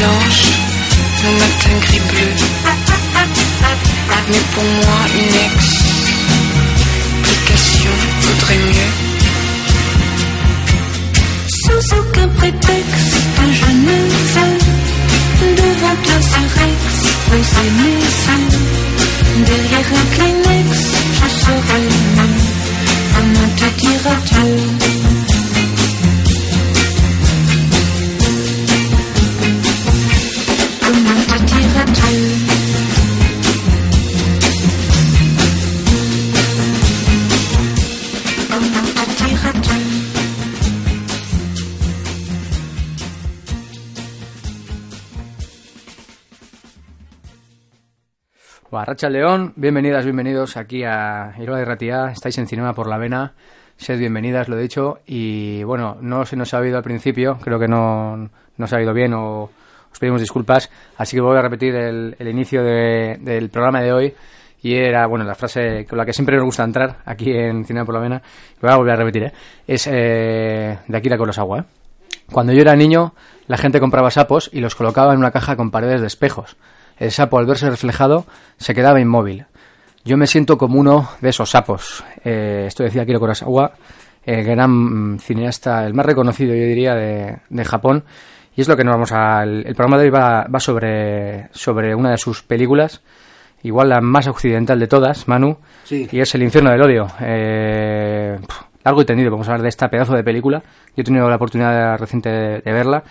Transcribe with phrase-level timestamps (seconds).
[0.00, 0.48] blanches,
[1.22, 2.30] nos matins gris bleu.
[4.30, 5.36] Mais pour moi, une
[7.10, 8.92] explication vaudrait mieux.
[11.62, 13.16] Sans aucun prétexte,
[13.58, 13.96] je ne
[14.32, 14.54] veux
[15.60, 16.80] devant toi ce Rex,
[17.26, 18.50] poser mes yeux.
[19.48, 20.70] Derrière un Kleenex,
[21.18, 21.80] je serai
[22.16, 22.34] mieux.
[23.14, 24.79] Comment te dire adieu?
[49.08, 52.10] León, bienvenidas, bienvenidos aquí a Irola de Ratía.
[52.10, 53.32] Estáis en Cinema por la Vena.
[53.76, 54.98] Sed bienvenidas, lo he dicho.
[55.06, 58.78] Y bueno, no se nos ha oído al principio, creo que no, no se ha
[58.78, 59.44] oído bien o
[59.92, 60.70] os pedimos disculpas.
[60.98, 64.14] Así que voy a repetir el, inicio de- del programa de hoy.
[64.62, 67.86] Y era, bueno, la frase con la que siempre nos gusta entrar aquí en Cinema
[67.86, 68.22] por la Vena.
[68.60, 69.32] Voy a volver a repetir, ¿eh?
[69.66, 71.64] Es eh, de Akira Kurosawa, ¿eh?
[72.30, 73.14] Cuando yo era niño,
[73.46, 76.56] la gente compraba sapos y los colocaba en una caja con paredes de espejos.
[77.00, 78.26] El sapo, al verse reflejado,
[78.58, 79.46] se quedaba inmóvil.
[80.04, 82.04] Yo me siento como uno de esos sapos.
[82.24, 83.72] Eh, esto decía Akira Kurosawa,
[84.24, 88.04] el gran mm, cineasta, el más reconocido, yo diría, de, de Japón.
[88.56, 89.42] Y es lo que nos vamos a...
[89.42, 93.00] El, el programa de hoy va, va sobre, sobre una de sus películas,
[93.62, 96.08] igual la más occidental de todas, Manu, Sí.
[96.10, 97.06] y es El infierno del odio.
[97.20, 98.38] Eh,
[98.84, 100.62] largo y tendido, vamos a hablar de esta pedazo de película.
[100.96, 103.02] Yo he tenido la oportunidad reciente de, de verla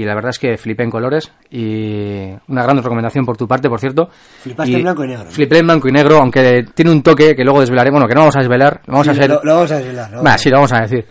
[0.00, 3.68] y la verdad es que flipé en colores y una gran recomendación por tu parte,
[3.68, 4.08] por cierto.
[4.42, 5.30] Flipaste en blanco y negro.
[5.30, 8.20] Flipé en blanco y negro, aunque tiene un toque que luego desvelaré, bueno, que no
[8.20, 9.30] vamos a desvelar, vamos Sí, a hacer...
[9.30, 10.10] lo, lo vamos a desvelar.
[10.12, 10.22] ¿no?
[10.22, 11.04] Bah, sí, lo vamos a decir,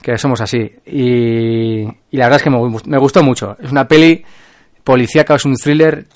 [0.00, 0.70] que somos así.
[0.86, 3.56] Y, y la verdad es que me, gust- me gustó mucho.
[3.62, 4.24] Es una peli
[4.82, 6.06] policíaca, es un thriller,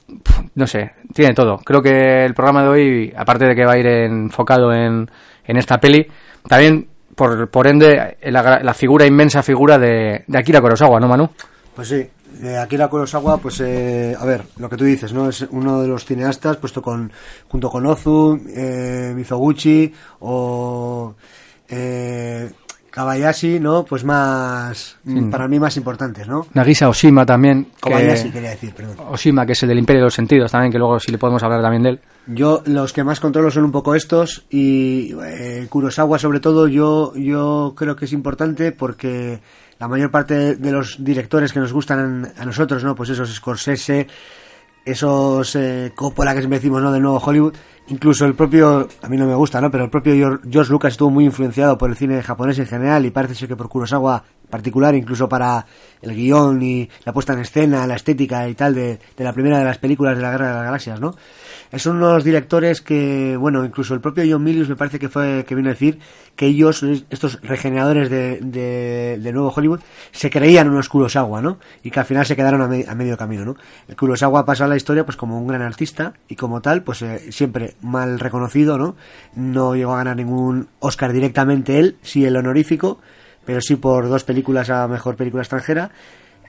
[0.54, 1.58] no sé, tiene todo.
[1.58, 5.10] Creo que el programa de hoy, aparte de que va a ir enfocado en,
[5.44, 6.06] en esta peli,
[6.48, 11.30] también, por, por ende, la, la figura, inmensa figura de, de Akira Kurosawa, ¿no, Manu?
[11.74, 12.06] Pues sí,
[12.40, 15.28] de Akira Kurosawa, pues eh, a ver, lo que tú dices, ¿no?
[15.28, 17.10] Es uno de los cineastas, puesto con
[17.48, 21.14] junto con Ozu, eh, Mizoguchi o
[21.68, 22.48] eh,
[22.94, 23.84] Kabayashi, ¿no?
[23.84, 24.96] Pues más,
[25.28, 26.46] para mí más importantes, ¿no?
[26.54, 27.66] Nagisa Oshima también.
[27.82, 27.90] que-
[28.30, 28.96] quería decir, perdón.
[29.10, 31.42] Oshima, que es el del Imperio de los Sentidos también, que luego sí le podemos
[31.42, 32.00] hablar también de él.
[32.28, 37.12] Yo los que más controlo son un poco estos y eh, Kurosawa sobre todo yo
[37.16, 39.40] yo creo que es importante porque
[39.80, 42.94] la mayor parte de los directores que nos gustan a nosotros, ¿no?
[42.94, 44.06] Pues esos Scorsese,
[44.84, 46.92] esos eh, Coppola que siempre decimos, ¿no?
[46.92, 47.54] Del nuevo Hollywood,
[47.88, 49.70] incluso el propio, a mí no me gusta, ¿no?
[49.70, 53.04] Pero el propio Geor- George Lucas estuvo muy influenciado por el cine japonés en general
[53.06, 55.66] y parece ser que por Kurosawa particular, incluso para
[56.02, 59.58] el guion y la puesta en escena, la estética y tal de, de la primera
[59.58, 61.14] de las películas de la Guerra de las Galaxias, ¿no?
[61.76, 65.56] Son unos directores que, bueno, incluso el propio John Milius me parece que fue que
[65.56, 65.98] vino a decir
[66.36, 68.38] que ellos, estos regeneradores de,
[69.20, 69.80] de, nuevo Hollywood,
[70.12, 71.58] se creían unos Kurosawa, ¿no?
[71.82, 73.56] Y que al final se quedaron a, me- a medio camino, ¿no?
[73.88, 77.02] El Kurosawa pasó a la historia pues como un gran artista y como tal, pues
[77.02, 78.94] eh, siempre mal reconocido, ¿no?
[79.34, 83.00] No llegó a ganar ningún Oscar directamente él, sí el honorífico,
[83.44, 85.90] pero sí por dos películas a mejor película extranjera.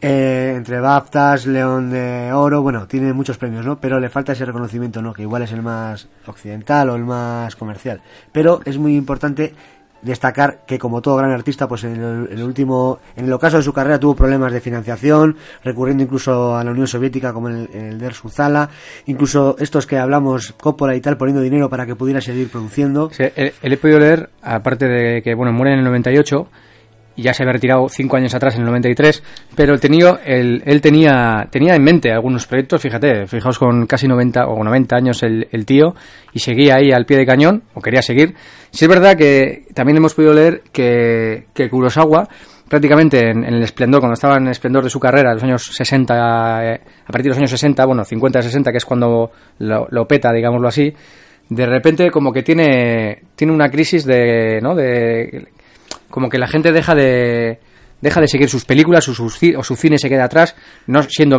[0.02, 3.80] Eh, entre BAFTAs, León de Oro, bueno, tiene muchos premios, ¿no?
[3.80, 5.14] Pero le falta ese reconocimiento, ¿no?
[5.14, 8.02] Que igual es el más occidental o el más comercial.
[8.32, 9.54] Pero es muy importante
[10.02, 13.64] destacar que como todo gran artista, pues en el, el último, en el ocaso de
[13.64, 17.76] su carrera tuvo problemas de financiación, recurriendo incluso a la Unión Soviética como en el,
[17.76, 18.70] el Der Suzala,
[19.08, 23.10] incluso estos que hablamos, Coppola y tal, poniendo dinero para que pudiera seguir produciendo.
[23.12, 26.48] Sí, he podido leer, aparte de que bueno muere en el 98
[27.16, 29.24] y ya se había retirado cinco años atrás en el 93,
[29.56, 34.48] pero tenido, él, él tenía tenía en mente algunos proyectos, fíjate, fijaos con casi 90
[34.48, 35.96] o 90 años el, tío
[36.34, 38.36] y seguía ahí al pie de cañón o quería seguir.
[38.72, 42.28] Sí es verdad que también hemos podido leer que, que Kurosawa
[42.68, 46.66] prácticamente en, el esplendor, cuando estaba en el esplendor de su carrera, los años 60,
[46.66, 50.08] eh, a partir de los años 60, bueno, 50, 60, que es cuando lo, lo
[50.08, 50.94] peta, digámoslo así,
[51.50, 54.74] de repente como que tiene, tiene una crisis de, ¿no?
[54.74, 55.48] De,
[56.16, 57.60] como que la gente deja de,
[58.00, 60.56] deja de seguir sus películas o, sus o su cine se queda atrás,
[60.88, 61.36] no siendo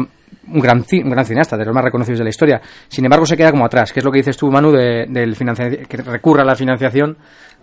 [0.49, 2.61] un gran, un gran cineasta, de los más reconocidos de la historia.
[2.88, 5.34] Sin embargo, se queda como atrás, que es lo que dices tú, Manu, de, del
[5.88, 7.17] que recurra a la financiación,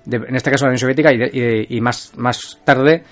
[0.06, 3.04] de- en este caso de la Unión Soviética y de- y más, más tarde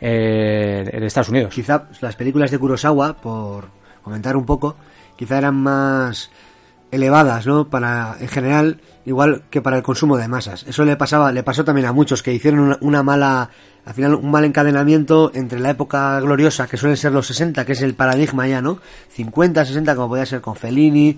[0.00, 1.52] eh, de Estados Unidos.
[1.52, 3.68] Quizá las películas de Kurosawa, por
[4.02, 4.76] comentar un poco,
[5.16, 6.30] quizá eran más
[6.90, 7.68] elevadas, ¿no?
[7.68, 10.64] Para, en general, igual que para el consumo de masas.
[10.68, 13.50] Eso le pasaba, le pasó también a muchos que hicieron una, una mala,
[13.84, 17.72] al final un mal encadenamiento entre la época gloriosa, que suelen ser los 60, que
[17.72, 18.78] es el paradigma ya, ¿no?
[19.10, 21.16] 50, 60, como podía ser con Fellini,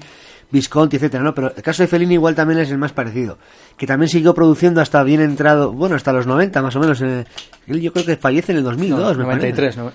[0.53, 1.35] Visconti, etcétera, ¿no?
[1.35, 3.39] Pero el caso de Fellini igual también es el más parecido,
[3.77, 7.01] que también siguió produciendo hasta bien entrado, bueno, hasta los 90 más o menos.
[7.03, 7.25] eh,
[7.69, 9.49] él yo creo que fallece en el 2002, me parece.
[9.53, 9.93] 93, no,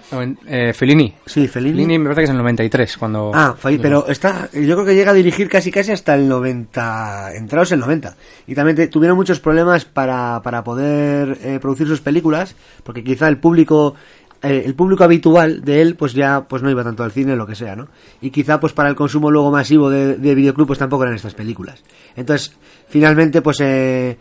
[0.48, 1.14] eh, Fellini.
[1.26, 1.74] Sí, Fellini.
[1.76, 3.32] Fellini me parece que es en el 93 cuando...
[3.34, 7.36] Ah, falle- pero está, yo creo que llega a dirigir casi casi hasta el 90,
[7.36, 8.16] entrados en el 90.
[8.48, 13.28] Y también te- tuvieron muchos problemas para, para poder eh, producir sus películas, porque quizá
[13.28, 13.96] el público,
[14.46, 17.46] eh, el público habitual de él, pues ya pues no iba tanto al cine, lo
[17.48, 17.88] que sea, ¿no?
[18.22, 21.34] Y quizá pues para el consumo luego masivo de, de videoclub, pues tampoco eran estas
[21.34, 21.84] películas.
[22.16, 22.54] Entonces,
[22.88, 24.18] finalmente, pues eh,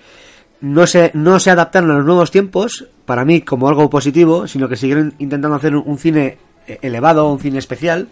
[0.60, 4.68] no se, no se adaptaron a los nuevos tiempos, para mí como algo positivo, sino
[4.68, 8.08] que siguieron intentando hacer un, cine eh, elevado, un cine especial,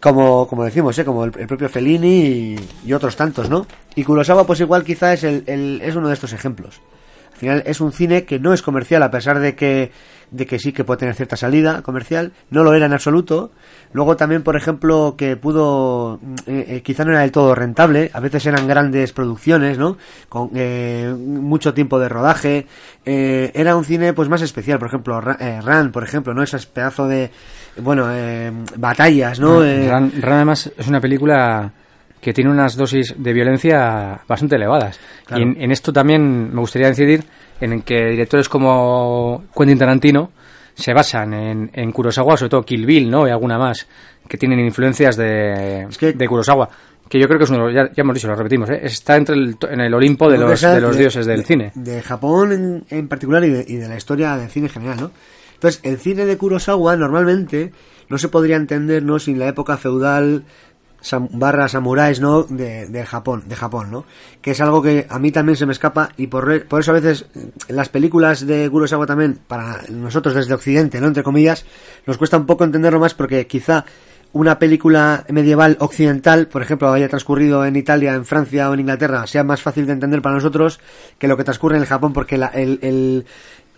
[0.00, 1.04] como, como decimos, ¿eh?
[1.04, 2.56] como el, el propio Fellini y,
[2.86, 3.66] y otros tantos, ¿no?
[3.94, 6.80] Y Kurosawa, pues igual quizá es, el, el- es uno de estos ejemplos.
[7.40, 9.90] Al final es un cine que no es comercial, a pesar de que,
[10.30, 13.50] de que sí que puede tener cierta salida comercial, no lo era en absoluto.
[13.94, 18.10] Luego también, por ejemplo, que pudo, mm, eh, eh, quizá no era del todo rentable,
[18.12, 19.96] a veces eran grandes producciones, ¿no?
[20.28, 22.66] Con eh, mucho tiempo de rodaje.
[23.06, 26.42] Eh, era un cine pues más especial, por ejemplo, Ra- eh, Ran, por ejemplo, ¿no?
[26.42, 27.30] Esas pedazo de,
[27.78, 28.06] bueno,
[28.76, 29.60] batallas, ¿no?
[29.88, 31.72] Ran, Ran, además es una película
[32.20, 34.98] que tiene unas dosis de violencia bastante elevadas.
[35.26, 35.40] Claro.
[35.42, 37.24] Y en, en esto también me gustaría incidir
[37.60, 40.30] en que directores como Quentin Tarantino
[40.74, 43.26] se basan en, en Kurosawa, sobre todo Kill Bill, ¿no?
[43.26, 43.86] Y alguna más,
[44.28, 46.68] que tienen influencias de, Es que- de Kurosawa.
[47.08, 48.80] Que yo creo que es uno, ya, ya hemos dicho, lo repetimos, ¿eh?
[48.84, 51.72] está entre el, en el Olimpo de los, de los dioses del de- cine.
[51.74, 54.96] De Japón en, en particular y de, y de la historia del cine en general,
[55.00, 55.10] ¿no?
[55.54, 57.72] Entonces, el cine de Kurosawa normalmente
[58.08, 59.18] no se podría entender, ¿no?
[59.18, 60.44] Sin la época feudal
[61.02, 62.42] sam- barra samuráis, ¿no?
[62.44, 64.04] De, de Japón, de Japón, ¿no?
[64.42, 66.94] Que es algo que a mí también se me escapa y por, por eso a
[66.94, 71.06] veces eh, las películas de Kurosawa también, para nosotros desde Occidente, ¿no?
[71.08, 71.64] Entre comillas,
[72.06, 73.84] nos cuesta un poco entenderlo más porque quizá
[74.32, 79.26] una película medieval occidental, por ejemplo, haya transcurrido en Italia, en Francia o en Inglaterra,
[79.26, 80.78] sea más fácil de entender para nosotros
[81.18, 83.26] que lo que transcurre en el Japón, porque la- el, el,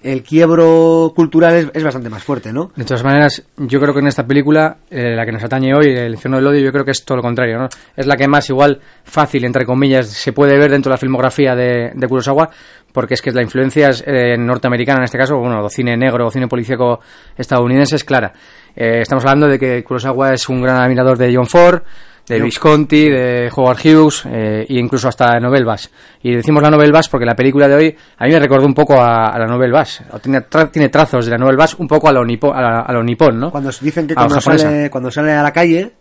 [0.03, 2.73] el quiebro cultural es, es bastante más fuerte, ¿no?
[2.75, 5.87] De todas maneras, yo creo que en esta película, eh, la que nos atañe hoy,
[5.87, 7.69] El infierno del odio, yo creo que es todo lo contrario, ¿no?
[7.97, 11.55] Es la que más igual fácil, entre comillas, se puede ver dentro de la filmografía
[11.55, 12.51] de, de Kurosawa,
[12.93, 16.31] porque es que la influencia eh, norteamericana en este caso, bueno, o cine negro o
[16.31, 17.01] cine policíaco
[17.37, 18.33] estadounidense es clara.
[18.75, 21.83] Eh, estamos hablando de que Kurosawa es un gran admirador de John Ford,
[22.29, 25.91] de Visconti, de Howard Hughes eh, e incluso hasta de Novel Bass.
[26.23, 28.75] Y decimos la Novel Bass porque la película de hoy a mí me recordó un
[28.75, 30.03] poco a, a la Novel Bass.
[30.13, 32.61] O Tiene, tra- tiene trazos de la Novel Bass un poco a lo, nipo- a
[32.61, 33.51] la- a lo nipón, ¿no?
[33.51, 35.93] Cuando dicen que cuando sale, cuando sale a la calle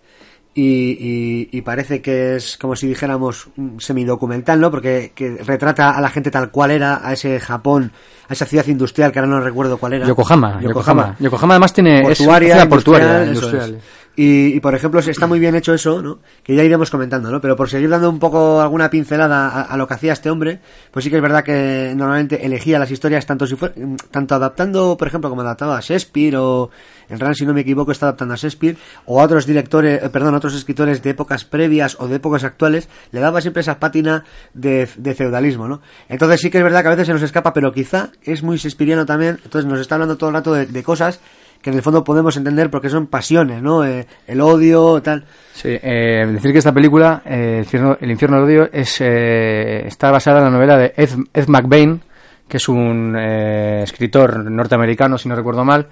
[0.54, 4.70] y, y- y parece que es como si dijéramos un semidocumental, ¿no?
[4.70, 7.92] Porque que retrata a la gente tal cual era, a ese Japón,
[8.28, 10.06] a esa ciudad industrial que ahora no recuerdo cuál era.
[10.08, 11.16] Yokohama, Yokohama.
[11.20, 13.82] Yokohama además tiene es portuaria, una portuaria industrial, eso industrial.
[14.16, 16.20] Y, y, por ejemplo está muy bien hecho eso, ¿no?
[16.44, 17.40] Que ya iremos comentando, ¿no?
[17.40, 20.60] Pero por seguir dando un poco alguna pincelada a, lo que hacía este hombre,
[20.92, 23.74] pues sí que es verdad que normalmente elegía las historias tanto si fue,
[24.12, 26.70] tanto adaptando, por ejemplo, como adaptaba a Shakespeare o
[27.08, 28.76] el Ran, si no me equivoco, está adaptando a Shakespeare
[29.06, 32.44] o a otros directores, eh, perdón, a otros escritores de épocas previas o de épocas
[32.44, 35.82] actuales, le daba siempre esa pátina de, de feudalismo, ¿no?
[36.10, 38.58] Entonces sí que es verdad que a veces se nos escapa, pero quizá es muy
[38.58, 41.22] shakespeariano también, entonces nos está hablando todo el rato de, de cosas
[41.62, 43.86] que en el fondo podemos entender porque son pasiones, ¿no?
[43.86, 45.24] Eh, el odio, tal.
[45.54, 49.84] Sí, eh, decir que esta película, eh, el, infierno, El infierno del odio, es, eh,
[49.86, 52.02] está basada en la novela de Ed, Ed McBain,
[52.48, 55.88] que es un eh, escritor norteamericano, si no recuerdo mal.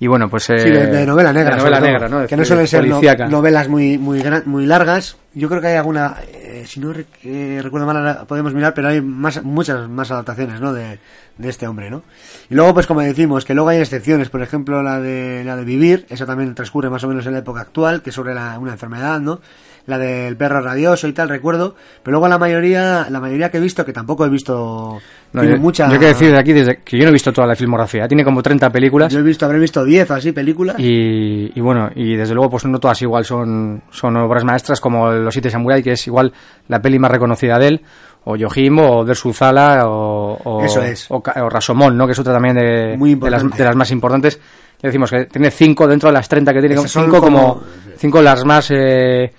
[0.00, 0.50] Y bueno, pues...
[0.50, 1.52] eh, Sí, de, de novela negra.
[1.52, 2.26] de novela negra, ¿no?
[2.26, 5.16] Que no suelen ser no- novelas muy, muy, gran- muy largas.
[5.34, 6.16] Yo creo que hay alguna,
[6.66, 6.92] si no
[7.24, 10.72] eh, recuerdo mal, podemos mirar, pero hay más, muchas más adaptaciones, ¿no?
[10.72, 10.98] De,
[11.38, 12.02] de este hombre, ¿no?
[12.50, 14.28] Y luego, pues como decimos, que luego hay excepciones.
[14.28, 17.38] Por ejemplo, la de, la de Vivir, esa también transcurre más o menos en la
[17.38, 19.40] época actual, que sobre la- una enfermedad, ¿no?
[19.86, 21.74] La del perro rabioso y tal, recuerdo.
[22.02, 24.98] Pero luego la mayoría, la mayoría que he visto, que tampoco he visto,
[25.32, 25.84] No, tiene yo, mucha...
[25.86, 28.06] yo quiero decir de aquí desde que yo no he visto toda la filmografía.
[28.06, 29.12] Tiene como 30 películas.
[29.12, 30.76] Yo he visto, habré visto 10 o así películas.
[30.78, 35.10] Y, y bueno, y desde luego, pues no todas igual son, son obras maestras como
[35.10, 36.32] Los Siete Samurai, que es igual
[36.68, 37.80] la peli más reconocida de él,
[38.24, 41.10] o Yojimbo, o Dersuzala, o, o, Eso es.
[41.10, 42.06] o, o Rashomon, ¿no?
[42.06, 44.38] que es otra también de, Muy de, las, de las más importantes.
[44.80, 47.62] Ya decimos que tiene cinco dentro de las 30 que tiene, Esas cinco como, como-
[47.96, 49.32] cinco las más, eh,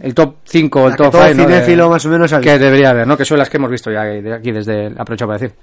[0.00, 2.90] el top 5, el La que top todo 5, cinéfilo más o menos que debería
[2.90, 3.16] haber, ¿no?
[3.16, 5.56] que son las que hemos visto ya aquí desde, aprovecho para decir.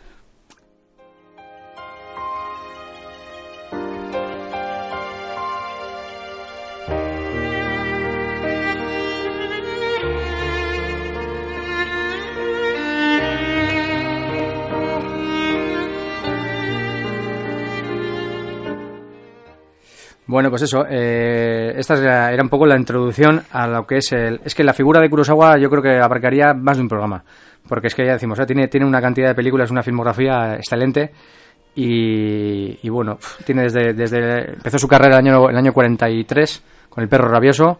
[20.34, 24.42] Bueno, pues eso, eh, esta era, un poco la introducción a lo que es el...
[24.44, 27.24] Es que la figura de Kurosawa yo creo que abarcaría más de un programa,
[27.70, 31.12] porque es que ya decimos, eh, tiene, tiene una cantidad de películas, una filmografía excelente
[31.76, 34.54] y, y bueno, tiene desde, desde...
[34.54, 37.80] Empezó su carrera el año, el año 43 con El perro rabioso,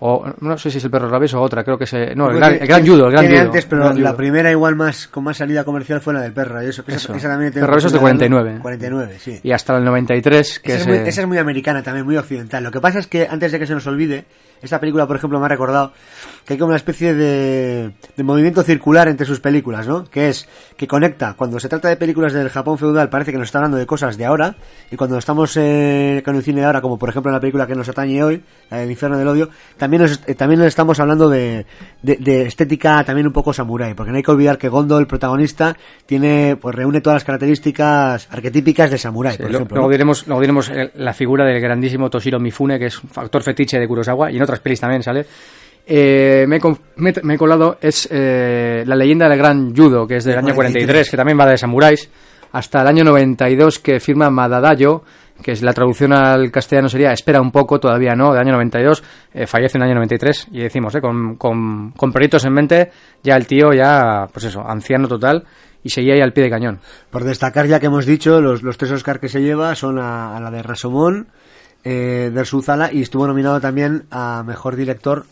[0.00, 1.92] o no sé si es El perro rabioso o otra, creo que es...
[1.94, 3.46] eh, el gran, el gran judo, el gran Tiene judo.
[3.46, 4.16] antes, pero el gran la judo.
[4.16, 6.60] primera igual más con más salida comercial fue la del perro.
[6.60, 7.14] Eso, que Eso.
[7.14, 8.44] esa también tiene Perro Rabioso es de oportunidad 49.
[8.44, 8.62] verla.
[8.62, 9.40] 49, sí.
[9.42, 10.86] Y hasta el 93, que esa, es...
[10.86, 12.64] muy, eh, esa es muy americana también, muy occidental.
[12.64, 14.24] Lo que pasa es que antes de que se nos olvide,
[14.62, 15.92] esta película, por ejemplo, me ha recordado
[16.44, 20.04] que hay como una especie de, de movimiento circular entre sus películas, ¿no?
[20.04, 23.46] Que es que conecta, cuando se trata de películas del Japón feudal, parece que nos
[23.48, 24.56] está hablando de cosas de ahora,
[24.90, 27.66] y cuando estamos eh, con el cine de ahora, como por ejemplo en la película
[27.66, 31.66] que nos atañe hoy, del infierno del odio, también, nos, eh, también estamos hablando de,
[32.02, 35.06] de, de estética también un poco samurái, porque no hay que olvidar que Gondo, el
[35.06, 39.74] protagonista, tiene, pues reúne todas las características arquetípicas de samurái, Sí, por lo- ejemplo.
[39.76, 39.92] luego ¿no?
[39.92, 43.78] diremos, luego diremos eh, la figura del grandísimo Toshiro Mifune, que es un factor fetiche
[43.78, 45.26] de Kurosawa, y en otras pelis también sale.
[45.86, 46.58] Eh, me,
[46.96, 50.54] me- me he colado, es eh, la leyenda del gran judo, que es del año
[50.54, 52.08] 43, 43, que también va de samuráis,
[52.52, 55.02] hasta el año 92, que firma Madadayo,
[55.42, 59.46] que la traducción al castellano sería Espera un poco, todavía no, del año 92, eh,
[59.46, 62.90] fallece en el año 93, y decimos, eh, con, con, con proyectos en mente,
[63.22, 65.44] ya el tío, ya, pues eso, anciano total,
[65.82, 66.80] y seguía ahí al pie de cañón.
[67.10, 70.38] Por destacar, ya que hemos dicho, los, los tres Oscar que se lleva son a,
[70.40, 71.28] la de Rasomón,
[71.84, 75.24] eh, de Suzala, y estuvo nominado también a Mejor Director,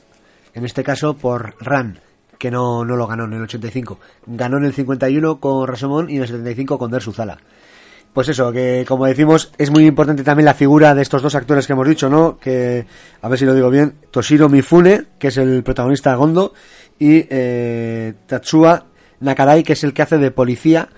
[0.55, 2.01] en este caso por Ran,
[2.39, 3.99] que no, no lo ganó en el 85.
[4.27, 7.39] Ganó en el 51 con Rasomón y en el 75 con Der Suzala.
[8.13, 11.67] Pues eso, que como decimos, es muy importante también la figura de estos dos actores
[11.67, 12.39] que hemos dicho, ¿no?
[12.39, 12.85] Que,
[13.21, 16.53] a ver si lo digo bien, Toshiro Mifune, que es el protagonista de Gondo,
[16.99, 18.85] y eh, Tatsuya
[19.21, 20.89] Nakadai, que es el que hace de policía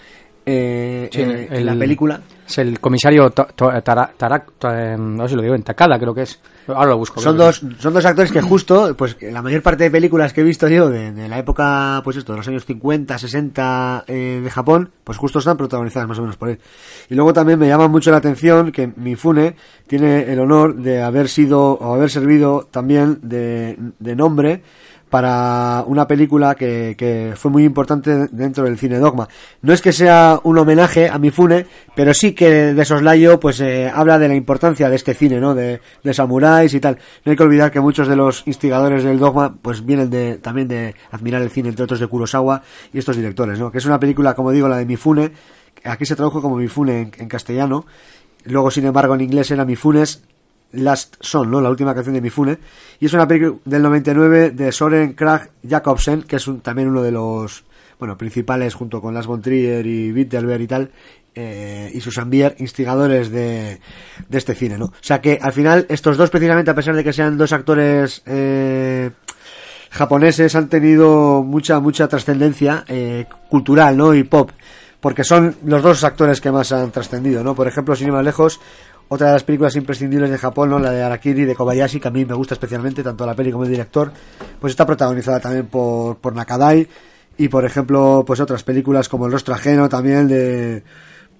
[0.46, 2.20] eh, Sí, en, en la película.
[2.50, 5.62] Es el comisario To- To- Tara- Tara- Ta- em, no sé si lo digo, en
[5.62, 6.40] Takada creo que es.
[6.66, 7.20] Ahora lo busco.
[7.20, 10.44] Son dos, son dos actores que justo, pues la mayor parte de películas que he
[10.44, 14.50] visto yo de, de la época, pues esto, de los años 50, 60 eh, de
[14.50, 16.58] Japón, pues justo están protagonizadas más o menos por él.
[17.08, 21.28] Y luego también me llama mucho la atención que Mifune tiene el honor de haber
[21.28, 24.62] sido, o haber servido también de, de nombre
[25.10, 29.28] para una película que, que fue muy importante dentro del cine dogma.
[29.60, 33.90] No es que sea un homenaje a Mifune, pero sí que de soslayo pues eh,
[33.92, 35.54] habla de la importancia de este cine, ¿no?
[35.54, 36.98] De, de samuráis y tal.
[37.24, 40.68] No hay que olvidar que muchos de los instigadores del dogma pues vienen de también
[40.68, 42.62] de admirar el cine, entre otros de Kurosawa
[42.92, 43.72] y estos directores, ¿no?
[43.72, 45.32] Que es una película, como digo, la de Mifune,
[45.84, 47.84] aquí se tradujo como Mifune en, en castellano,
[48.44, 50.22] luego sin embargo en inglés era Mifunes
[50.72, 51.60] Last Son, ¿no?
[51.60, 52.58] La última canción de Mifune.
[53.00, 57.02] Y es una película del 99 de Soren Krag Jacobsen, que es un- también uno
[57.02, 57.64] de los,
[57.98, 60.90] bueno, principales junto con Lars von Trier y Wittelberg y tal,
[61.34, 63.80] eh, y Susan Bier, instigadores de,
[64.28, 64.86] de este cine, ¿no?
[64.86, 68.22] O sea que al final estos dos precisamente, a pesar de que sean dos actores,
[68.26, 69.10] eh,
[69.90, 74.50] japoneses han tenido mucha mucha trascendencia eh, cultural no y pop
[75.00, 78.24] porque son los dos actores que más han trascendido no por ejemplo sin ir más
[78.24, 78.60] lejos
[79.12, 82.12] otra de las películas imprescindibles de Japón no la de Arakiri de Kobayashi que a
[82.12, 84.12] mí me gusta especialmente tanto la peli como el director
[84.60, 86.86] pues está protagonizada también por Nakadai.
[87.36, 90.84] Y por ejemplo pues otras películas como El rostro ajeno también de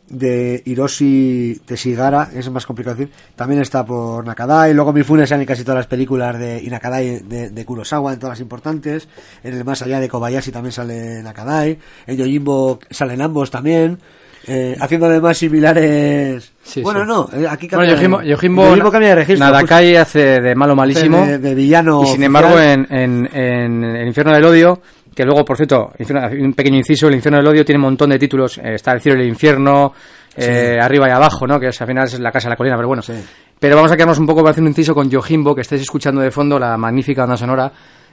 [0.09, 5.47] de Hiroshi Teshigara, es más complicado decir, también está por Nakadai, luego Mifune sale en
[5.47, 9.09] casi todas las películas de Nakadai de, de Kurosawa, en todas las importantes,
[9.45, 14.00] en el más allá de Kobayashi también sale Nakadai, en Yojimbo salen ambos también,
[14.47, 16.52] eh, haciendo además similares...
[16.62, 17.06] Sí, bueno, sí.
[17.06, 17.94] no, eh, aquí Bueno, cambia...
[17.94, 19.47] Yojimbo, Yojimbo, Yojimbo cambia de registro.
[19.47, 21.25] Nadakai hace de malo malísimo.
[21.26, 22.25] De- de villano Y sin oficial.
[22.26, 24.80] embargo, en, en, en El Infierno del Odio,
[25.14, 25.92] que luego, por cierto,
[26.40, 28.59] un pequeño inciso, El Infierno del Odio tiene un montón de títulos.
[28.59, 29.92] eh, está El cielo y el infierno,
[30.37, 31.59] eh, arriba y abajo, ¿no?
[31.59, 33.02] Que es, al final es la casa de la colina, pero bueno.
[33.02, 33.14] Sí.
[33.59, 36.20] Pero vamos a quedarnos un poco para hacer un inciso con Yojimbo, que estáis escuchando
[36.23, 37.70] de fondo la magnífica banda sonora.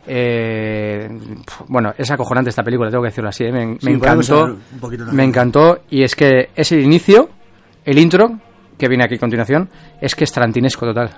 [0.07, 1.09] Eh,
[1.67, 3.43] bueno, es acojonante esta película, tengo que decirlo así.
[3.45, 3.51] ¿eh?
[3.51, 4.57] Me, me Sí, podemos encantó.
[5.11, 5.79] Me encantó.
[5.89, 7.29] Y es que es el inicio,
[7.85, 8.39] el intro,
[8.77, 9.69] que viene aquí a continuación,
[10.01, 11.09] es que es tarantinesco total.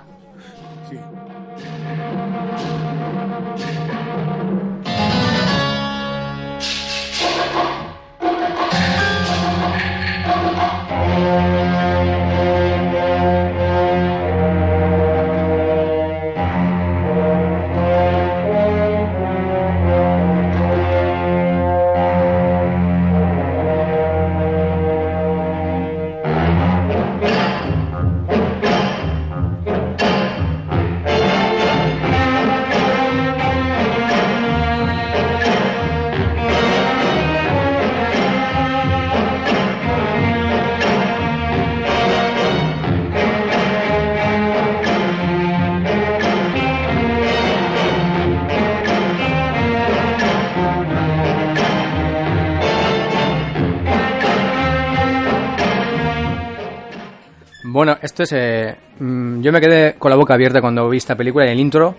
[58.32, 61.60] Eh, mm, yo me quedé con la boca abierta cuando vi esta película y el
[61.60, 61.94] intro.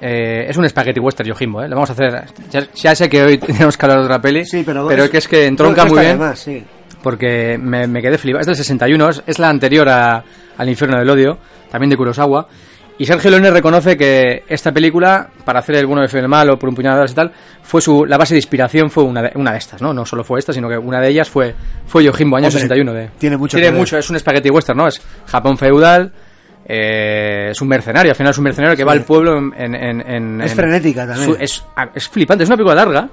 [0.00, 1.68] eh, es un spaghetti western Yojimbo, ¿eh?
[1.68, 2.24] Lo vamos a hacer.
[2.50, 4.44] Ya, ya sé que hoy tenemos que hablar de otra peli.
[4.44, 6.18] Sí, pero, pero es- que es que entronca muy bien.
[6.36, 6.64] sí.
[7.02, 8.40] porque me, me quedé flipado.
[8.40, 10.22] Es del 61, es, es la anterior a,
[10.58, 11.38] al Infierno del Odio,
[11.70, 12.46] también de Kurosawa.
[12.98, 16.68] Y Sergio Leone reconoce que esta película, para hacer el bueno de el malo, por
[16.68, 17.32] un puñado de y tal,
[17.62, 19.92] fue su, la base de inspiración fue una de, una de estas, ¿no?
[19.92, 21.54] No solo fue esta, sino que una de ellas fue,
[21.86, 22.92] fue Yojimbo, año Hombre, 61.
[22.92, 23.80] De, tiene mucho Tiene que ver.
[23.80, 24.86] mucho, es un spaghetti western, ¿no?
[24.88, 26.12] Es Japón feudal,
[26.66, 29.52] eh, es un mercenario, al final es un mercenario que va al pueblo en...
[29.56, 31.26] en- en- en- Es en- frenética también.
[31.34, 33.08] su- es, es flipante, es una película larga,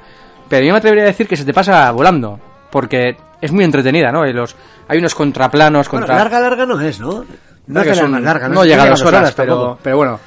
[0.47, 4.11] pero yo me atrevería a decir que se te pasa volando, porque es muy entretenida,
[4.11, 4.25] ¿no?
[4.25, 4.55] Los,
[4.87, 6.23] hay unos contraplanos Bueno, contra...
[6.23, 7.25] larga, larga no es, ¿no?
[7.67, 10.19] No que son- más largas, no llega a las dos horas, pero, pero bueno,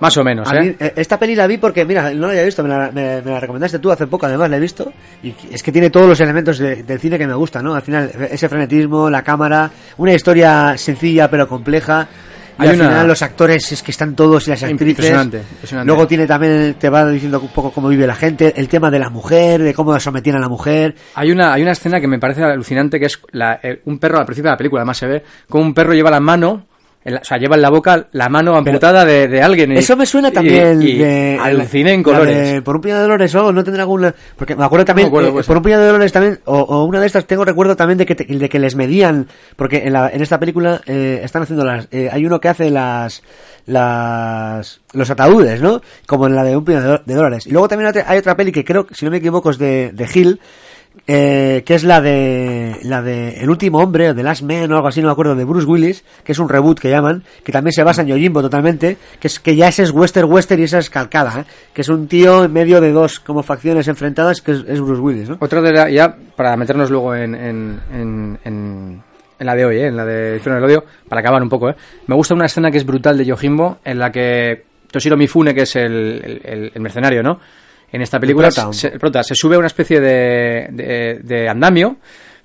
[0.00, 0.60] más o menos, ¿eh?
[0.60, 3.22] mí, eh, esta peli la vi porque, mira, no la había visto, me la, me-
[3.22, 6.08] me la recomendaste tú hace poco, además la he visto, y es que tiene todos
[6.08, 7.74] los elementos de- del cine que me gustan, ¿no?
[7.74, 12.08] Al final, ese frenetismo, la cámara, una historia sencilla pero compleja,
[12.58, 14.88] y Hay al una- final los actores es que están todos y las actrices.
[14.90, 15.86] Impresionante, impresionante.
[15.86, 18.98] Luego tiene también, te va diciendo un poco cómo vive la gente, el tema de
[18.98, 20.94] la mujer, de cómo sometían a la mujer.
[21.14, 24.18] Hay una, hay una escena que me parece alucinante, que es la- eh, un perro,
[24.18, 26.66] al principio de la película, además se ve, como un perro lleva la mano,
[27.08, 29.72] en la- o sea, lleva en la boca la mano amputada de, de alguien.
[29.72, 31.38] y- Eso me suena también y de...
[31.40, 32.52] Aluciné en colores.
[32.52, 34.14] de por un puñado de dólares o no tendrá alguna...
[34.36, 35.46] Porque me acuerdo también, No me acuerdo, eh, pues.
[35.46, 38.06] por un puñado de dólares también, o, o una de estas, tengo recuerdo también de
[38.06, 41.64] que, te- de que les medían, porque en, la, en esta película eh, están haciendo
[41.64, 41.88] las...
[41.90, 43.22] eh, hay uno que hace las...
[43.66, 45.82] las los ataúdes, ¿no?
[46.06, 47.46] Como en la de un puñado de, dólares.
[47.46, 50.08] Y luego también hay otra- peli que creo, si no me equivoco, es de, de
[50.12, 50.40] Hill,
[51.10, 54.88] eh, que es la de la de El último hombre The Last Man o algo
[54.88, 57.72] así, no me acuerdo, de Bruce Willis, que es un reboot que llaman, que también
[57.72, 60.78] se basa en Yojimbo totalmente, que es que ya ese es western western y esa
[60.78, 61.44] es calcada, ¿eh?
[61.72, 65.28] que es un tío en medio de dos como facciones enfrentadas que es, Bruce Willis,
[65.30, 65.38] ¿no?
[65.40, 69.02] Otra de la, ya, para meternos luego en, en, en, en-
[69.38, 69.86] la de hoy, ¿eh?
[69.86, 71.74] en la de Infierno del Odio, para acabar un poco, ¿eh?
[72.06, 75.62] me gusta una escena que es brutal de Yojimbo, en la que Toshiro Mifune, que
[75.62, 77.40] es el mercenario, ¿no?
[77.92, 78.72] En esta película, El prota.
[78.72, 81.96] se, el prota, se sube a una especie de, de, de andamio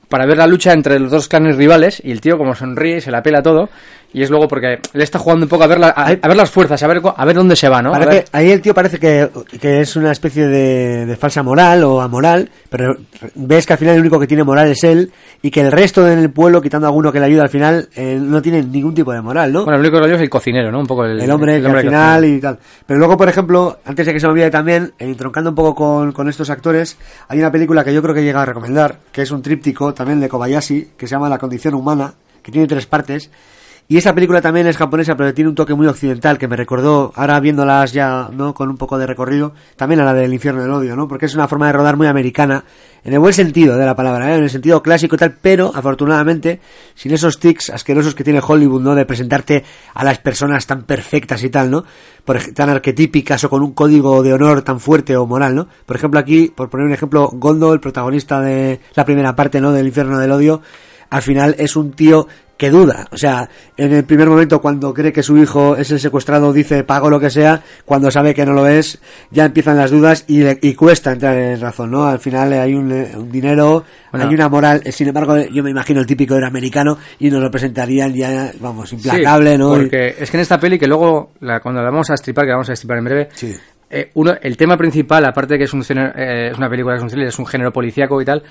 [0.09, 3.11] para ver la lucha entre los dos clanes rivales y el tío como sonríe, se
[3.11, 3.69] la pela todo
[4.13, 6.35] y es luego porque le está jugando un poco a ver, la- a, a ver
[6.37, 7.91] las fuerzas, a ver, a ver dónde se va, ¿no?
[7.91, 12.01] Parece- ahí el tío parece que, que es una especie de, de falsa moral o
[12.01, 12.95] amoral, pero
[13.35, 16.03] ves que al final el único que tiene moral es él y que el resto
[16.03, 19.11] del pueblo, quitando a alguno que le ayuda al final, eh, no tiene ningún tipo
[19.11, 19.63] de moral, ¿no?
[19.65, 20.79] Bueno, el único que lo digo es el cocinero, ¿no?
[20.79, 22.59] Un poco el, el hombre el que al final y tal.
[22.85, 25.75] Pero luego, por ejemplo, antes de que se me olvide también, eh, entroncando un poco
[25.75, 26.97] con, con estos actores,
[27.27, 30.19] hay una película que yo creo que llega a recomendar, que es un tríptico también
[30.21, 33.29] de Kobayashi, que se llama La condición humana, que tiene tres partes.
[33.85, 37.11] Y esa película también es japonesa, pero tiene un toque muy occidental, que me recordó,
[37.15, 38.53] ahora viéndolas ya, ¿no?
[38.53, 41.09] Con un poco de recorrido, también a la del infierno del odio, ¿no?
[41.09, 42.63] Porque es una forma de rodar muy americana,
[43.03, 44.37] en el buen sentido de la palabra, ¿eh?
[44.37, 46.61] En el sentido clásico y tal, pero, afortunadamente,
[46.95, 48.95] sin esos tics asquerosos que tiene Hollywood, ¿no?
[48.95, 51.83] De presentarte a las personas tan perfectas y tal, ¿no?
[52.23, 55.67] Por, tan arquetípicas o con un código de honor tan fuerte o moral, ¿no?
[55.85, 59.73] Por ejemplo, aquí, por poner un ejemplo, Gondo, el protagonista de la primera parte, ¿no?
[59.73, 60.61] Del infierno del odio,
[61.13, 63.07] al final es un tío que duda.
[63.11, 66.83] O sea, en el primer momento cuando cree que su hijo es el secuestrado dice
[66.83, 68.99] pago lo que sea, cuando sabe que no lo es,
[69.31, 72.05] ya empiezan las dudas y, le- y cuesta entrar en razón, ¿no?
[72.05, 74.27] Al final hay un, eh, un dinero, Bueno.
[74.27, 77.41] hay una moral, eh, sin embargo yo me imagino el típico era americano y nos
[77.41, 79.69] lo presentarían ya, vamos, implacable, Sí, ¿no?
[79.69, 82.49] Porque es que en esta peli, que luego, la- cuando la vamos a estripar, que
[82.49, 83.53] la vamos a estripar en breve, Sí.
[83.93, 87.01] Eh, uno, el tema principal, aparte de que es, un eh, es una película, es
[87.01, 88.41] un thriller, es un género policíaco y tal,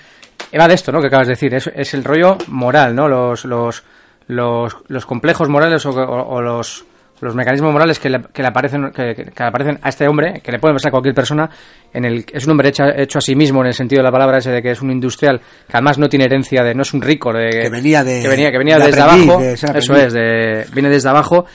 [0.58, 1.00] va de esto, ¿no?
[1.00, 3.08] Que acabas de decir, es, es el rollo moral, ¿no?
[3.08, 3.82] Los, los,
[4.28, 6.84] los, los complejos morales o, o- o los,
[7.20, 10.08] los mecanismos morales que le, que le aparecen que, que- que le aparecen a este
[10.08, 11.48] hombre, que le pueden pasar a cualquier persona,
[11.92, 14.10] en el es un hombre hecho, hecho a sí mismo en el sentido de la
[14.12, 16.92] palabra ese de que es un industrial que además no tiene herencia de no es
[16.94, 19.52] un rico de Que venía de- que venía, que venía de desde aprendiz, abajo de
[19.78, 21.46] eso es de- viene desde abajo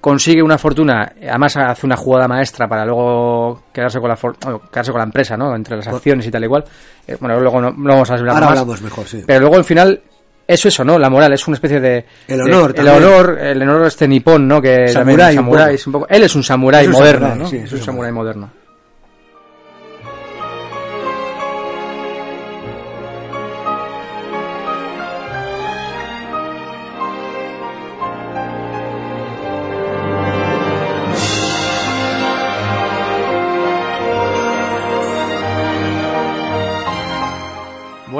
[0.00, 4.36] consigue una fortuna además hace una jugada maestra para luego quedarse con la for-
[4.70, 6.64] quedarse con la empresa no entre las acciones y tal igual
[7.06, 9.22] Eh, bueno luego no, no vamos a hablar Ahora más hablamos mejor, sí.
[9.26, 10.00] pero luego al final
[10.46, 10.98] es eso, ¿no?
[10.98, 12.04] La moral es una especie de...
[12.26, 14.60] El de- honor el honor, el honor este nipón, ¿no?
[14.60, 15.74] Que Samurái, también, un samurái, poco.
[15.74, 17.46] es un poco- Él es un samurái moderno, samurái, ¿no?
[17.48, 18.50] sí, es un samurái moderno.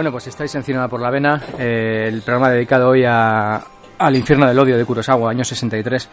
[0.03, 3.63] Bueno, pues estáis en por la Vena, eh, el programa dedicado hoy a,
[3.99, 6.11] al infierno del odio de Kurosawa, año 63.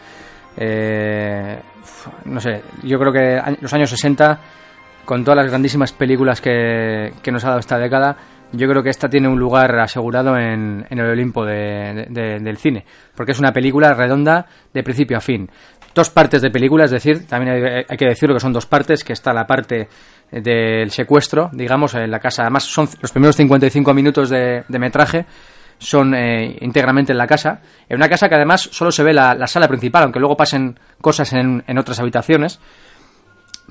[0.58, 1.58] Eh,
[2.26, 4.38] no sé, yo creo que los años 60,
[5.04, 8.16] con todas las grandísimas películas que, nos ha dado esta década,
[8.52, 12.84] yo creo que esta tiene un lugar asegurado en, el Olimpo de- de- del cine,
[13.16, 15.50] porque es una película redonda de principio a fin.
[15.94, 19.02] Dos partes de película, es decir, también hay, hay que decirlo que son dos partes,
[19.02, 19.88] que está la parte
[20.30, 22.42] del secuestro, digamos, en la casa.
[22.42, 25.26] Además, son los primeros 55 minutos de, metraje
[25.78, 27.60] son eh, íntegramente en la casa.
[27.88, 30.78] En una casa que además solo se ve la, la sala principal, aunque luego pasen
[31.00, 32.60] cosas en, en otras habitaciones.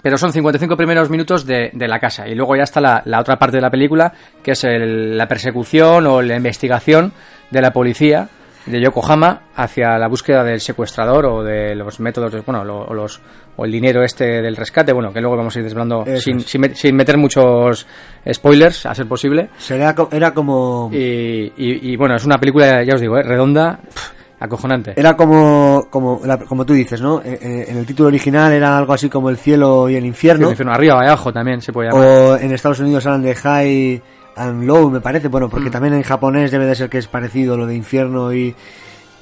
[0.02, 2.28] Pero son 55 primeros minutos de, de la casa.
[2.28, 5.28] Y luego ya está la, la otra parte de la película, que es el- la
[5.28, 7.12] persecución o la investigación
[7.52, 8.28] de la policía
[8.70, 12.94] de Yokohama hacia la búsqueda del secuestrador o de los métodos, de- bueno, lo- o,
[12.94, 13.20] los,
[13.58, 16.76] o el dinero este del rescate, bueno, que luego vamos a ir desvelando sin, sin,
[16.76, 17.86] sin meter muchos
[18.32, 19.50] spoilers, a ser posible.
[20.12, 20.90] Era como...
[20.94, 20.98] Y,
[21.58, 23.24] y- y, bueno, es una película, ya os digo, ¿eh?
[23.24, 24.94] redonda, pf, acojonante.
[24.96, 27.22] Era como, como, la- como tú dices, ¿no?
[27.22, 30.46] Eh, eh, En el título original era algo así como el cielo y el infierno.
[30.48, 32.06] El infierno, arriba o abajo también se puede llamar.
[32.08, 34.02] O en Estados Unidos hablan de high
[34.40, 35.28] and low, me parece.
[35.28, 35.52] Bueno, Mm.
[35.52, 38.56] porque también en japonés debe de ser que es parecido lo de infierno y,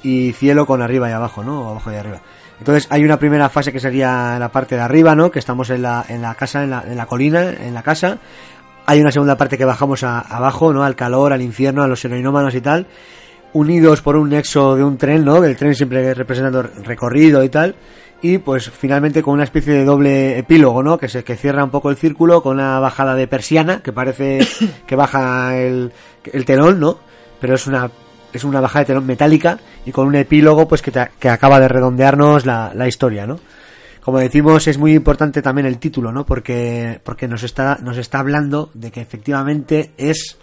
[0.02, 1.62] y cielo con arriba y abajo, ¿no?
[1.62, 2.20] O abajo y arriba.
[2.58, 5.30] Entonces hay una primera fase que sería la parte de arriba, ¿no?
[5.30, 8.18] Que estamos en la, en la casa, en la, en la colina, en la casa.
[8.86, 10.82] Hay una segunda parte que bajamos a- abajo, ¿no?
[10.82, 12.86] Al calor, al infierno, a los heroinómanos y tal.
[13.52, 15.42] Unidos por un nexo de un tren, ¿no?
[15.44, 17.74] El tren siempre representando recorrido y tal.
[18.20, 20.98] Y pues finalmente con una especie de doble epílogo, ¿no?
[20.98, 24.40] Que se que cierra un poco el círculo con una bajada de persiana que parece
[24.86, 25.92] que baja el,
[26.32, 26.98] el telón, ¿no?
[27.40, 27.90] Pero es una
[28.32, 31.60] es una bajada de telón metálica y con un epílogo pues que, te- que acaba
[31.60, 33.38] de redondearnos la, la historia, ¿no?
[34.02, 36.24] Como decimos, es muy importante también el título, ¿no?
[36.26, 40.38] Porque, porque nos está, nos está hablando de que efectivamente es,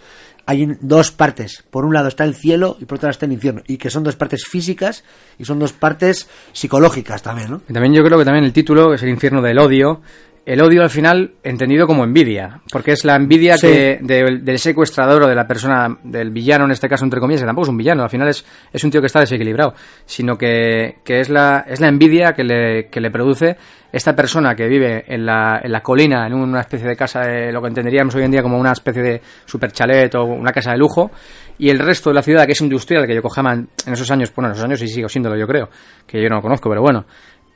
[0.46, 1.64] hay dos partes.
[1.70, 3.62] Por un lado está el cielo y por otro lado está el infierno.
[3.66, 5.04] Y que son dos partes físicas
[5.38, 7.60] y son dos partes psicológicas también, ¿no?
[7.68, 10.00] Y también yo creo que también el título es el infierno del odio.
[10.44, 13.66] El odio al final entendido como envidia, porque es la envidia Sí.
[13.66, 17.40] que del, del secuestrador o de la persona, del villano en este caso entre comillas,
[17.40, 20.38] que tampoco es un villano, al final es, es un tío que está desequilibrado, sino
[20.38, 23.56] que, que es, la, es la envidia que le, que le produce
[23.92, 27.50] esta persona que vive en la, en la colina, en una especie de casa, de
[27.52, 30.72] lo que entenderíamos hoy en día como una especie de super chalet o una casa
[30.72, 31.10] de lujo,
[31.58, 34.32] y el resto de la ciudad que es industrial, que Yokohama en en esos años,
[34.34, 35.68] bueno, en esos años y sigo siéndolo yo creo,
[36.06, 37.06] que yo no lo conozco, pero bueno,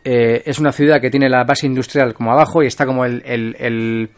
[0.05, 3.23] eh, es una ciudad que tiene la base industrial como abajo y está como el,
[3.27, 4.11] el, el-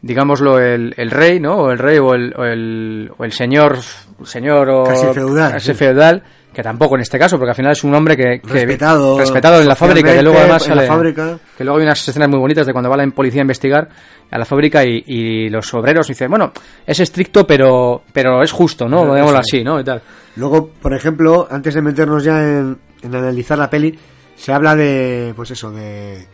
[0.00, 1.56] digámoslo, el, el rey, ¿no?
[1.56, 3.78] O el rey o el, o el, o el señor,
[4.24, 4.84] señor o...
[4.84, 5.74] Casi feudal, Casi sí.
[5.74, 8.40] feudal, que tampoco en este caso, porque al final es un hombre que...
[8.40, 11.38] que- Respetado Respetado en la fábrica, que luego además la sale-.
[11.56, 13.88] Que luego hay unas escenas muy bonitas de cuando va la policía a investigar
[14.30, 16.52] a la fábrica y, y los obreros dicen, bueno,
[16.86, 19.04] es estricto pero pero es justo, ¿no?
[19.04, 19.46] Digámoslo es.
[19.48, 19.80] así, ¿no?
[19.80, 20.02] Y tal.
[20.36, 23.98] Luego, por ejemplo, antes de meternos ya en, en analizar la peli,
[24.36, 26.26] se habla de, pues eso, de,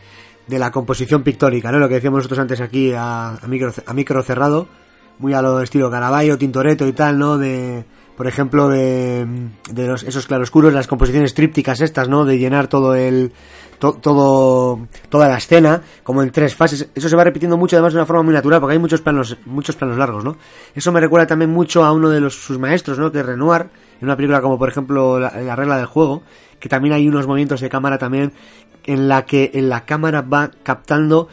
[0.46, 1.78] de la composición pictórica, ¿no?
[1.78, 4.68] Lo que decíamos nosotros antes aquí a, a micro, a micro cerrado,
[5.18, 7.36] muy a lo estilo Caravaggio, Tintoretto y tal, ¿no?
[7.38, 7.84] De,
[8.18, 9.26] por ejemplo, de,
[9.74, 12.24] los, esos claroscuros, las composiciones trípticas estas, ¿no?
[12.24, 13.32] De llenar todo el,
[13.78, 16.88] to- todo, toda la escena, como en tres fases.
[16.94, 19.38] Eso se va repitiendo mucho, además de una forma muy natural, porque hay muchos planos,
[19.46, 20.36] muchos planos largos, ¿no?
[20.74, 23.10] Eso me recuerda también mucho a uno de los, sus maestros, ¿no?
[23.12, 23.68] Que es Renoir,
[24.00, 26.22] en una película como por ejemplo la, la regla del juego,
[26.58, 28.32] que también hay unos movimientos de cámara también
[28.84, 31.28] en la que en la cámara va captando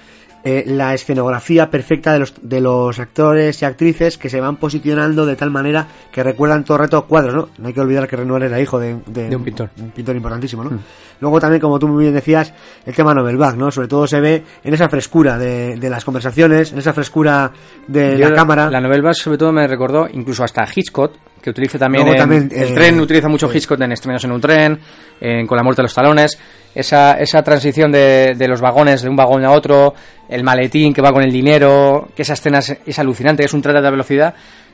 [0.46, 5.26] eh, la escenografía perfecta de los, de los actores y actrices que se van posicionando
[5.26, 7.50] de tal manera que recuerdan todo el rato cuadros, ¿no?
[7.58, 9.72] No hay que olvidar que Renoir era hijo de, De un pintor.
[9.82, 10.80] un pintor importantísimo, ¿no?
[11.20, 12.54] Luego también, como tú muy bien decías,
[12.86, 13.72] el tema Novelback, ¿no?
[13.72, 17.52] Sobre todo se ve en esa frescura de, de las conversaciones, en esa frescura
[17.88, 18.70] de Yo la cámara.
[18.70, 22.50] La novela sobre todo me recordó incluso hasta Hitchcock, que utiliza también, Luego en- también,
[22.52, 24.80] el eh, tren utiliza mucho Hitchcock en Estrenos en un tren,
[25.22, 26.38] en Con la muerte de los talones,
[26.74, 29.94] esa, esa transición de, de los vagones de un vagón a otro,
[30.28, 33.54] el maletín que va con el dinero, que esa escena es, es alucinante, que es
[33.54, 34.34] un tren de velocidad,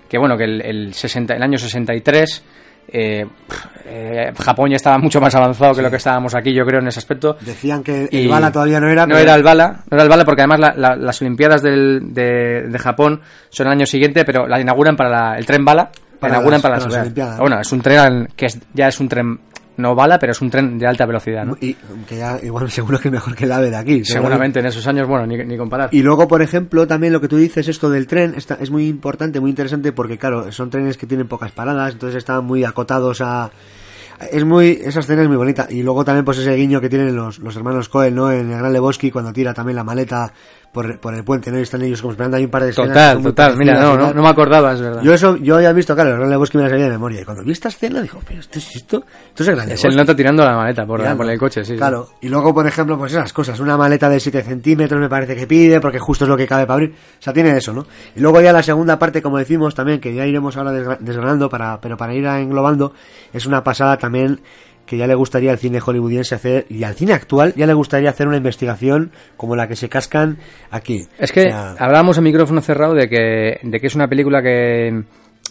[0.10, 2.44] que bueno, que el, el, 60, el año 63
[2.88, 3.26] eh,
[3.86, 6.88] eh, Japón ya estaba mucho más avanzado que lo que estábamos aquí, yo creo, en
[6.88, 7.38] ese aspecto.
[7.42, 9.06] Decían que el Y bala todavía no era.
[9.06, 11.62] No pero- era el bala, no era el bala porque además la- la- las Olimpiadas
[11.62, 15.64] del- de, de Japón son el año siguiente, pero la inauguran para la- el tren
[15.66, 17.40] bala, la Para inauguran las- para, para las las Olimpiadas.
[17.40, 19.40] Bueno, es un tren que es- ya es un tren
[19.82, 21.58] no bala, pero es un tren de alta velocidad, ¿no?
[21.60, 21.74] Y
[22.08, 24.06] que ya, igual seguro que mejor que el AVE de aquí.
[24.06, 25.90] Seguramente en esos años, bueno, ni, ni comparar.
[25.92, 28.88] Y luego, por ejemplo, también lo que tú dices, esto del tren, está, es muy
[28.88, 33.22] importante, muy interesante, porque claro, son trenes que tienen pocas paradas, entonces están muy acotados
[33.22, 33.52] a...
[34.32, 35.66] Es muy, esa escena es muy bonita.
[35.68, 38.32] Y luego también pues ese guiño que tienen los, los hermanos Cohen, ¿no?
[38.32, 40.32] En el Gran Lebowski, cuando tira también la maleta
[40.72, 41.60] por, por el puente, ¿no?
[41.60, 43.58] Y están ellos como esperando hay un par de escenas Total, total.
[43.58, 45.02] Mira, no, no, no me acordaba, es verdad.
[45.02, 47.22] Yo eso, yo había visto, claro, el Gran Lebowski me la sabía de memoria.
[47.22, 49.84] Y cuando vi esta escena, dijo, pero esto es esto, esto es el Gran es
[49.84, 51.74] el nota tirando la maleta por, el coche, sí.
[51.74, 51.78] sí.
[51.78, 52.10] Claro.
[52.22, 53.60] Y luego, por ejemplo, pues esas cosas.
[53.60, 56.64] Una maleta de 7 centímetros me parece que pide, porque justo es lo que cabe
[56.66, 56.92] para abrir.
[56.92, 57.86] O sea, tiene eso, ¿no?
[58.16, 61.50] Y luego ya la segunda parte, como decimos también, que ya iremos ahora desgra- desgranando,
[61.50, 62.94] para, pero para ir englobando,
[63.34, 64.40] es una pasada también
[64.86, 68.10] que ya le gustaría al cine hollywoodiense hacer, y al cine actual ya le gustaría
[68.10, 70.38] hacer una investigación como la que se cascan
[70.70, 71.08] aquí.
[71.18, 74.42] Es que O sea, hablábamos en micrófono cerrado de que, de que es una película
[74.42, 75.04] que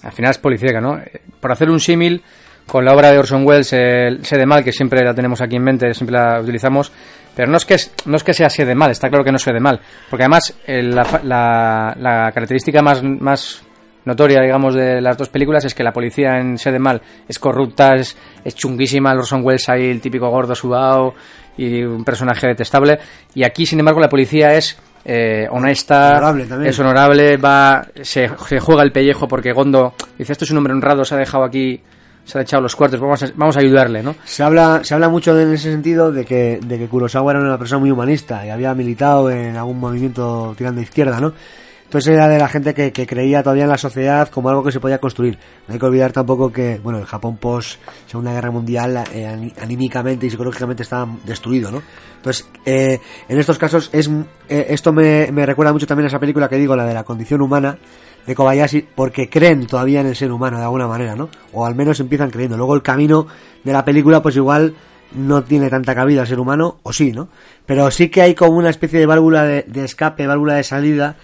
[0.02, 0.98] al final es policíaca, ¿no?
[0.98, 2.22] Eh, Por hacer un símil
[2.66, 5.56] con la obra de Orson Welles, el Sé de Mal, que siempre la tenemos aquí
[5.56, 6.92] en mente, siempre la utilizamos,
[7.34, 9.36] pero no es que, no es que sea Sé de Mal, está claro que no
[9.36, 13.62] es Sé de Mal, porque además eh, la, la- la característica más, más
[14.04, 17.38] notoria, digamos, de las dos películas es que la policía en Sé de Mal es
[17.38, 21.14] corrupta, es, es chunguísima, el Orson Welles ahí, el típico gordo sudado
[21.56, 22.98] y un personaje detestable,
[23.34, 28.60] y aquí, sin embargo, la policía es eh, honesta, Honorable es honorable, va, se, se
[28.60, 31.80] juega el pellejo porque Gondo dice, esto es un hombre honrado, se ha dejado aquí,
[32.24, 34.14] se ha echado los cuartos, vamos a, vamos a ayudarle, ¿no?
[34.24, 37.58] Se habla, se habla mucho en ese sentido de que, de que Kurosawa era una
[37.58, 41.32] persona muy humanista y había militado en algún movimiento tirando izquierda, ¿no?
[41.90, 44.78] Entonces era de la gente que, creía todavía en la sociedad como algo que se
[44.78, 45.36] podía construir.
[45.66, 50.24] No hay que olvidar tampoco que, bueno, el Japón post Segunda Guerra Mundial eh, anímicamente
[50.24, 51.82] y psicológicamente estaba destruido, ¿no?
[52.18, 54.08] Entonces, eh, en estos casos es
[54.48, 57.02] eh, esto me, me recuerda mucho también a esa película que digo, la de la
[57.02, 57.76] condición humana
[58.24, 61.28] de Kobayashi, porque creen todavía en el ser humano de alguna manera, ¿no?
[61.52, 62.56] O al menos empiezan creyendo.
[62.56, 63.26] Luego el camino
[63.64, 64.76] de la película, pues igual
[65.16, 67.30] no tiene tanta cabida al ser humano, o sí, ¿no?
[67.66, 71.16] Pero sí que hay como una especie de válvula de escape, válvula de salida,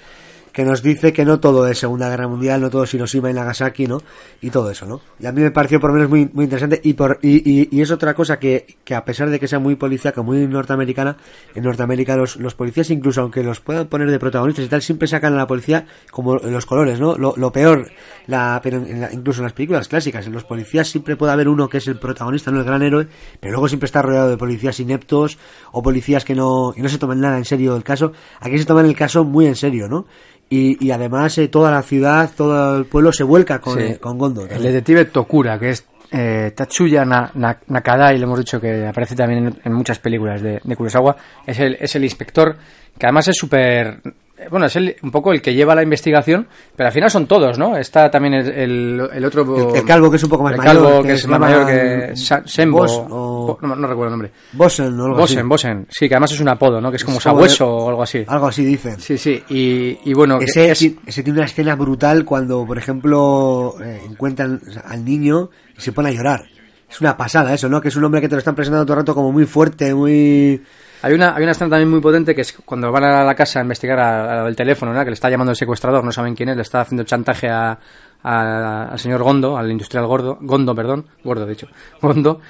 [0.57, 3.35] que nos dice que no todo es Segunda Guerra Mundial, no todo es Hiroshima y
[3.35, 4.01] Nagasaki, ¿no?
[4.41, 5.03] Y todo eso, ¿no?
[5.21, 7.69] Y a mí me pareció por lo menos muy, muy interesante y, por, y, y,
[7.71, 11.19] y es otra cosa que, que a pesar de que sea muy policíaca, muy norteamericana,
[11.55, 15.07] en Norteamérica los, los policías incluso aunque los puedan poner de protagonistas y tal, siempre
[15.07, 17.19] sacan a la policía como los colores, ¿no?
[17.19, 17.91] Lo, lo peor,
[18.27, 21.49] la, pero en la- incluso en las películas clásicas, en los policías siempre puede haber
[21.49, 23.09] uno que es el protagonista, no el gran héroe,
[23.41, 25.37] pero luego siempre está rodeado de policías ineptos
[25.73, 28.13] o policías que no, y no se toman nada en serio el caso.
[28.41, 30.07] Aquí se toman el caso muy en serio, ¿no?
[30.49, 33.85] Y, y además eh, toda la ciudad, todo el pueblo se vuelca con, Sí.
[33.85, 34.47] eh, con Gondo.
[34.47, 39.17] El detective Tokura, que es eh, Tatsuya Na- Na- Nakadai, le hemos dicho que aparece
[39.17, 42.57] también en, en muchas películas de, de Kurosawa, es el, es el inspector,
[42.97, 44.01] que además es súper...
[44.39, 46.47] eh, Bueno, es el- un poco el que lleva la investigación,
[46.77, 47.77] pero al final son todos, ¿no?
[47.77, 49.71] Está también el, el, el otro...
[49.73, 51.41] El- el calvo, que es un poco más el mayor, calvo, que que es más
[51.41, 52.79] mayor que Sa- Sembo.
[52.79, 54.31] Bos o- Bo- no, no recuerdo el nombre.
[54.53, 55.21] Bosen algo así.
[55.35, 55.87] Bosen, Bosen.
[55.91, 56.91] Sí, que además es un apodo, ¿no?
[56.91, 58.25] Que es como Es sabueso o algo así.
[58.27, 59.01] Algo así dicen.
[59.01, 59.43] Sí, sí.
[59.49, 64.61] Y, y bueno, Ese, es- ese tiene una escena brutal cuando, por ejemplo, eh, encuentran
[64.85, 66.45] al niño y se pone a llorar.
[66.89, 67.81] Es una pasada eso, ¿no?
[67.81, 69.93] Que es un hombre que te lo están presentando todo el rato como muy fuerte,
[69.93, 70.63] muy...
[71.03, 73.61] Hay una, hay una escena también muy potente que es cuando van a la casa
[73.61, 75.01] a investigar al teléfono, ¿no?
[75.01, 77.79] que le está llamando el secuestrador, no saben quién es, le está haciendo chantaje a-
[78.23, 81.69] al señor Gondo, al industrial Gordo, Gondo, perdón, Gordo de hecho,
[82.03, 82.41] Gondo,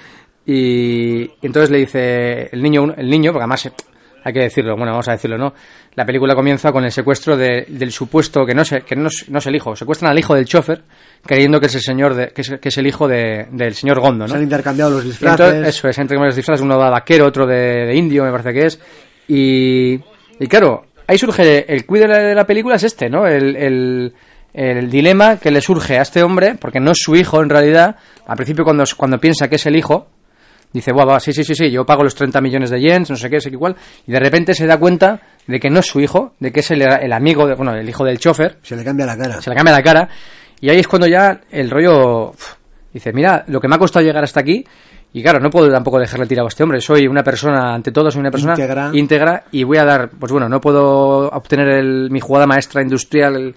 [0.47, 3.73] y, y entonces le dice el niño, el niño, porque además eh,
[4.25, 5.53] hay que decirlo, bueno, vamos a decirlo, ¿no?
[5.97, 9.25] La película comienza con el secuestro de- del supuesto, que no es, que no es,
[9.29, 10.83] no es el hijo, secuestran al hijo del chofer,
[11.25, 13.99] creyendo que es el señor, de, que, es, que es el hijo de- del señor
[14.01, 14.29] Gondo, ¿no?
[14.29, 15.41] Se han intercambiado los disfraces.
[15.55, 18.53] entonces, eso es, entre varios disfraces, uno de vaquero, otro de, de indio, me parece
[18.53, 18.79] que es.
[19.27, 19.95] Y,
[20.39, 23.27] y claro, ahí surge el quid de la, de la película es este, ¿no?
[23.27, 24.15] El, el,
[24.53, 27.97] el dilema que le surge a este hombre, porque no es su hijo en realidad,
[28.27, 30.09] al principio cuando, cuando piensa que es el hijo,
[30.77, 33.17] dice, guau, va, sí, sí, sí, sí, yo pago los 30 millones de yens, no
[33.17, 33.75] sé qué, sé qué igual,
[34.07, 36.71] y de repente se da cuenta de que no es su hijo, de que es
[36.71, 39.41] el, el amigo, de, bueno, el hijo del chofer, Se le cambia la cara.
[39.41, 40.09] se le cambia la cara
[40.61, 42.33] y ahí es cuando ya el rollo
[42.93, 44.65] dice mira lo que me ha costado llegar hasta aquí
[45.13, 48.11] y claro no puedo tampoco dejarle tirado a este hombre soy una persona ante todo
[48.11, 48.91] soy una persona Íntegra.
[48.95, 53.37] íntegra y voy a dar pues bueno no puedo obtener el- mi jugada maestra industrial
[53.37, 53.55] el,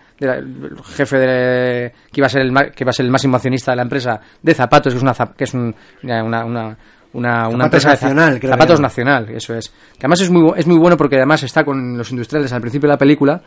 [0.94, 3.78] jefe de que iba a ser el que iba a ser el máximo accionista de
[3.78, 6.78] la empresa de zapatos que es una que es un- una, una,
[7.14, 10.68] una una, empresa de Nacional, que zapatos nacional eso es que además es muy es
[10.68, 13.42] muy bueno porque además está con los industriales al principio de la película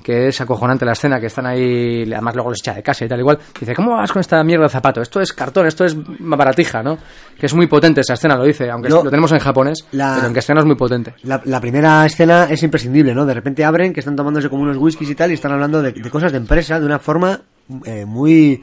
[0.00, 3.08] que es acojonante la escena, que están ahí, además luego les echa de casa y
[3.08, 3.36] tal igual.
[3.58, 5.02] Dice, ¿cómo vas con esta mierda de zapato?
[5.02, 6.96] Esto es cartón, esto es baratija, ¿no?
[7.36, 9.02] Que es muy potente esa escena, lo dice, aunque No.
[9.02, 11.14] lo tenemos en japonés, La- pero en castellano es muy potente.
[11.24, 13.26] La, la primera escena es imprescindible, ¿no?
[13.26, 15.90] De repente abren que están tomándose como unos whiskies y tal y están hablando de,
[15.90, 17.40] de cosas de empresa de una forma
[17.84, 18.62] eh, muy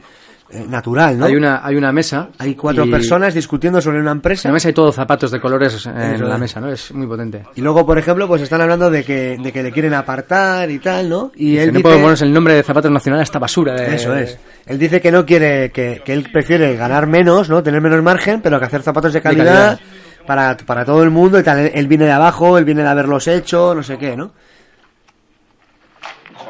[0.68, 1.26] natural, ¿no?
[1.26, 2.28] Hay una hay una mesa.
[2.38, 4.48] Hay cuatro y personas discutiendo sobre una En empresa.
[4.48, 6.40] la mesa hay todos zapatos de colores en Eso la es.
[6.40, 6.70] mesa, ¿no?
[6.70, 7.42] Es muy potente.
[7.56, 10.78] Y luego, por ejemplo, pues están hablando de que, de que le quieren apartar y
[10.78, 11.32] tal, ¿no?
[11.34, 11.98] Y Dice, él no dice...
[12.00, 13.94] ponerse el nombre de zapatos nacional a esta basura de...
[13.96, 14.38] Eso es.
[14.66, 17.62] Él dice que no quiere, que, que él prefiere ganar menos, ¿no?
[17.62, 19.80] Tener menos margen, pero que hacer zapatos de calidad, calidad.
[20.26, 21.58] Para, para todo el mundo y tal.
[21.58, 24.32] Él, él viene de abajo, él viene de haberlos hecho, no sé qué, ¿no?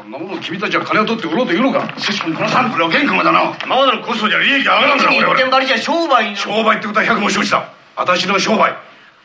[0.06, 8.74] んなもの君たちは金を取って売ろうというのかしかしこのサンプルは原価だな今までのコストじゃ利益上がらんから俺は張りじゃ商売商売ってことは百も承知だ私の商売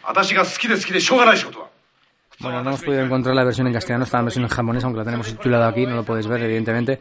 [0.04, 1.68] 私が好きで好きでしょうがない仕事だ
[2.40, 5.00] Bueno, no hemos podido encontrar la versión en castellano, está la versión en japonés, aunque
[5.00, 7.00] la tenemos titulada aquí, no lo podéis ver, evidentemente.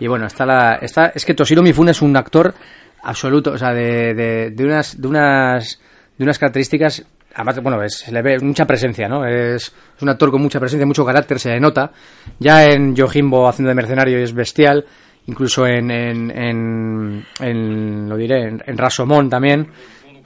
[0.00, 2.54] Y bueno, está la, está, es que Toshiro Mifune es un actor
[3.02, 5.78] absoluto, o sea, de, de, de unas, de unas,
[6.16, 7.04] de unas características,
[7.35, 9.25] además, bueno, es, se le ve mucha presencia, ¿no?
[9.25, 9.63] Es,
[9.95, 11.91] es un actor con mucha presencia, mucho carácter, se le nota.
[12.39, 14.85] Ya en Yojimbo haciendo de mercenario es bestial,
[15.27, 19.67] incluso en, en, en, en lo diré, en, en Rasomón también,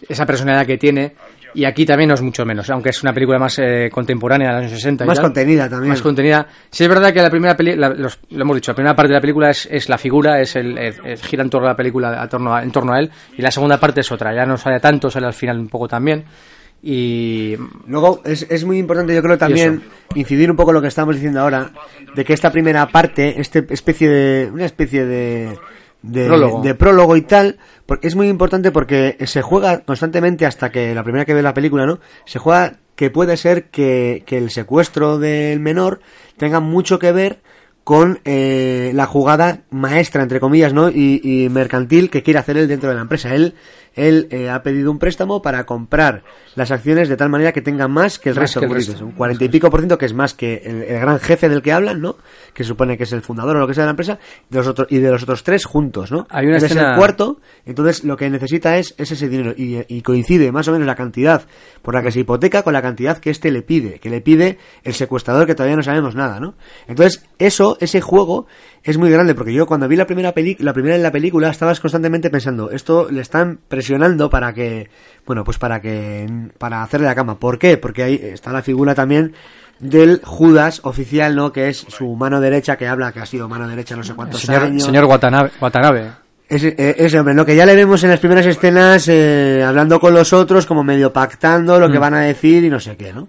[0.08, 1.16] esa personalidad que tiene.
[1.54, 4.54] Y aquí también no es mucho menos, aunque es una película más eh, contemporánea de
[4.56, 5.06] los años 60.
[5.06, 5.24] y Más tal.
[5.26, 5.90] contenida también.
[5.90, 6.46] Más contenida.
[6.70, 9.08] Sí es verdad que la primera peli, la- los- lo hemos dicho, la primera parte
[9.08, 11.72] de la película es, es la figura, es el, es- es- gira en torno a
[11.72, 14.36] la película, a torno a- en torno a él, y la segunda parte es otra,
[14.36, 16.26] ya no sale tanto, sale al final un poco también.
[16.90, 19.84] Y Luego es, es muy importante, yo creo también,
[20.16, 21.74] incidir un poco lo que estamos diciendo ahora,
[22.16, 25.58] de que esta primera parte, este especie de, una especie de,
[26.02, 26.62] de Prólogo.
[26.62, 31.04] de prólogo y tal, porque es muy importante porque se juega constantemente hasta que la
[31.04, 32.00] primera que ve la película, ¿no?
[32.24, 36.00] Se juega que puede ser que, que el secuestro del menor
[36.38, 37.42] tenga mucho que ver
[37.84, 40.90] con eh, la jugada maestra, entre comillas, ¿no?
[40.90, 43.34] Y, y mercantil que quiere hacer él dentro de la empresa.
[43.34, 43.56] Él,
[43.98, 46.24] él eh, ha pedido un préstamo para comprar
[46.56, 48.60] las acciones de tal manera que tenga más que el Más resto.
[48.62, 49.06] que el resto.
[49.06, 51.62] un cuarenta y pico por ciento, que es más que el, el gran jefe del
[51.62, 52.16] que hablan, ¿no?
[52.54, 54.68] Que supone que es el fundador o lo que sea de la empresa, de los
[54.68, 56.26] otros, y de los otros tres juntos, ¿no?
[56.30, 59.54] Hay una es el cuarto, entonces lo que necesita es, es ese dinero.
[59.58, 61.44] Y, y coincide más o menos la cantidad
[61.82, 64.58] por la que se hipoteca con la cantidad que éste le pide, que le pide
[64.84, 66.56] el secuestrador que todavía no sabemos nada, ¿no?
[66.88, 68.48] Entonces, eso, ese juego,
[68.92, 71.50] es muy grande, porque yo cuando vi la primera peli la primera en la película,
[71.50, 74.90] estabas constantemente pensando, esto le están presionando para que,
[75.26, 76.26] bueno, pues para que,
[76.58, 77.38] para hacerle la cama.
[77.38, 77.78] ¿Por qué?
[77.78, 79.34] Porque ahí está la figura también
[79.80, 81.52] del Judas oficial, ¿no?
[81.52, 84.42] Que es su mano derecha, que habla que ha sido mano derecha no sé cuántos
[84.42, 84.84] señor, años.
[84.84, 86.12] señor Watanabe, Watanabe.
[86.50, 90.00] Ese, eh, ese hombre, lo que ya le vemos en las primeras escenas eh, hablando
[90.00, 93.12] con los otros, como medio pactando lo que van a decir y no sé qué,
[93.12, 93.28] ¿no?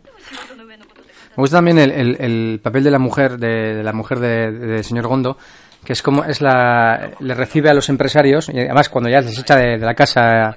[1.38, 4.50] Me gusta también el, el- el papel de la mujer, de, de la mujer de-
[4.50, 5.38] de- del señor Gondo,
[5.84, 9.38] que es como es la le recibe a los empresarios y además cuando ya les
[9.38, 10.56] echa de, de la casa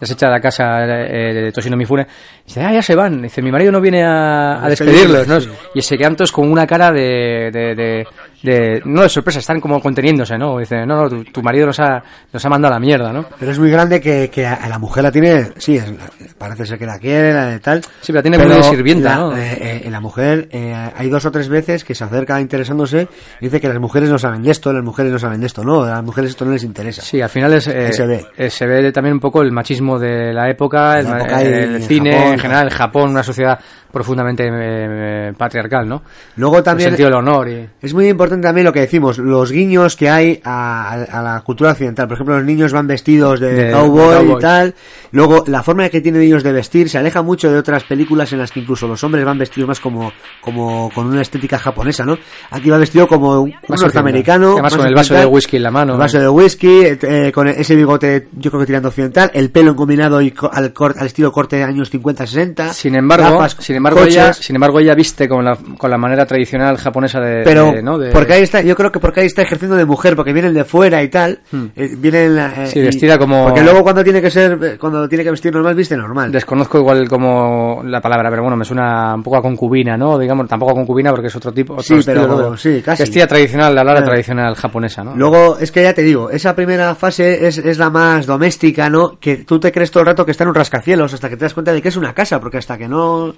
[0.00, 2.06] les echa de la casa eh, de Toshino Mifune
[2.46, 5.38] dice ah ya se van dice mi marido no viene a, a despedirlos ¿no?
[5.74, 8.06] y se quedan todos con una cara de, de, de-
[8.42, 11.78] de- no de sorpresa están como conteniéndose no dice no no tu, tu marido nos
[11.80, 12.02] ha
[12.32, 14.78] nos ha mandado a la mierda no Pero es muy grande que, que a, la
[14.78, 15.92] mujer la tiene, sí, es-
[16.38, 17.82] parece ser que la quiere, la de tal.
[17.82, 19.36] Sí, pero la tiene muy de sirvienta, la, ¿no?
[19.36, 23.06] eh, eh, la mujer, eh, hay dos o tres veces que se acerca interesándose
[23.40, 25.62] y dice que las mujeres no saben de esto, las mujeres no saben de esto,
[25.62, 27.02] no, a las mujeres esto no les interesa.
[27.02, 28.26] Sí, al final es, eh, se ve.
[28.36, 31.42] eh, se ve también un poco el machismo de la época, el, La ma- época
[31.42, 33.58] el en cine Japón, en general, Japón, una sociedad
[33.92, 36.02] profundamente eh, patriarcal, ¿no?
[36.36, 37.68] Luego El también sentido del honor y...
[37.80, 41.40] es muy importante también lo que decimos, los guiños que hay a, a- a la
[41.42, 42.06] cultura occidental.
[42.08, 44.36] Por ejemplo, los niños van vestidos de, De- cowboy, cowboy.
[44.38, 44.74] y tal.
[45.12, 48.38] Luego, la forma que tienen ellos de vestir se aleja mucho de otras películas en
[48.38, 52.16] las que incluso los hombres van vestidos más como, como con una estética japonesa, ¿no?
[52.50, 54.52] Aquí va vestido como un, Más norteamericano.
[54.52, 55.92] Además más con el vaso de whisky en la mano.
[55.94, 59.50] El vaso de whisky, eh, eh, con ese bigote, yo creo que tirando occidental, el
[59.50, 62.72] pelo combinado y co- al, cor- al estilo corte de años 50-60.
[62.72, 64.14] Sin embargo, sin embargo coches.
[64.16, 67.82] ella, sin embargo ella viste con la, con la manera tradicional japonesa de, pero de-
[67.82, 67.98] ¿no?
[67.98, 70.54] de- porque ahí está yo creo que porque ahí está ejerciendo de mujer porque vienen
[70.54, 71.40] de fuera y tal
[71.76, 72.66] eh, vienen eh, Hmm.
[72.66, 75.52] Sí, y- vestida como- porque luego cuando tiene que ser eh, cuando tiene que vestir
[75.52, 79.42] normal viste normal Desconozco igual como la palabra, pero bueno, me suena un poco a
[79.42, 80.18] concubina, ¿no?
[80.18, 82.56] Digamos, tampoco a concubina porque es otro tipo, otro Sí, estilo, pero ¿no?
[82.56, 83.02] sí, casi.
[83.02, 85.14] Vestida tradicional, la Lara tradicional japonesa, ¿no?
[85.16, 89.18] luego es que ya te digo esa primera fase es, es la más doméstica no
[89.18, 91.44] que tú te crees todo el rato que está en un rascacielos hasta que te
[91.44, 93.34] das cuenta de que es una casa porque hasta que no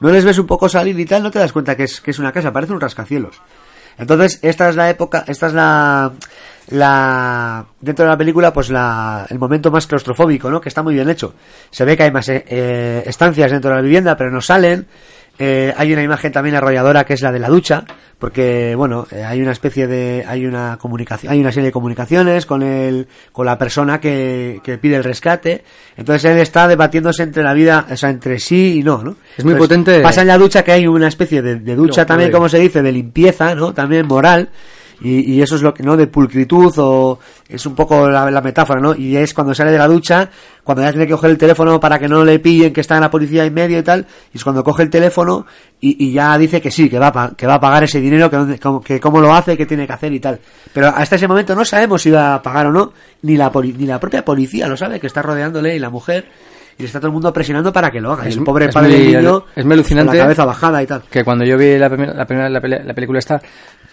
[0.00, 2.10] no les ves un poco salir y tal no te das cuenta que es que
[2.10, 3.40] es una casa parece un rascacielos
[3.98, 9.38] Entonces, esta es la época, esta es la, dentro de la película, pues la, el
[9.38, 10.60] momento más claustrofóbico, ¿no?
[10.60, 11.34] Que está muy bien hecho.
[11.70, 14.86] Se ve que hay más eh, eh, estancias dentro de la vivienda, pero no salen.
[15.38, 17.84] Eh, hay una imagen también arrolladora que es la de la ducha,
[18.18, 22.46] porque bueno, eh, hay una especie de, hay una comunicación, hay una serie de comunicaciones
[22.46, 25.64] con el, con la persona que, que pide el rescate.
[25.96, 29.16] Entonces él está debatiéndose entre la vida, o sea, entre sí y no, ¿no?
[29.36, 30.00] Es muy Entonces, potente.
[30.00, 32.58] Pasa en la ducha que hay una especie de, de ducha No, también, como se
[32.58, 33.74] dice, de limpieza, ¿no?
[33.74, 34.48] También moral.
[35.02, 35.96] Y, y eso es lo que, ¿no?
[35.96, 37.18] De pulcritud o
[37.48, 38.94] es un poco la, la metáfora, ¿no?
[38.94, 40.30] Y es cuando sale de la ducha,
[40.62, 43.00] cuando ya tiene que coger el teléfono para que no le pillen que está en
[43.02, 45.46] la policía en medio y tal, y es cuando coge el teléfono
[45.80, 48.30] y, y ya dice que sí, que va a, que va a pagar ese dinero,
[48.30, 50.38] que, que cómo lo hace, que tiene que hacer y tal.
[50.72, 52.92] Pero hasta ese momento no sabemos si va a pagar o no,
[53.22, 56.24] ni la, ni la propia policía lo sabe, que está rodeándole y la mujer,
[56.78, 58.24] y está todo el mundo presionando para que lo haga.
[58.26, 60.08] Y Es- el pobre es padre muy- del niño, es muy alucinante.
[60.10, 61.02] con la cabeza bajada y tal.
[61.10, 62.60] que cuando yo vi la, primera- la
[62.94, 63.40] película esta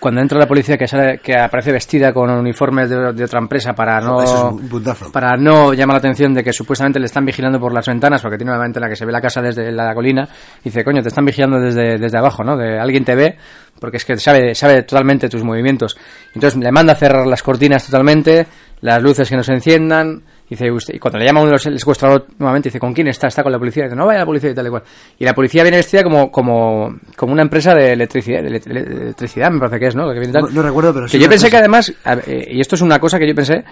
[0.02, 3.74] cuando entra la policía que sale, que aparece vestida con uniformes de, de otra empresa
[3.74, 7.72] para no es para no llamar la atención de que supuestamente le están vigilando por
[7.72, 10.28] las ventanas porque tiene una ventana que se ve la casa desde la colina
[10.62, 13.38] y dice coño te están vigilando desde, desde abajo no de alguien te ve
[13.80, 15.96] porque es que sabe sabe totalmente tus movimientos
[16.34, 18.48] entonces le manda a cerrar las cortinas totalmente
[18.82, 22.28] las luces que no se enciendan Dice, usted, y cuando le llama uno el secuestrador
[22.38, 23.28] nuevamente, dice, ¿con quién está?
[23.28, 23.86] Está con la policía.
[23.86, 24.84] Dice, no vaya a la policía y tal y cual.
[25.18, 29.80] Y la policía viene vestida como, como, como una empresa de electricidad, electricidad, me parece
[29.80, 30.12] que es, ¿no?
[30.12, 30.44] Que, viene tal.
[30.44, 31.18] No, no recuerdo, pero sí.
[31.18, 31.52] Que yo pensé cosa.
[31.52, 31.94] que además,
[32.28, 33.64] eh, y esto es una cosa que yo pensé,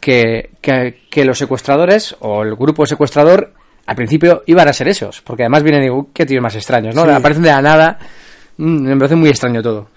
[0.00, 3.52] que, que, que los secuestradores o el grupo secuestrador
[3.86, 6.94] al principio iban a ser esos, porque además vienen y digo, qué tíos más extraños,
[6.94, 7.04] ¿no?
[7.04, 7.10] Sí.
[7.10, 7.98] Aparecen de la nada,
[8.56, 9.88] Mm, me parece muy extraño todo.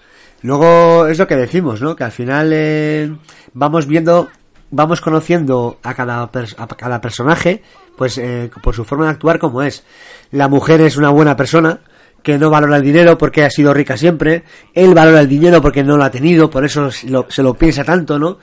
[0.42, 1.96] Luego es lo que decimos, ¿no?
[1.96, 3.10] Que al final eh,
[3.54, 4.28] vamos viendo,
[4.70, 7.62] vamos conociendo a cada, a cada personaje,
[7.96, 9.84] pues eh, por su forma de actuar como es.
[10.30, 11.80] La mujer es una buena persona,
[12.22, 14.44] que no valora el dinero porque ha sido rica siempre.
[14.74, 17.54] Él valora el dinero porque no lo ha tenido, por eso se lo, se lo
[17.54, 18.38] piensa tanto, ¿no?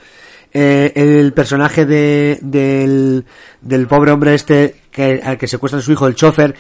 [0.57, 3.26] Eh, el personaje de, del,
[3.66, 6.55] del pobre hombre este que, al que secuestran su hijo, el chofer,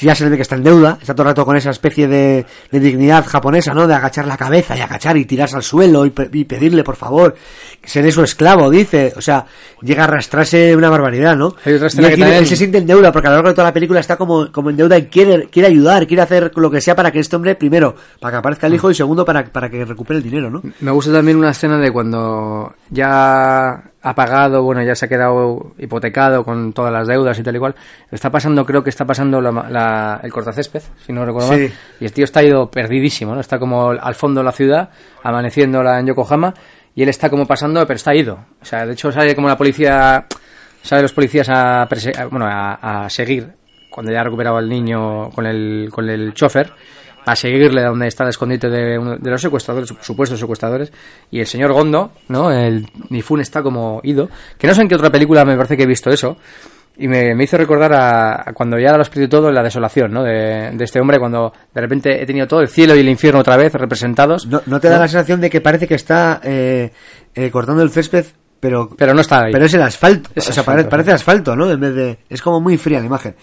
[0.00, 2.06] ya se le ve que está en deuda, está todo el rato con esa especie
[2.06, 3.88] de, de dignidad japonesa, ¿no?
[3.88, 6.94] De agachar la cabeza y agachar y tirarse al suelo y, pe- y pedirle, por
[6.94, 7.34] favor,
[7.80, 9.12] que seré su esclavo, dice.
[9.16, 9.44] O sea,
[9.82, 11.56] llega a arrastrarse una barbaridad, ¿no?
[11.64, 13.54] Hay otra Y que también- él se siente en deuda porque a lo largo de
[13.56, 16.70] toda la película está como, como en deuda y quiere, quiere ayudar, quiere hacer lo
[16.70, 19.42] que sea para que este hombre, primero, para que aparezca el hijo y segundo, para,
[19.46, 20.62] para que recupere el dinero, ¿no?
[20.78, 25.72] Me gusta también una escena de cuando ya ha pagado, bueno, ya se ha quedado
[25.78, 27.74] hipotecado con todas las deudas y tal y cual.
[28.10, 31.60] Está pasando, creo que está pasando la, la- el cortacésped, si no recuerdo Sí.
[31.62, 31.72] mal.
[32.00, 33.40] Y el tío está ido perdidísimo, ¿no?
[33.40, 34.90] Está como al fondo de la ciudad,
[35.22, 36.52] amaneciendo la- en Yokohama,
[36.94, 38.38] y él está como pasando, pero está ido.
[38.60, 40.26] O sea, de hecho sale como la policía,
[40.82, 41.88] sale los policías a-
[42.30, 43.52] bueno, a, a seguir
[43.90, 46.72] cuando ya ha recuperado al niño con el, con el chofer
[47.26, 50.92] a seguirle donde está el escondite de, uno de los secuestradores, sup- supuestos secuestradores,
[51.30, 52.50] y el señor Gondo, ¿no?
[52.52, 55.84] El Nifun está como ido, que no sé en qué otra película me parece que
[55.84, 56.36] he visto eso,
[56.96, 59.62] y me, me hizo recordar a, a cuando ya lo has perdido todo en la
[59.64, 60.22] desolación, ¿no?
[60.22, 63.40] De, de este hombre cuando de repente he tenido todo el cielo y el infierno
[63.40, 66.92] otra vez representados, ¿No, no te da la sensación de que parece que está eh,
[67.34, 68.26] eh, cortando el césped,
[68.60, 69.52] pero, pero no está ahí.
[69.52, 70.30] pero es el asfalto?
[70.36, 71.68] Es o sea, asfalto, pare- parece asfalto, ¿no?
[71.70, 72.18] En vez de...
[72.28, 73.34] Es como muy fría la imagen.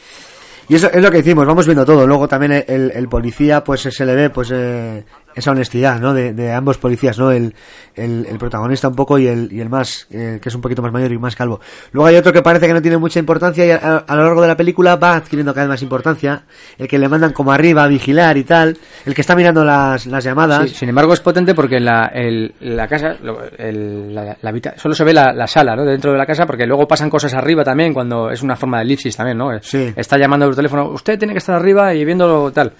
[0.71, 2.07] Y eso es lo que decimos, vamos viendo todo.
[2.07, 5.03] Luego también el, el policía, pues se le ve pues eh,
[5.35, 6.13] esa honestidad, ¿no?
[6.13, 7.31] De, de ambos policías, ¿no?
[7.31, 7.53] El,
[7.95, 10.81] el, el protagonista un poco y el, y el más, eh, que es un poquito
[10.81, 11.59] más mayor y más calvo.
[11.91, 14.47] Luego hay otro que parece que no tiene mucha importancia y a, lo largo de
[14.47, 16.43] la película va adquiriendo cada vez más importancia.
[16.77, 18.77] El que le mandan como arriba a vigilar y tal.
[19.05, 20.69] El que está mirando las, las llamadas.
[20.69, 24.93] Sí, sin embargo, es potente porque la, el- la casa, lo- el- la, la solo
[24.95, 25.83] se ve la, la sala, ¿no?
[25.85, 28.83] Dentro de la casa, porque luego pasan cosas arriba también, cuando es una forma de
[28.83, 29.49] elipsis también, ¿no?
[29.61, 29.93] Sí.
[29.95, 32.73] Está llamando por teléfono, usted tiene que estar arriba y viéndolo tal.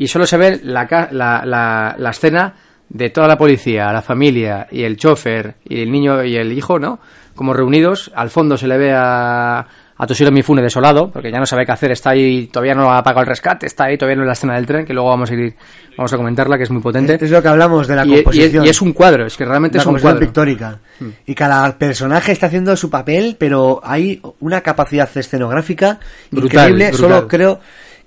[0.00, 2.54] Y solo se ve la, la, la, la escena
[2.88, 6.78] de toda la policía, la familia y el chofer y el niño y el hijo,
[6.78, 6.98] ¿no?
[7.34, 8.10] Como reunidos.
[8.14, 11.72] Al fondo se le ve a, a Toshiro Mifune desolado, porque ya no sabe qué
[11.72, 14.32] hacer, está ahí, todavía no ha pagado el rescate, está ahí todavía no en la
[14.32, 15.54] escena del tren, que luego vamos a ir,
[15.96, 17.18] vamos a comentarla, que es muy potente.
[17.20, 18.64] Es, lo que hablamos de la Y- y, es, composición.
[18.64, 20.20] y es un cuadro, es que realmente la es un cuadro.
[20.20, 20.78] pictórica.
[21.00, 21.08] Hmm.
[21.26, 25.98] Y cada personaje está haciendo su papel, pero hay una capacidad escenográfica
[26.30, 26.88] Brutal, increíble.
[26.92, 27.10] brutal.
[27.10, 27.60] Solo creo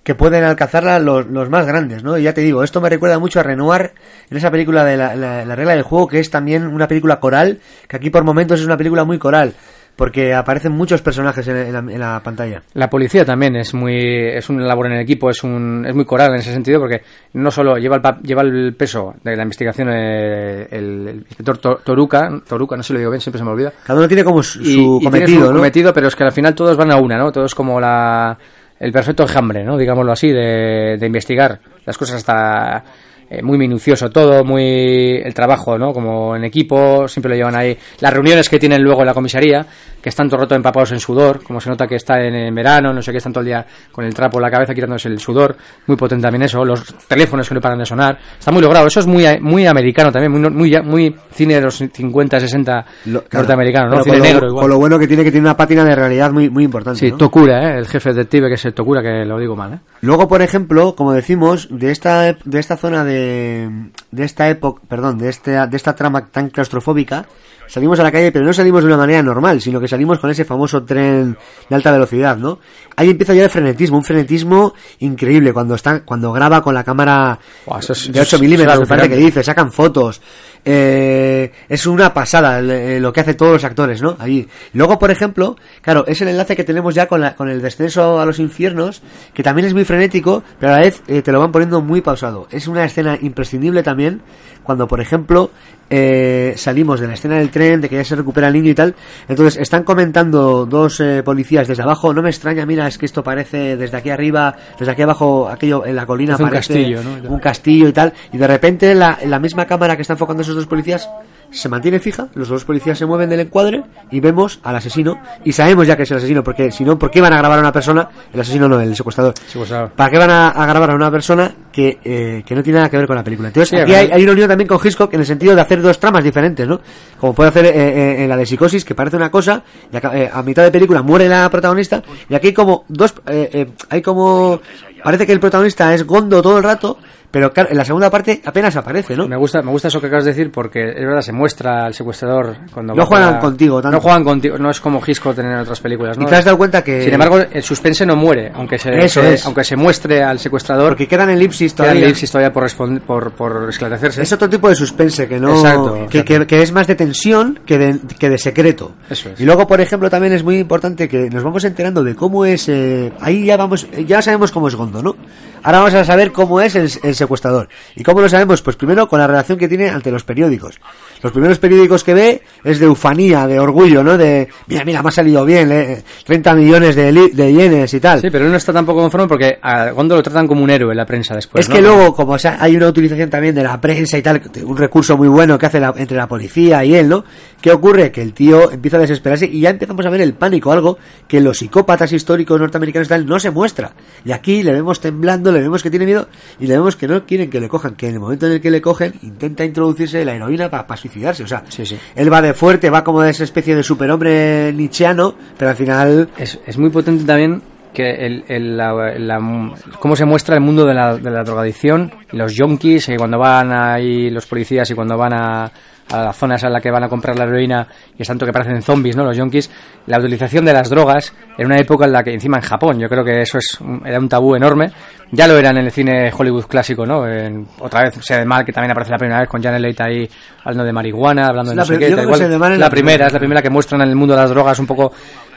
[0.04, 2.18] que pueden alcanzarla los, los más grandes, ¿no?
[2.18, 3.92] Y ya te digo, esto me recuerda mucho a Renoir
[4.30, 7.20] en esa película de la, la- la regla del juego, que es también una película
[7.20, 9.54] coral, que aquí por momentos es una película muy coral,
[9.96, 12.64] porque aparecen muchos personajes en, en la, en la pantalla.
[12.74, 13.94] La policía también es muy
[14.30, 17.52] es un labor en equipo, es un es muy coral en ese sentido porque no
[17.52, 22.28] solo lleva el lleva el peso de la investigación eh, el, el inspector To- Toruca,
[22.48, 23.72] Toruca, no sé si lo digo bien, siempre se me olvida.
[23.86, 25.58] Cada uno tiene como su, y, su y tiene cometido, su ¿no?
[25.60, 27.32] cometido, pero es que al final todos van a una, ¿no?
[27.32, 28.36] Todos como la
[28.82, 29.78] el perfecto enjambre, ¿no?
[29.78, 32.84] Digámoslo así, de, de investigar las cosas hasta
[33.30, 35.94] eh, muy minucioso todo, muy el trabajo, ¿no?
[35.94, 37.78] Como en equipo, siempre lo llevan ahí.
[38.02, 39.66] Las reuniones que tienen luego en la comisaría,
[40.02, 42.56] que están todo el rato empapados en sudor, como se nota que está en, en
[42.56, 45.08] verano, no sé qué, están todo el día con el trapo en la cabeza quitándose
[45.10, 45.56] el sudor,
[45.88, 49.00] muy potente también eso, los teléfonos que no paran de sonar, está muy logrado, eso
[49.00, 53.44] es muy muy americano también, muy muy, muy cine de los 50, 60 Lo- claro.
[53.44, 54.04] norteamericano, ¿no?
[54.04, 54.62] Cine con lo- negro igual.
[54.64, 57.00] Con lo bueno que tiene que tiene una pátina de realidad muy, muy importante.
[57.00, 57.18] Sí, ¿no?
[57.18, 57.78] Tokura, ¿eh?
[57.78, 59.74] el jefe detective que es el Tokura, que lo digo mal.
[59.74, 59.80] ¿eh?
[60.02, 63.70] Luego, por ejemplo, como decimos, de esta de esta zona de
[64.12, 67.26] de esta época, perdón, de este de esta trama tan claustrofóbica,
[67.72, 70.30] salimos a la calle, pero no salimos de una manera normal, sino que salimos con
[70.30, 71.38] ese famoso tren
[71.70, 72.60] de alta velocidad, ¿no?
[72.98, 77.40] Ahí empieza ya el frenetismo, un frenetismo increíble cuando está cuando graba con la cámara
[77.66, 80.22] Buah, eso es- de eso 8 es- milímetros, me parece que dice, sacan fotos.
[80.64, 84.16] Eh, es una pasada eh, lo que hacen todos los actores, ¿no?
[84.20, 84.48] Ahí.
[84.74, 88.20] Luego, por ejemplo, claro, es el enlace que tenemos ya con, la, con el descenso
[88.20, 89.02] a los infiernos,
[89.34, 92.02] que también es muy frenético, pero a la vez eh, te lo van poniendo muy
[92.02, 92.48] pausado.
[92.52, 94.22] Es una escena imprescindible también
[94.62, 95.50] cuando, por ejemplo,
[95.92, 98.76] eh, salimos de la escena del tren, de que ya se recupera el niño y
[98.76, 98.96] tal.
[99.28, 102.14] Entonces, están comentando dos eh, policías desde abajo.
[102.14, 105.86] No me extraña, mira, es que esto parece desde aquí arriba, desde aquí abajo, aquello
[105.86, 107.34] en la colina Parece un castillo, ¿no?
[107.34, 108.14] un castillo y tal.
[108.32, 111.10] Y de repente, la, la misma cámara que está enfocando esos dos policías
[111.52, 115.52] se mantiene fija, los dos policías se mueven del encuadre y vemos al asesino y
[115.52, 117.62] sabemos ya que es el asesino, porque si no, ¿por qué van a grabar a
[117.62, 118.08] una persona?
[118.34, 119.34] El asesino no, el secuestrador.
[119.48, 119.92] Secuestrador.
[119.92, 122.90] ¿Para qué van a, a grabar a una persona que, eh, que no tiene nada
[122.90, 123.50] que ver con la película?
[123.50, 125.82] Entonces, Sí, aquí hay, hay una unión también con Hitchcock en el sentido de hacer
[125.82, 126.80] dos tramas diferentes, ¿no?
[127.20, 130.18] Como puede hacer eh, eh, en la de Psicosis, que parece una cosa, y acá-
[130.18, 133.70] eh, a mitad de película muere la protagonista, y aquí hay como dos, eh, eh,
[133.90, 134.62] hay como,
[135.04, 136.98] parece que el protagonista es Gondo todo el rato,
[137.32, 139.28] pero claro, en la segunda parte apenas aparece, ¿no?
[139.28, 141.94] Me gusta, me gusta eso que acabas de decir porque es verdad, se muestra al
[141.94, 143.96] secuestrador cuando No juegan contigo tanto.
[143.98, 146.26] No juegan contigo, no es como Hitchcock en otras películas, ¿no?
[146.26, 147.04] Y te has dado cuenta que...
[147.04, 149.46] Sin embargo, el suspense no muere, aunque se, Eso se- es.
[149.46, 152.04] aunque se muestre al secuestrador, Porque quedan elipsis todavía.
[152.06, 154.22] elipsis todavía por, respond- por, por esclarecerse.
[154.22, 156.40] Es otro tipo de suspense que no Exacto, que, exacto.
[156.42, 158.92] que- que es más de tensión que de, que de secreto.
[159.10, 159.40] Eso es.
[159.40, 162.68] Y luego, por ejemplo, también es muy importante que nos vamos enterando de cómo es
[162.68, 165.16] eh, ahí ya vamos ya sabemos cómo es Gondo, ¿no?
[165.64, 167.70] Ahora vamos a saber cómo es el, el secuestrador.
[167.96, 168.62] ¿Y cómo lo sabemos?
[168.62, 170.80] Pues primero con la relación que tiene ante los periódicos.
[171.22, 174.18] Los primeros periódicos que ve es de ufanía, de orgullo, ¿no?
[174.18, 178.22] De, mira, mira, me ha salido bien, eh, 30 millones de, de yenes y tal.
[178.22, 180.92] Sí, pero él no está tampoco conforme porque a Gondo lo tratan como un héroe
[180.92, 181.64] en la prensa después.
[181.66, 181.76] es ¿no?
[181.76, 184.78] que luego, como o sea, hay una utilización también de la prensa y tal, un
[184.78, 187.24] recurso muy bueno que hace la- entre la policía y él, ¿no?
[187.62, 188.12] ¿Qué ocurre?
[188.12, 190.98] Que el tío empieza a desesperarse y ya empezamos a ver el pánico, algo
[191.28, 193.92] que los psicópatas históricos norteamericanos y tal no se muestra.
[194.26, 196.28] Y aquí le vemos temblando, le vemos que tiene miedo
[196.60, 198.62] y le vemos que no quieren que le cojan, que en el momento en el
[198.62, 201.44] que le cogen intenta introducirse la heroína para suicidarse.
[201.44, 201.98] O sea, Sí, sí.
[202.16, 206.30] él va de fuerte, va como de esa especie de superhombre nietzscheano, pero al final
[206.38, 207.62] Es, es muy potente también
[207.94, 212.12] que el, el- la- la- cómo se muestra el mundo de la, de la drogadicción,
[212.32, 215.72] los yonkis, y cuando van ahí los policías y cuando van a,
[216.10, 217.88] a las zonas en las que van a comprar la heroína
[218.18, 219.24] y es tanto que parecen zombies, ¿no?
[219.24, 219.70] Los yonkis,
[220.08, 223.08] la utilización de las drogas en una época en la que encima en Japón, yo
[223.08, 224.92] creo que eso es un- era un tabú enorme,
[225.32, 227.26] ya lo era en el cine Hollywood clásico, ¿no?
[227.28, 229.96] En- otra vez, sea de mal que también aparece la primera vez con Janet Leigh
[230.00, 230.30] ahí
[230.64, 232.26] hablando de marihuana, hablando de La no sé qué, igual.
[232.28, 233.28] La la primera, primera.
[233.28, 235.14] es la primera que muestran en el mundo de las drogas un poco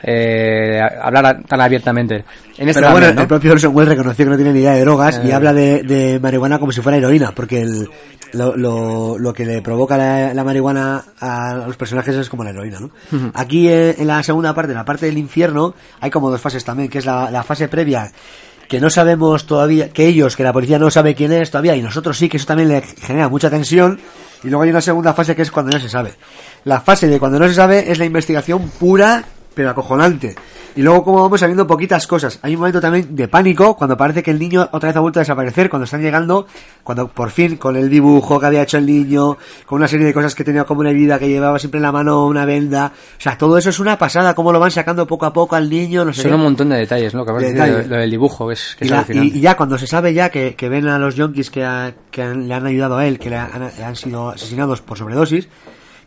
[0.07, 2.25] eh, a- hablar a- tan abiertamente.
[2.59, 4.81] En este Pero bueno, el propio Orson Welles reconoció que no tiene ni idea de
[4.81, 5.35] drogas y Eh.
[5.35, 7.89] habla de, de marihuana como si fuera heroína, porque el,
[8.35, 12.51] lo, lo, lo que le provoca la, la marihuana a los personajes es como la
[12.51, 12.91] heroína, ¿no?
[13.35, 16.65] Aquí eh, en la segunda parte, en la parte del infierno, hay como dos fases
[16.65, 18.11] también, que es la, la fase previa
[18.69, 21.83] que no sabemos todavía, que ellos, que la policía no sabe quién es todavía, y
[21.83, 24.01] nosotros sí, que eso también le genera mucha tensión,
[24.43, 26.15] y luego hay una segunda fase que es cuando no se sabe.
[26.65, 29.25] La fase de cuando no se sabe es la investigación pura,
[29.55, 30.35] pero acojonante.
[30.77, 32.41] Y luego como vamos sabiendo poquitas cosas.
[32.43, 35.21] Hay un momento también de pánico cuando parece que el niño otra vez ha vuelto
[35.21, 36.49] a desaparecer, cuando están llegando,
[36.83, 40.13] cuando por fin con el dibujo que había hecho el niño, con una serie de
[40.13, 42.91] cosas que tenía como una herida, que llevaba siempre en la mano una venda.
[43.17, 45.71] O sea, todo eso es una pasada, cómo lo van sacando poco a poco al
[45.71, 46.35] niño, no sé Son qué.
[46.35, 47.25] un montón de detalles, ¿no?
[47.25, 49.29] Que de lo, lo del dibujo, que es, que Y, es la- alucinante.
[49.35, 51.95] y- y ya cuando se sabe ya que, que ven a los yonkis que, ha-
[52.11, 55.49] que han- le han ayudado a él, que le han, han sido asesinados por sobredosis,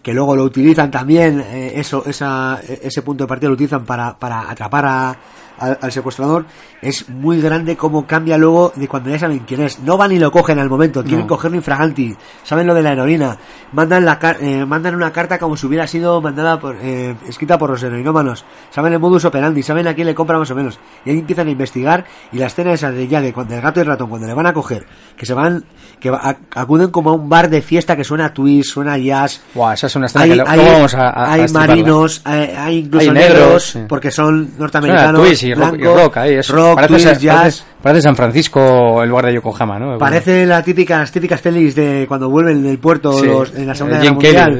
[0.08, 4.18] que luego lo utilizan también, eh, eso, esa, ese punto de partida lo utilizan para,
[4.18, 5.18] para atrapar a-
[5.60, 6.45] al, al secuestrador,
[6.82, 9.80] es muy grande cómo cambia luego de cuando ya saben quién es.
[9.80, 11.28] No van y lo cogen al momento, quieren No.
[11.28, 13.38] cogerlo infraganti, saben lo de la heroína,
[13.74, 17.70] mandan, la, eh, mandan una carta como si hubiera sido mandada por, eh, escrita por
[17.72, 21.10] los heroinómanos, saben el modus operandi, saben a quién le compra más o menos, y
[21.12, 23.82] ahí empiezan a investigar, y la escena esa de ya de cuando el gato y
[23.82, 24.86] el ratón, cuando le van a coger,
[25.16, 25.66] que se van,
[25.99, 29.41] que va- ac- acuden como a un bar de fiesta que suena twist, suena jazz,
[29.53, 32.22] Buah, esa es una escena hay, que lo- hay- vamos a, a- a hay marinos,
[32.24, 33.80] hay, hay incluso Hay negros, negros, sí.
[33.88, 37.38] porque son norteamericanos, twist y rock, y rock ahí, es- rock, parece, twist, jazz.
[37.38, 39.98] parece- parece San Francisco el lugar de Yokohama, ¿no?
[39.98, 43.26] Parece la típica, las típicas pelis de cuando vuelven del puerto Sí.
[43.28, 44.52] los- en la Segunda Eh, Guerra Kelly, Mundial,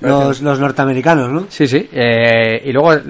[0.00, 0.06] parece.
[0.06, 1.46] los, los norteamericanos, ¿no?
[1.48, 1.88] Sí, sí.
[1.92, 3.00] eh, y luego eh,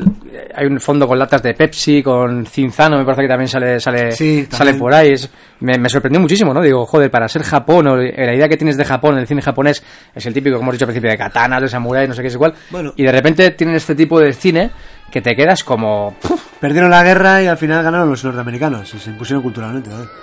[0.54, 4.12] hay un fondo con latas de Pepsi, con Cinzano, me parece que también sale sale
[4.12, 5.12] Sí, sale por ahí.
[5.12, 6.60] Es- me, me sorprendió muchísimo, ¿no?
[6.60, 9.42] Digo, joder, para ser Japón, o eh, la idea que tienes de Japón, el cine
[9.42, 9.82] japonés,
[10.14, 12.28] es el típico, como hemos dicho al principio, de katanas, de samuráis, no sé qué
[12.28, 12.52] es igual.
[12.70, 12.92] Bueno.
[12.96, 14.70] Y de repente tienen este tipo de cine
[15.12, 16.14] que te quedas como...
[16.20, 16.42] ¡puf!
[16.58, 19.61] Perdieron la guerra y al final ganaron los norteamericanos y se impusieron culturalmente.
[19.70, 20.22] ¿No?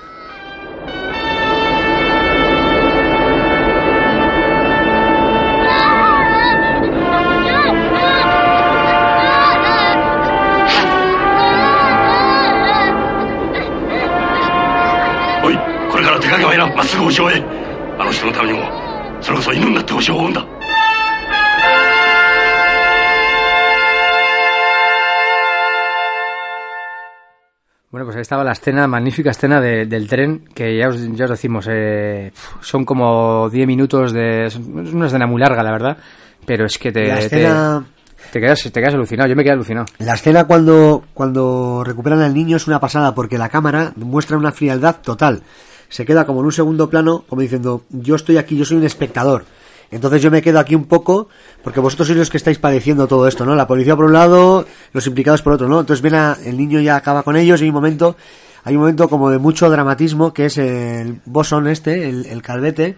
[15.42, 15.58] おい
[15.90, 17.42] これから手加減はいらんまっすぐ後ろへ
[17.98, 18.66] あの人のためにも
[19.22, 20.59] それこそ犬になって保証を追うんだ
[28.00, 31.26] Bueno, pues ahí estaba la escena, magnífica escena de- del tren, que ya os, ya
[31.26, 32.32] os decimos, eh,
[32.62, 34.46] son como 10 minutos de...
[34.46, 35.98] Es una escena muy larga, la verdad,
[36.46, 37.08] pero es que te...
[37.08, 37.28] La te-
[38.32, 39.86] Te, quedas, te quedas alucinado, yo me quedé alucinado.
[39.98, 44.54] la escena cuando, cuando recuperan al niño es una pasada porque la cámara muestra una
[44.54, 45.42] frialdad total.
[45.90, 48.86] Se queda como en un segundo plano, como diciendo, yo estoy aquí, yo soy un
[48.86, 49.44] espectador.
[49.92, 51.30] Entonces yo me quedo aquí un poco,
[51.64, 53.56] porque vosotros sois los que estáis padeciendo todo esto, ¿no?
[53.56, 55.80] La policía por un lado, los implicados por otro, ¿no?
[55.80, 58.16] Entonces ven a, el niño ya acaba con ellos y hay un momento,
[58.64, 62.96] hay un momento como de mucho dramatismo, que es el Boson este, el, el calvete,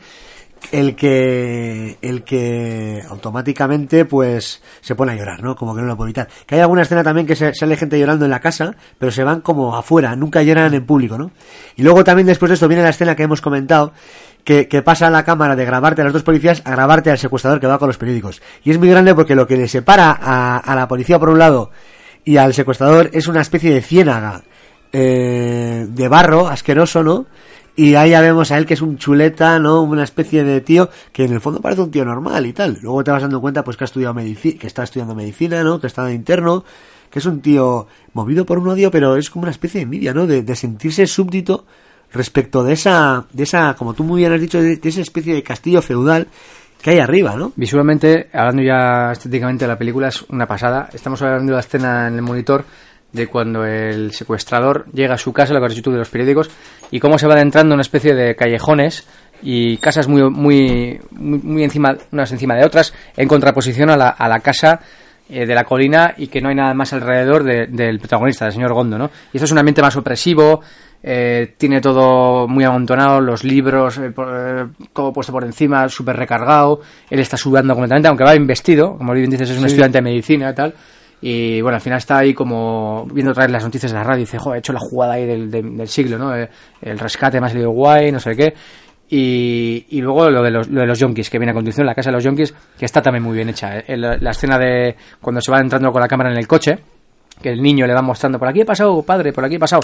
[0.72, 5.56] el que el que automáticamente pues se pone a llorar, ¿no?
[5.56, 6.28] Como que no lo puede evitar.
[6.46, 9.24] Que hay alguna escena también que se, sale gente llorando en la casa, pero se
[9.24, 11.32] van como afuera, nunca lloran en público, ¿no?
[11.76, 13.94] Y luego también después de esto viene la escena que hemos comentado,
[14.44, 17.60] que, que pasa la cámara de grabarte a los dos policías a grabarte al secuestrador
[17.60, 18.42] que va con los periódicos.
[18.64, 21.40] Y es muy grande porque lo que le separa a, a la policía por un
[21.40, 21.72] lado
[22.24, 24.44] y al secuestrador es una especie de ciénaga
[24.92, 27.26] eh, de barro asqueroso, ¿no?
[27.76, 29.82] Y ahí ya vemos a él que es un chuleta, ¿no?
[29.82, 32.80] Una especie de tío que en el fondo parece un tío normal y tal.
[32.82, 35.80] Luego te vas dando cuenta pues que ha estudiado medicina, que está estudiando medicina, ¿no?
[35.80, 36.66] Que está de interno,
[37.10, 40.14] que es un tío movido por un odio, pero es como una especie de envidia,
[40.14, 40.28] ¿no?
[40.28, 41.66] De, de sentirse súbdito
[42.14, 45.34] respecto de esa, de esa, como tú muy bien has dicho, de, de esa especie
[45.34, 46.28] de castillo feudal
[46.82, 47.52] que hay arriba, ¿no?
[47.56, 50.90] Visualmente, hablando ya estéticamente de la película, es una pasada.
[50.94, 52.66] Estamos hablando de la escena en el monitor
[53.14, 56.50] de cuando el secuestrador llega a su casa, lo que de los periódicos,
[56.90, 59.06] y cómo se va adentrando en una especie de callejones
[59.44, 64.10] y casas muy, muy, muy, muy encima, unas encima de otras, en contraposición a la,
[64.10, 64.80] a la casa
[65.30, 68.54] eh, de la colina y que no hay nada más alrededor de- del protagonista, del
[68.54, 69.12] señor Gondo, ¿no?
[69.34, 70.62] Y esto es un ambiente más opresivo,
[71.04, 76.16] eh, tiene todo muy amontonado, los libros, eh, por- eh, todo puesto por encima, súper
[76.18, 79.98] recargado, él está sudando completamente, aunque va bien vestido, como bien dices, es un estudiante
[79.98, 80.74] de medicina y tal,
[81.24, 84.20] y bueno, al final está ahí como viendo otra vez las noticias de la radio
[84.22, 86.36] y dice, joder, he hecho la jugada ahí del, del- del siglo, ¿no?
[86.36, 86.50] Eh,
[86.82, 88.54] El rescate me ha salido guay, no sé qué.
[89.10, 91.94] Y, y luego lo de los, lo de los yonkis, que viene a continuación, la
[91.94, 93.80] casa de los yonkis, que está también muy bien hecha.
[93.80, 96.80] El- La, escena de cuando se va entrando con la cámara en el coche,
[97.42, 99.82] que el niño le va mostrando, por aquí he pasado, padre, por aquí he pasado.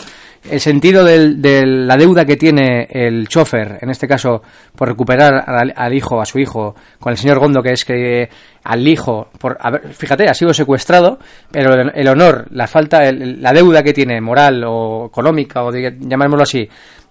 [0.49, 4.41] El sentido de la deuda que tiene el chofer, en este caso,
[4.75, 8.29] por recuperar al, al hijo, a su hijo, con el señor Gondo, que es que
[8.63, 11.19] al hijo, por, a fíjate, ha sido secuestrado,
[11.51, 15.71] pero el, el honor, la falta, el- la deuda que tiene moral o económica, o
[15.71, 16.67] de- llamémoslo así,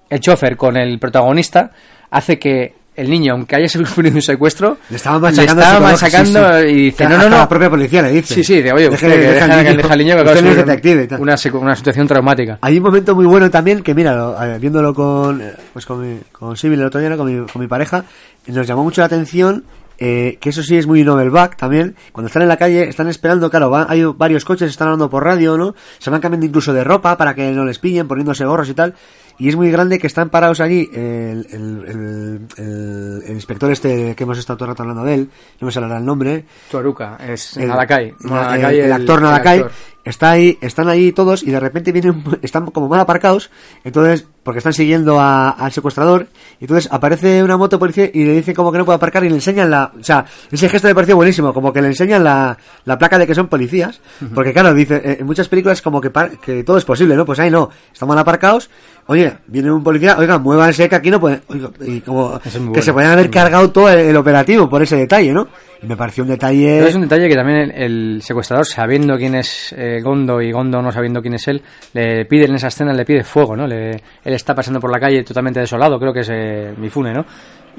[0.08, 1.70] el chofer con el protagonista,
[2.10, 6.04] hace que el niño, aunque haya sufrido un secuestro, Le estaban machacando le estaba sí,
[6.04, 6.66] machacando sí.
[6.66, 7.36] y dice, no, no, no.
[7.36, 8.34] la propia policía le dice.
[8.34, 9.76] Sí, sí, de, oye, usted, que deja, al que niño.
[9.76, 12.58] deja al niño que acaba de detective una, una situación traumática.
[12.62, 16.20] Hay un momento muy bueno también que, mira, lo- viéndolo con, eh, pues con, mi,
[16.32, 17.16] con Sibyl el otro día, ¿no?
[17.16, 18.04] con, mi, con mi pareja,
[18.46, 19.64] nos llamó mucho la atención
[19.98, 21.94] eh, que eso sí es muy novelback también.
[22.12, 25.24] Cuando están en la calle, están esperando, claro, va- hay varios coches, están hablando por
[25.24, 25.74] radio, ¿no?
[25.98, 28.94] Se van cambiando incluso de ropa para que no les pillen, poniéndose gorros y tal.
[29.38, 34.24] Y es muy grande que están parados allí el, el, el, el- inspector este que
[34.24, 35.30] hemos estado todo el rato hablando de él,
[35.60, 38.08] no me saldrá el nombre, Tuaruca, es Nadakai.
[38.08, 39.72] el- Nadakai, el actor Nadakai actor.
[40.04, 43.50] está ahí, están ahí todos y de repente vienen, están como mal aparcados,
[43.84, 46.28] entonces, porque están siguiendo a- al secuestrador,
[46.58, 49.28] y entonces aparece una moto policía y le dice como que no puede aparcar y
[49.28, 52.56] le enseñan la, o sea, ese gesto me pareció buenísimo, como que le enseñan la,
[52.86, 54.00] la placa de que son policías,
[54.34, 56.10] porque claro, dice, eh, en muchas películas como que,
[56.40, 57.26] que todo es posible, ¿no?
[57.26, 58.70] Pues ahí no, están mal aparcados,
[59.06, 62.40] oye, viene un policía, oiga, muévanse que aquí no pueden, oiga, y como
[62.72, 65.46] que se podían haber cargado todo el, el operativo por ese detalle, ¿no?
[65.82, 66.76] Y me pareció un detalle...
[66.78, 67.70] Pero es un detalle que también el,
[68.16, 72.24] el secuestrador, sabiendo quién es eh, Gondo y Gondo no sabiendo quién es él, le
[72.24, 73.66] pide en esa escena, le pide fuego, ¿no?
[73.66, 73.90] Le-
[74.24, 77.26] él está pasando por la calle totalmente desolado, creo que es eh, Mifune, ¿no?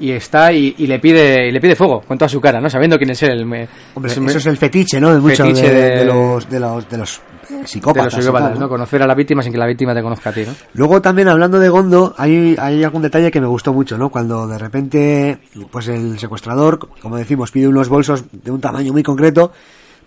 [0.00, 2.70] Y está y, y le pide y le pide fuego con toda su cara, ¿no?
[2.70, 3.44] Sabiendo quién es él.
[3.44, 5.12] me- Hombre, eso es el fetiche, ¿no?
[5.12, 8.12] De muchos de, Fetiche de- de los de los de los de psicópatas.
[8.12, 8.60] los y psicópatas, tal, ¿no?
[8.66, 8.68] ¿no?
[8.68, 10.52] Conocer a la víctima sin que la víctima te conozca a ti, ¿no?
[10.74, 14.10] Luego también hablando de Gondo, hay, hay algún detalle que me gustó mucho, ¿no?
[14.10, 15.38] Cuando de repente,
[15.70, 19.50] pues el secuestrador, como decimos, pide unos bolsos de un tamaño muy concreto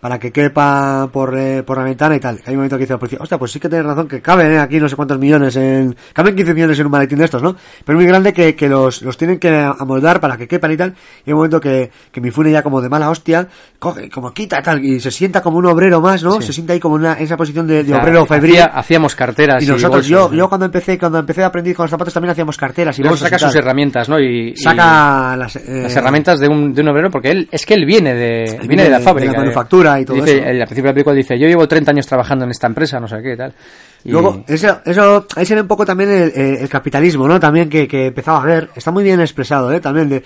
[0.02, 2.40] para que quepa por, eh, por la ventana y tal.
[2.46, 4.52] Hay un momento que dice la policía, hostia, pues sí que tienes razón, que caben
[4.52, 5.96] eh, aquí no sé cuántos millones en...
[6.14, 7.56] Caben 15 millones en un maletín de estos, ¿no?
[7.86, 10.78] Pero es muy grande que, que los, los tienen que amoldar para que quepan y
[10.78, 10.90] tal.
[11.26, 13.48] Y hay un momento que, que Mifune ya como de mala hostia,
[13.80, 16.42] coge, como quita tal, y se sienta como un obrero más, ¿no?
[16.42, 16.48] Sí.
[16.48, 18.54] Se sienta ahí como en una- esa posición de, de O sea, obrero febril.
[18.56, 20.36] hacía- hacíamos carteras Y nosotros, bolsos, yo, ¿no?
[20.36, 23.20] yo cuando empecé, cuando empecé a aprender con los zapatos también hacíamos carteras y bolsos
[23.20, 24.20] saca y sus herramientas, ¿no?
[24.20, 27.66] Y, y saca las, eh, las herramientas de un, de un obrero, porque él es
[27.68, 29.32] que él viene de, viene, viene de la fábrica.
[29.32, 30.48] de la manufactura y todo dice, eso.
[30.48, 33.00] el- al principio de la película dice, yo llevo 30 años trabajando en esta empresa,
[33.00, 33.54] no sé qué y tal.
[34.04, 37.40] Y- Luego, eso, eso, ahí se ve un poco también el, el- el capitalismo, ¿no?
[37.40, 39.80] También que, que empezaba a ver, está muy bien expresado, ¿eh?
[39.80, 40.24] También de,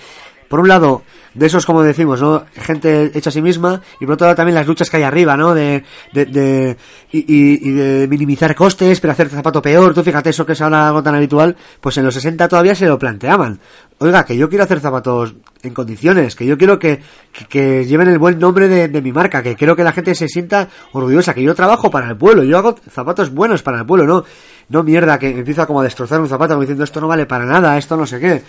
[0.48, 1.02] por un lado,
[1.34, 2.46] de esos, como decimos, ¿no?
[2.56, 5.36] Gente hecha a sí misma, y por otro lado también las luchas que hay arriba,
[5.36, 5.54] ¿no?
[5.56, 6.78] De, de, de
[7.12, 9.94] y, y- y de minimizar costes, pero hacer zapato peor.
[9.94, 12.86] Tú fíjate, eso que es ahora algo tan habitual, pues en los 60 todavía se
[12.86, 13.60] lo planteaban.
[13.98, 17.00] Oiga, que yo quiero hacer zapatos en condiciones, que yo quiero que,
[17.32, 20.14] que, que lleven el buen nombre de, de mi marca, que quiero que la gente
[20.16, 23.86] se sienta orgullosa, que yo trabajo para el pueblo, yo hago zapatos buenos para el
[23.86, 24.26] pueblo, no,
[24.70, 27.46] no mierda, que empieza como a destrozar un zapato, como diciendo esto no vale para
[27.46, 28.42] nada, esto no sé qué.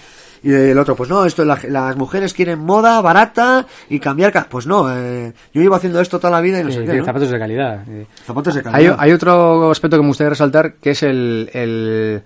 [0.42, 4.32] Y el otro, pues no, esto la- las mujeres quieren moda barata y cambiar.
[4.32, 6.98] ca- Pues no, eh, yo llevo haciendo esto toda la vida y no sé qué.
[6.98, 7.04] ¿no?
[7.04, 7.82] zapatos de calidad.
[7.88, 8.06] eh.
[8.24, 8.96] Zapatos de Hay, calidad.
[8.98, 12.22] hay otro aspecto que me gustaría resaltar, que es el, el,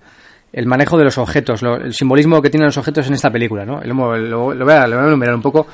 [0.53, 3.65] el manejo de los objetos, lo- el simbolismo que tienen los objetos en esta película,
[3.65, 3.81] ¿no?
[3.83, 5.67] Lo, lo- voy a enumerar un poco,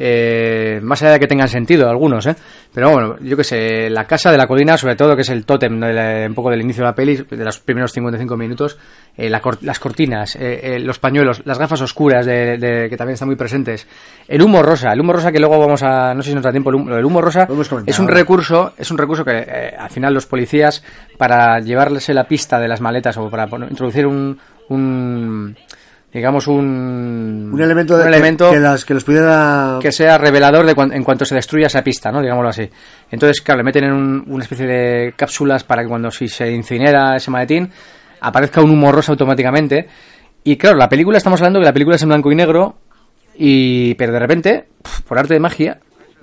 [0.00, 2.36] eh, más allá de que tengan sentido algunos, ¿eh?
[2.72, 5.44] Pero bueno, yo que sé, la casa de la colina, sobre todo, que es el
[5.44, 8.78] tótem de la- un poco del inicio de la peli, de los primeros 55 minutos,
[9.16, 12.96] eh, la cor- las cortinas, eh, eh, los pañuelos, las gafas oscuras de, de- que
[12.96, 13.86] también están muy presentes,
[14.28, 16.52] el humo rosa, el humo rosa que luego vamos a, no sé si nos da
[16.52, 17.46] tiempo, el humo, el humo rosa
[17.90, 20.84] es un recurso, es un recurso que al final los policías
[21.16, 24.38] para llevarles la pista de las maletas o para introducir un,
[24.68, 25.56] un
[26.12, 29.78] digamos un un elemento, un que- elemento que, las, que los pudiera.
[29.80, 32.20] que sea revelador de cuan- en cuanto se destruya esa pista, ¿no?
[32.22, 32.68] Digámoslo así.
[33.10, 36.50] Entonces, claro, le meten en un- una especie de cápsulas para que cuando si se
[36.50, 37.70] incinera ese maletín
[38.20, 39.86] aparezca un humo rosa automáticamente.
[40.44, 42.76] Y claro, la película, estamos hablando que la película es en blanco y negro,
[43.36, 44.68] y pero de repente,
[45.06, 45.78] por arte de magia,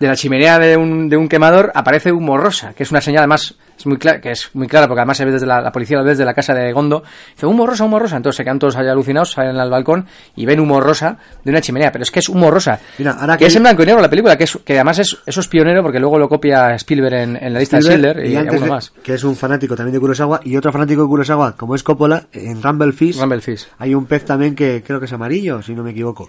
[0.00, 3.20] de la chimenea de un, de un quemador aparece humo rosa, que es una señal
[3.20, 5.72] además es muy clara, que es muy clara porque además se ve desde la, la
[5.72, 7.02] policía lo ve desde la casa de Gondo,
[7.34, 10.06] dice humo rosa, humo rosa, entonces se quedan todos ahí alucinados, salen al balcón
[10.36, 13.36] y ven humo rosa de una chimenea, pero es que es humo rosa, Mira, ahora
[13.36, 15.40] que que- es en blanco y negro la película, que, es, que además es, eso
[15.40, 18.52] es pionero porque luego lo copia Spielberg en, en la lista de Schindler y, antes
[18.54, 18.90] alguno de- más.
[19.02, 22.24] que es un fanático también de Kurosawa, y otro fanático de Kurosawa, como es Coppola,
[22.32, 23.66] en Rumble Fish, Rumble Fish.
[23.78, 26.28] hay un pez también que creo que es amarillo, si no me equivoco.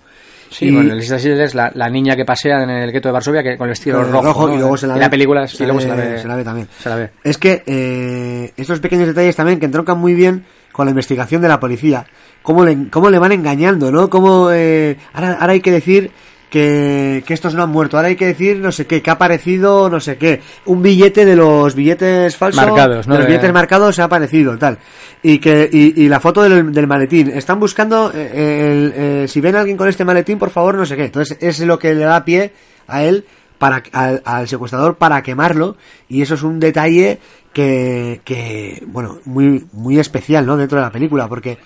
[0.52, 2.91] Sí, Y- bueno, la lista de Schindler es la, la niña que pasea en el
[2.91, 4.54] gueto de Varsovia que con el vestido rojo, ¿no?
[4.54, 5.10] y luego se la ve.
[5.10, 6.68] película y luego se la ve, se la ve también.
[6.78, 7.10] se la ve.
[7.24, 10.43] Es que eh, estos pequeños detalles también que entroncan muy bien
[10.74, 12.06] con la investigación de la policía.
[12.43, 14.10] Cómo le, cómo le van engañando, ¿no?
[14.10, 16.12] Cómo, eh, ahora, ahora hay que decir
[16.52, 17.97] que, que estos no han muerto.
[17.97, 20.41] Ahora hay que decir no sé qué, que ha aparecido no sé qué.
[20.66, 22.64] Un billete de los billetes falsos.
[22.64, 23.14] Marcados, ¿no?
[23.14, 24.78] De los billetes marcados ha aparecido, tal.
[25.24, 27.30] Y que y, y la foto del, del maletín.
[27.30, 30.86] Están buscando, eh, el, eh, si ven a alguien con este maletín, por favor, no
[30.86, 31.06] sé qué.
[31.06, 32.52] Entonces es lo que le da pie
[32.88, 33.26] a él
[33.62, 35.78] para al, al secuestrador para quemarlo
[36.09, 37.20] y eso es un detalle
[37.53, 41.59] que, que bueno muy muy especial no dentro de la película porque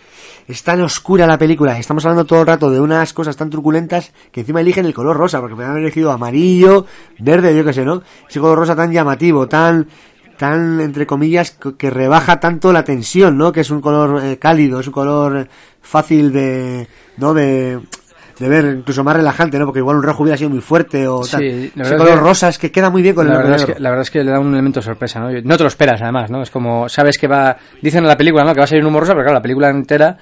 [0.46, 4.12] es tan oscura la película estamos hablando todo el rato de unas cosas tan truculentas
[4.34, 6.86] que encima eligen el color rosa porque podrían haber elegido amarillo
[7.18, 9.88] verde yo qué sé no ese color rosa tan llamativo tan
[10.38, 14.82] tan entre comillas que rebaja tanto la tensión no que es un color eh, cálido
[14.82, 15.48] es un color
[15.82, 17.80] fácil de no de
[18.40, 19.66] de ver incluso más relajante, ¿no?
[19.66, 21.42] Porque igual un rojo hubiera sido muy fuerte o Sí, tal.
[21.42, 23.38] la Ese verdad color es que- rosa es que queda muy bien con la el
[23.40, 25.30] verdad, es que, la verdad es que le da un elemento de sorpresa, ¿no?
[25.44, 26.42] No te lo esperas, además, ¿no?
[26.42, 27.56] Es como, sabes que va...
[27.82, 28.54] Dicen en la película, ¿no?
[28.54, 30.18] Que va a salir un humo rosa, pero claro, la película entera,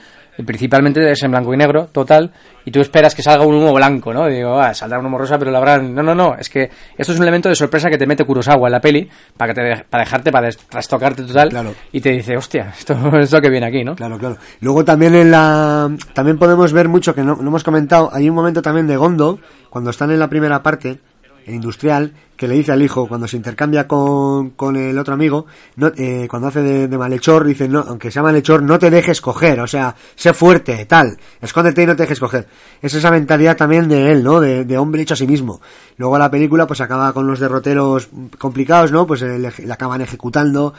[0.45, 2.31] principalmente es en blanco y negro, total,
[2.65, 4.29] y tú esperas que salga un humo blanco, ¿no?
[4.29, 5.93] Y digo, ah, saldrá un humo rosa, pero lo habrán...
[5.93, 8.67] No, no, no, es que esto es un elemento de sorpresa que te mete Kurosawa
[8.67, 9.07] en la peli,
[9.37, 11.73] para, que te, para dejarte, para trastocarte total, Claro.
[11.91, 13.95] y te dice, hostia, esto es lo que viene aquí, ¿no?
[13.95, 14.37] Claro, claro.
[14.61, 18.35] Luego también en la también podemos ver mucho que no, no hemos comentado, hay un
[18.35, 20.99] momento también de Gondo cuando están en la primera parte
[21.47, 25.91] industrial que le dice al hijo cuando se intercambia con, con el otro amigo no,
[25.95, 29.67] eh, cuando hace de, malhechor dice no aunque sea malhechor no te dejes coger o
[29.67, 32.47] sea sé fuerte tal escóndete y no te dejes coger
[32.81, 35.61] es esa mentalidad también de él no de, de hombre hecho a sí mismo.
[35.97, 40.73] Luego la película pues acaba con los derroteros complicados no pues le, le acaban ejecutando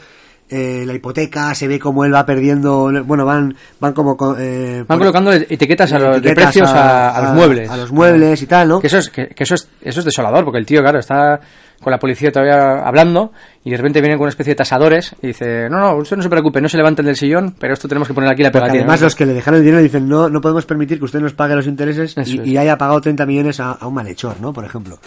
[0.54, 4.84] eh, la hipoteca, se ve como él va perdiendo, bueno, van, van como, co- eh,
[4.86, 7.68] Van colocando etiquetas a los, de precios a, a los muebles.
[7.70, 8.80] a los muebles y tal, ¿no?
[8.80, 11.40] Que eso es, que, que eso es, eso es desolador, porque el tío, claro, está
[11.82, 13.32] con la policía todavía hablando
[13.62, 16.22] y de repente vienen con una especie de tasadores y dice, no, no, usted no
[16.22, 18.78] se preocupe, no se levanten del sillón, pero esto tenemos que poner aquí la pegatina.
[18.78, 19.06] además ¿no?
[19.06, 21.54] los que le dejaron el dinero dicen no no podemos permitir que usted nos pague
[21.54, 24.52] los intereses y, haya pagado 30 millones a, a un malhechor, ¿no?
[24.54, 24.98] Por ejemplo.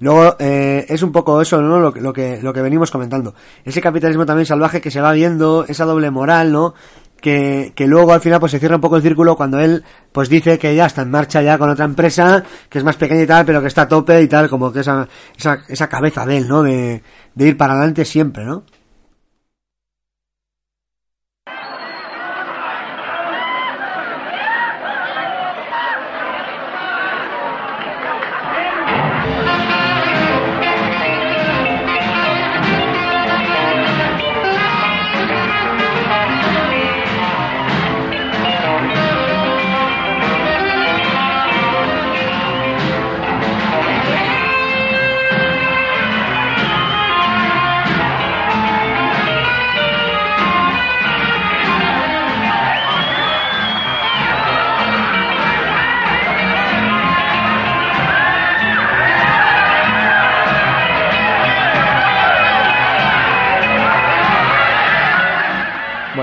[0.00, 1.78] Luego eh, es un poco eso, ¿no?
[1.80, 3.34] Lo, que- lo que lo que venimos comentando.
[3.64, 6.74] Ese capitalismo también salvaje que se va viendo, esa doble moral, ¿no?
[7.20, 9.82] Que, que luego al final pues se cierra un poco el círculo cuando él
[10.12, 13.22] pues dice que ya está en marcha ya con otra empresa que es más pequeña
[13.22, 16.26] y tal pero que está a tope y tal como que esa esa, esa cabeza
[16.26, 17.02] de él no de,
[17.34, 18.64] de ir para adelante siempre no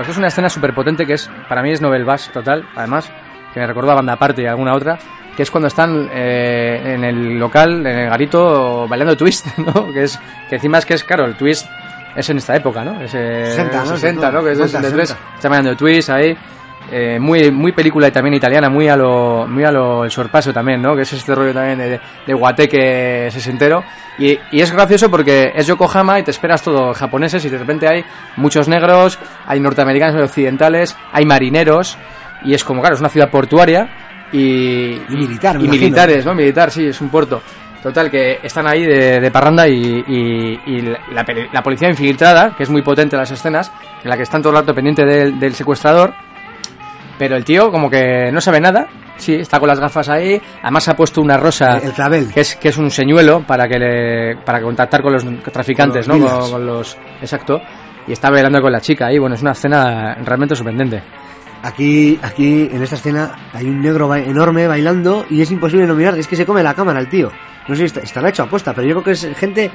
[0.02, 3.08] Pues es una escena súper potente que es, para mí es novel bass total, además,
[3.54, 4.98] que me recuerda a Banda Aparte y alguna otra,
[5.36, 9.92] que es cuando están eh, en el local, en el garito, bailando twist, ¿no?
[9.92, 11.68] Que es, que encima es que es, claro, el twist
[12.16, 13.00] es en esta época, ¿no?
[13.00, 13.86] Es, eh, 60, ¿no?
[13.86, 14.42] 60, ¿no?
[14.42, 15.34] Que es del 60, 63, 60.
[15.36, 16.36] está bailando twist ahí.
[16.90, 20.82] Eh, muy muy película también italiana, muy a lo muy a lo el sorpaso también,
[20.82, 20.94] ¿no?
[20.96, 23.82] Que es este rollo también de, de guateque sesentero
[24.18, 27.88] y, y es gracioso porque es Yokohama y te esperas todo japoneses y de repente
[27.88, 28.04] hay
[28.36, 31.96] muchos negros, hay norteamericanos, hay occidentales, hay marineros
[32.44, 33.88] y es como claro, es una ciudad portuaria
[34.32, 36.34] y, Y militar, y militares, ¿no?
[36.34, 37.42] Militar, sí, es un puerto.
[37.82, 40.80] Total, que están ahí de, de parranda y, y- y
[41.12, 43.72] la, la policía infiltrada, que es muy potente en las escenas,
[44.04, 46.14] en la que están todo el rato pendiente del, del secuestrador,
[47.22, 50.88] pero el tío como que no sabe nada, sí, está con las gafas ahí, además
[50.88, 52.32] ha puesto una rosa El clavel.
[52.34, 56.18] que es que es un señuelo para que le para contactar con los traficantes, Con
[56.18, 56.24] ¿no?
[56.24, 56.52] los Con, dealers.
[56.52, 57.60] con los exacto.
[58.08, 61.00] Y está bailando con la chica ahí, bueno, es una escena realmente sorprendente.
[61.62, 65.94] Aquí, aquí, en esta escena, hay un negro ba- enorme bailando y es imposible no
[65.94, 67.30] mirar, es que se come la cámara el tío.
[67.68, 69.70] No sé si está- estará hecho aposta, pero yo creo que es gente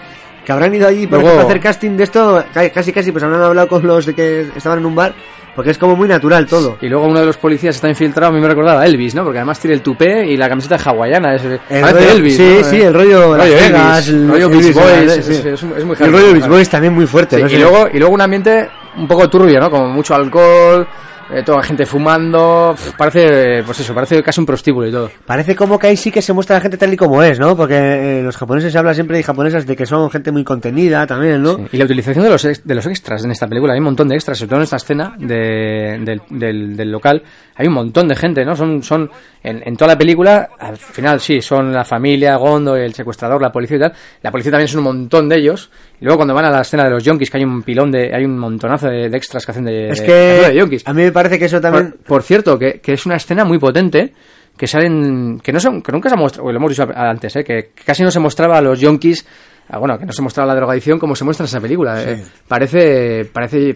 [0.46, 3.14] que habrán ido allí por Luego- ejemplo, a hacer casting de esto, ca- casi casi
[3.14, 5.14] pues habrán hablado con los de que estaban en un bar,
[5.58, 6.78] porque es como muy natural todo.
[6.80, 9.24] Y luego uno de los policías está infiltrado, a mí me recordaba a Elvis, ¿no?
[9.24, 12.38] Porque además tiene el tupé y la camiseta hawaiana, es, El parece rollo- Elvis.
[12.38, 12.64] sí, ¿no?
[12.64, 16.12] sí, el rollo Las Elvis, Vegas, el- rollo Elvis, Beach Boys, sí, es, muy el
[16.14, 16.48] rollo Beach.
[16.48, 19.60] Boys también muy fuerte, Sí, no y, luego, y luego un ambiente un poco turbio,
[19.60, 19.72] ¿no?
[19.72, 20.88] Como mucho alcohol,
[21.34, 25.12] eh, toda gente fumando, parece, pues eso, parece casi un prostíbulo y todo.
[25.26, 27.56] Parece como que ahí sí que se muestra la gente tal y como es, ¿no?
[27.56, 27.76] Porque
[28.20, 31.42] eh, los japoneses se habla siempre y japonesas de que son gente muy contenida también,
[31.44, 31.56] ¿no?
[31.58, 31.64] Sí.
[31.74, 34.08] Y la utilización de los, ex- de los extras en esta película, hay un montón
[34.08, 37.22] de extras, sobre todo en esta escena de- del, del- del local,
[37.56, 38.56] hay un montón de gente, ¿no?
[38.56, 39.10] Son, son
[39.44, 43.52] en, en toda la película, al final sí, son la familia, Gondo, el secuestrador, la
[43.52, 43.94] policía y tal.
[44.22, 45.72] La policía también son un montón de ellos.
[46.00, 48.12] Y luego cuando van a la escena de los yonkis, que hay un pilón de,
[48.16, 50.88] hay un montonazo de, de extras que hacen de, Es de que yonkis.
[50.88, 51.92] a mí me parece que eso también...
[51.92, 54.14] Por, por cierto, que, que es una escena muy potente
[54.56, 57.44] que salen que no son que nunca se ha mostrado, lo hemos dicho antes, ¿eh?
[57.44, 59.24] que casi no se mostraba a los yonkis,
[59.70, 62.02] ah, bueno, que no se mostraba la drogadicción como se muestra en esa película.
[62.04, 62.24] eh.
[62.48, 63.76] Parece parece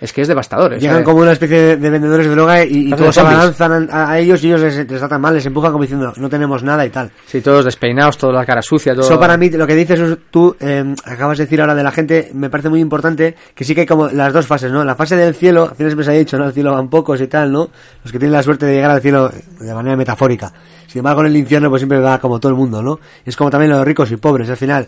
[0.00, 0.74] es que es devastador.
[0.74, 3.88] es, Llegan eh, como una especie de, de vendedores de droga y, y todos abalanzan
[3.90, 6.62] a, a ellos y ellos les, les tratan mal, les empujan como diciendo no tenemos
[6.62, 7.10] nada y tal.
[7.26, 9.04] sí, todos despeinados, toda la cara sucia, todo.
[9.06, 11.92] Eso para mí, lo que dices es- tú, eh, acabas de decir ahora de la
[11.92, 14.84] gente, me parece muy importante que sí que hay como las dos fases, ¿no?
[14.84, 16.46] La fase del cielo, al final siempre se ha dicho, ¿no?
[16.46, 17.70] El cielo van pocos y tal, ¿no?
[18.02, 19.30] Los que tienen la suerte de llegar al cielo
[19.60, 20.52] de manera metafórica.
[20.86, 23.00] Sin embargo, en el infierno pues siempre va como todo el mundo, ¿no?
[23.24, 24.86] Es como también los ricos y pobres, al final.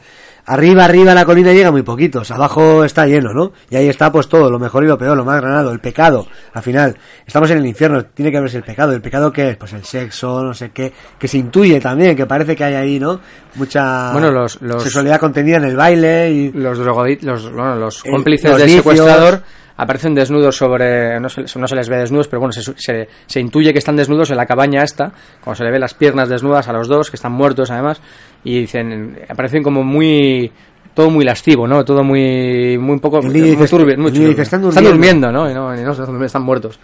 [0.51, 3.53] Arriba, arriba la colina llega muy poquitos, abajo está lleno, ¿no?
[3.69, 6.27] Y ahí está pues todo, lo mejor y lo peor, lo más granado, el pecado.
[6.55, 6.97] Al final,
[7.27, 8.93] estamos en el infierno, tiene que verse el pecado.
[8.93, 9.57] ¿El pecado qué es?
[9.59, 12.99] Pues el sexo, no sé qué, que se intuye también, que parece que hay ahí,
[12.99, 13.21] ¿no?
[13.57, 16.53] Mucha Bueno, los- los- sexualidad contenida en el baile y...
[16.53, 19.43] los los, bueno, los cómplices los del secuestrador
[19.77, 23.39] aparecen desnudos sobre no se, no se les ve desnudos pero bueno se, se, se
[23.41, 26.67] intuye que están desnudos en la cabaña esta cuando se le ve las piernas desnudas
[26.67, 28.01] a los dos que están muertos además
[28.45, 30.51] y dicen aparecen como muy
[30.95, 33.33] todo muy lascivo no todo muy muy poco muy
[33.67, 34.69] turbio, muy niño dice, turbio.
[34.71, 35.33] "Están durmiendo".
[35.33, 35.51] ¿no?
[35.51, 36.79] Y no, y no, están durmiendo, están muertos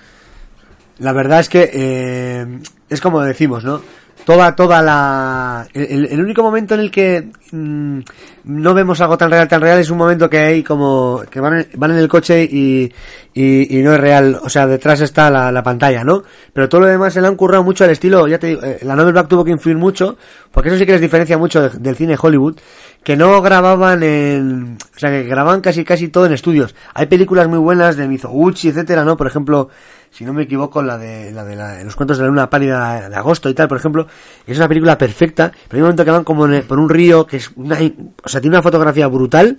[0.99, 3.81] La verdad es que eh, es como decimos, ¿no?
[4.25, 5.67] Toda, toda la...
[5.75, 7.99] El, único momento en el que mm,
[8.45, 11.23] no vemos algo tan real, tan real, es un momento que hay como...
[11.31, 12.91] que van en, van en el coche y,
[13.35, 14.39] y, y no es real.
[14.43, 16.23] O sea, detrás está la, la pantalla, ¿no?
[16.55, 18.79] Pero todo lo demás se le han currado mucho al estilo, ya te digo, eh,
[18.83, 20.17] la Novel Black tuvo que influir mucho,
[20.51, 22.57] porque eso sí que les diferencia mucho de- del cine Hollywood,
[23.03, 24.79] que no grababan en...
[24.97, 26.75] O sea, que grababan casi casi todo en estudios.
[26.95, 29.19] Hay películas muy buenas de Mizoguchi, etcétera, ¿no?
[29.19, 29.69] Por ejemplo,
[30.17, 33.09] si no me equivoco, la de, la de la- los cuentos de la luna pálida
[33.09, 34.07] de agosto y tal, por ejemplo,
[34.47, 37.27] es una película perfecta, pero hay un momento que van como el- por un río
[37.27, 37.77] que es una,
[38.23, 39.59] o sea, tiene una fotografía brutal,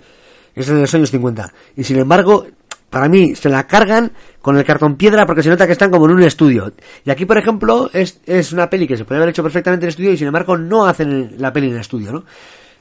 [0.55, 2.47] es de los años 50, y sin embargo,
[2.89, 6.05] para mí, se la cargan con el cartón piedra porque se nota que están como
[6.05, 6.71] en un estudio.
[7.03, 9.89] Y aquí, por ejemplo, es, es una peli que se puede haber hecho perfectamente en
[9.89, 12.23] estudio y sin embargo no hacen la peli en el estudio, ¿no?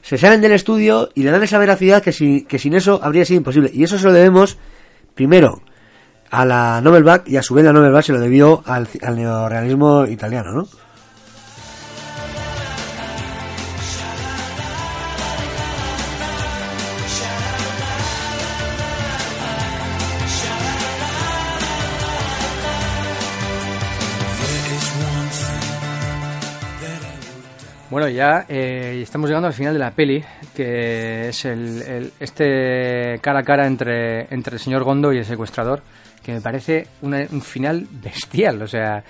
[0.01, 3.25] Se salen del estudio y le dan esa veracidad que, si, que sin eso habría
[3.25, 3.69] sido imposible.
[3.73, 4.57] Y eso se lo debemos,
[5.15, 5.61] primero,
[6.31, 10.05] a la Novelback y a su vez la Novelback se lo debió al, al neorealismo
[10.05, 10.67] italiano, ¿no?
[27.89, 30.23] Bueno, ya eh, estamos llegando al final de la peli,
[30.55, 35.25] que es el, el- este cara a cara entre, entre el señor Gondo y el
[35.25, 35.81] secuestrador,
[36.25, 38.61] que me parece una- un final bestial.
[38.63, 39.03] O sea,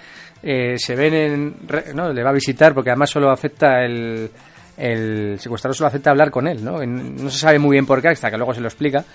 [0.44, 1.56] eh, se ven en...
[1.68, 2.12] re- ¿no?
[2.12, 4.30] Le va a visitar porque además solo acepta el...
[4.78, 6.86] El secuestrador solo acepta hablar con él, ¿no?
[6.86, 9.06] No se sabe muy bien por qué, hasta que luego se lo explica.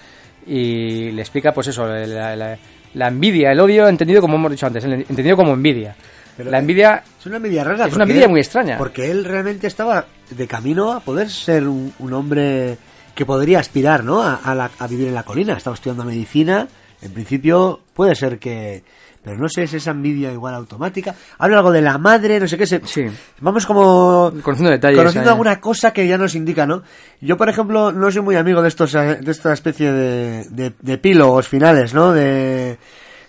[0.46, 2.58] Y le explica, pues eso, la- la-
[2.94, 5.94] la envidia, el odio entendido como hemos dicho antes, entendido como envidia.
[6.36, 7.86] Pero, la envidia Es una envidia rara.
[7.86, 8.78] Es una envidia él- muy extraña.
[8.78, 12.78] Porque él realmente estaba de camino a poder ser un, un hombre
[13.14, 14.22] que podría aspirar, ¿no?
[14.22, 15.58] A, a la- a vivir en la colina.
[15.58, 16.66] Estaba estudiando medicina.
[17.02, 18.82] En principio puede ser que...
[19.22, 21.14] Pero no sé, es esa envidia igual automática.
[21.36, 22.64] Habla algo de la madre, no sé qué.
[22.64, 22.80] Se...
[22.86, 23.04] Sí.
[23.40, 24.32] Vamos como...
[24.42, 25.32] Conociendo detalles, Conociendo eh.
[25.32, 26.82] alguna cosa que ya nos indica, ¿no?
[27.20, 30.72] Yo, por ejemplo, no soy muy amigo de estos eh, de esta especie de, de,
[30.80, 32.12] de epílogos finales, ¿no?
[32.12, 32.78] De...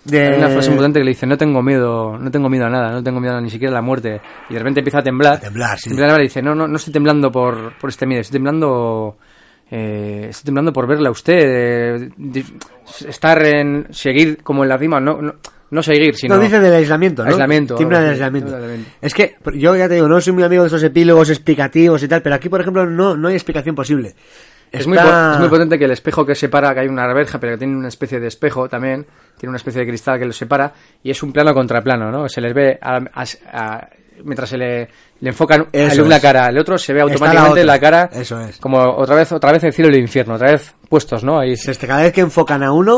[0.04, 0.26] de...
[0.28, 2.70] Hay una frase muy potente que le dice, no tengo miedo, no tengo miedo a
[2.70, 4.18] nada, no tengo miedo a ni siquiera a la muerte.
[4.48, 5.34] Y de repente empieza a temblar.
[5.34, 5.90] A temblar, sí.
[5.92, 9.18] Y dice, no, no, no estoy temblando por, por este miedo, estoy temblando,
[9.74, 12.10] eh, estoy temblando por verla a usted, eh,
[13.08, 15.34] estar en, seguir como en la cima, no, no,
[15.70, 16.36] no seguir, sino...
[16.36, 17.30] No, dice del aislamiento, ¿no?
[17.30, 18.50] Aislamiento, algo del aislamiento.
[19.00, 22.08] Es que, yo ya te digo, no soy muy amigo de esos epílogos explicativos y
[22.08, 24.14] tal, pero aquí, por ejemplo, no, no hay explicación posible.
[24.70, 24.96] Es, muy,
[25.34, 27.74] es muy potente que el espejo que separa, que hay una verja, pero que tiene
[27.76, 29.06] una especie de espejo también,
[29.38, 32.28] tiene una especie de cristal que lo separa, y es un plano contra plano, ¿no?
[32.28, 33.88] Se les ve, a- a- a-
[34.24, 34.88] mientras se le,
[35.20, 37.64] le enfocan a una cara, el otro se ve la automáticamente otra.
[37.64, 38.58] la, cara, Eso es.
[38.58, 41.38] como otra vez, otra vez el cielo y el infierno, otra vez puestos, ¿no?
[41.38, 42.96] Ahí, Este, cada vez que enfocan a uno,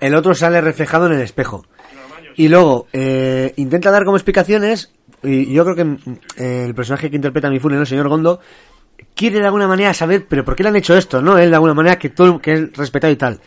[0.00, 1.64] el otro sale reflejado en el espejo.
[2.36, 4.92] Y luego, eh, intenta dar como explicaciones,
[5.22, 5.98] y yo creo que mm,
[6.36, 7.82] eh, el personaje que interpreta a Mifune, ¿no?
[7.82, 8.40] el señor Gondo,
[9.14, 11.20] quiere de alguna manera saber, pero ¿por qué le han hecho esto?
[11.20, 11.38] ¿No?
[11.38, 13.40] Él de alguna manera que todo, que es respetado y tal.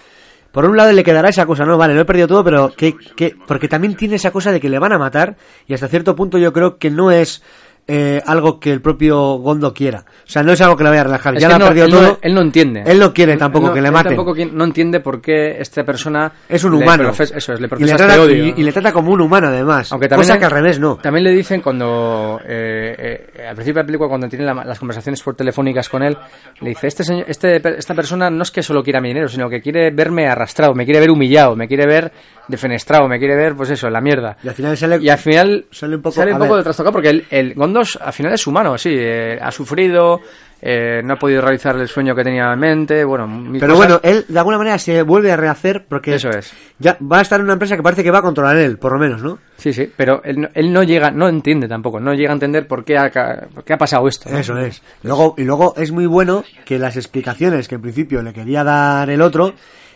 [0.54, 2.96] Por un lado le quedará esa cosa, no, vale, lo he perdido todo, pero que,
[3.16, 5.36] que, porque también tiene esa cosa de que le van a matar,
[5.66, 7.42] y hasta cierto punto yo creo que no es
[7.88, 10.06] eh, algo que el propio Gondo quiera.
[10.08, 11.68] O sea, no es algo que le vaya a relajar, Es ya lo no, ha
[11.68, 12.02] perdido él, todo.
[12.04, 12.84] no, él no entiende.
[12.86, 14.16] Él no quiere tampoco no- que le él maten.
[14.16, 17.04] tampoco no entiende por qué esta persona Es un humano.
[17.12, 18.46] profes- eso es, le y, le profesa trata, este odio.
[18.48, 19.92] y- y le trata como un humano, además.
[19.92, 20.96] Aunque también cosa que al revés no.
[20.98, 24.80] También le dicen cuando eh, eh, al principio de la película cuando tiene la- las
[24.80, 26.18] conversaciones por telefónicas con él,
[26.62, 29.50] le dice este señor, este esta persona no es que solo quiera mi dinero, sino
[29.50, 32.12] que quiere verme arrastrado, me quiere ver humillado, me quiere ver
[32.48, 34.38] defenestrado, me quiere ver pues eso, la mierda.
[34.44, 37.10] Y al final sale, Y al final sale un poco, a de ver, trastocado porque
[37.10, 40.22] el, el Gondos al final es humano, sí, eh, ha sufrido,
[40.62, 43.26] eh, no ha podido realizar el sueño que tenía en mente, bueno,
[43.60, 43.78] Pero cosas.
[43.78, 46.54] bueno, él de alguna manera se vuelve a rehacer porque Eso es.
[46.78, 48.94] ya va a estar en una empresa que parece que va a controlar él, por
[48.94, 49.40] lo menos, ¿no?
[49.58, 52.68] Sí, sí, pero él, no- él no llega, no entiende tampoco, no llega a entender
[52.68, 53.10] por qué ha,
[53.54, 54.30] por qué ha pasado esto.
[54.30, 54.38] ¿no?
[54.38, 54.84] Eso es.
[55.02, 59.10] Luego, y luego es muy bueno que las explicaciones que en principio le quería dar
[59.10, 59.54] el otro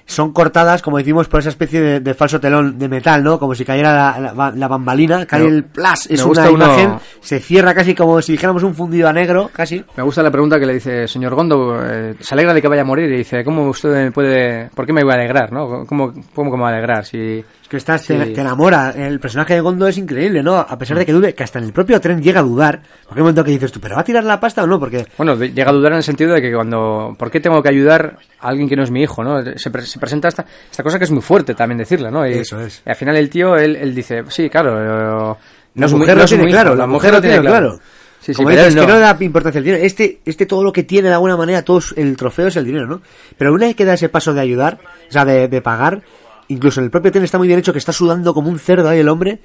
[0.08, 3.38] son cortadas, como decimos, por esa especie de, de falso telón de metal, ¿no?
[3.38, 7.40] Como si cayera la, la- la bambalina, cae el plas, es una uno- imagen, se
[7.40, 9.84] cierra casi como si dijéramos un fundido a negro, casi.
[9.96, 12.82] Me gusta la pregunta que le dice, señor Gondo, eh, ¿se alegra de que vaya
[12.82, 13.12] a morir?
[13.12, 15.86] Y dice, ¿cómo usted me puede, por qué me voy a alegrar, no?
[15.86, 17.06] ¿Cómo, cómo que me voy a alegrar?
[17.06, 18.14] Si, Es que estás, Sí.
[18.18, 18.92] te, te enamora.
[18.96, 20.56] El personaje de Gondo es increíble, ¿no?
[20.56, 22.82] A pesar de que dude, que hasta en el propio tren llega a dudar.
[23.04, 24.80] Porque hay un momento que dices tú, ¿pero va a tirar la pasta o no?
[24.80, 27.68] Porque bueno, llega a dudar en el sentido de que cuando, ¿por qué tengo que
[27.70, 29.44] ayudar a alguien que no es mi hijo, no?
[29.58, 32.28] Se, se presenta esta, esta cosa que es muy fuerte también decirla, ¿no?
[32.28, 32.82] Y, Eso es.
[32.86, 35.38] y al final el tío, él, él dice, sí, claro, eh,
[35.76, 37.80] no la es mujer no tiene hijo, claro, la mujer lo tiene claro.
[38.20, 39.00] Sí, sí, Como dices, que no.
[39.00, 39.84] da importancia al dinero.
[39.84, 42.88] Este, este todo lo que tiene de alguna manera, todo el trofeo es el dinero,
[42.88, 43.02] ¿no?
[43.38, 46.02] Pero una vez que da ese paso de ayudar, o sea, de, de pagar,
[46.48, 48.90] incluso en el propio tren está muy bien hecho que está sudando como un cerdo
[48.90, 49.40] ahí el hombre.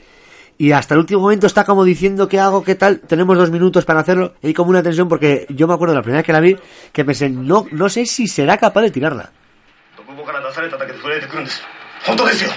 [0.58, 3.00] Y hasta el último momento está como diciendo qué hago, qué tal.
[3.00, 4.34] Tenemos dos minutos para hacerlo.
[4.42, 6.56] Y hay como una tensión porque yo me acuerdo la primera vez que la vi
[6.92, 9.32] que pensé, no, no sé si será capaz de tirarla.
[10.12, 11.62] 独房から出されただけで震えてくるんです
[12.04, 12.50] 本当ですよ。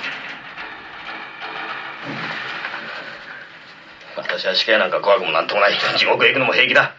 [4.18, 5.80] 私は死刑なんか怖くもなんともない。
[5.97, 6.95] 地獄へ行くのも平気だ。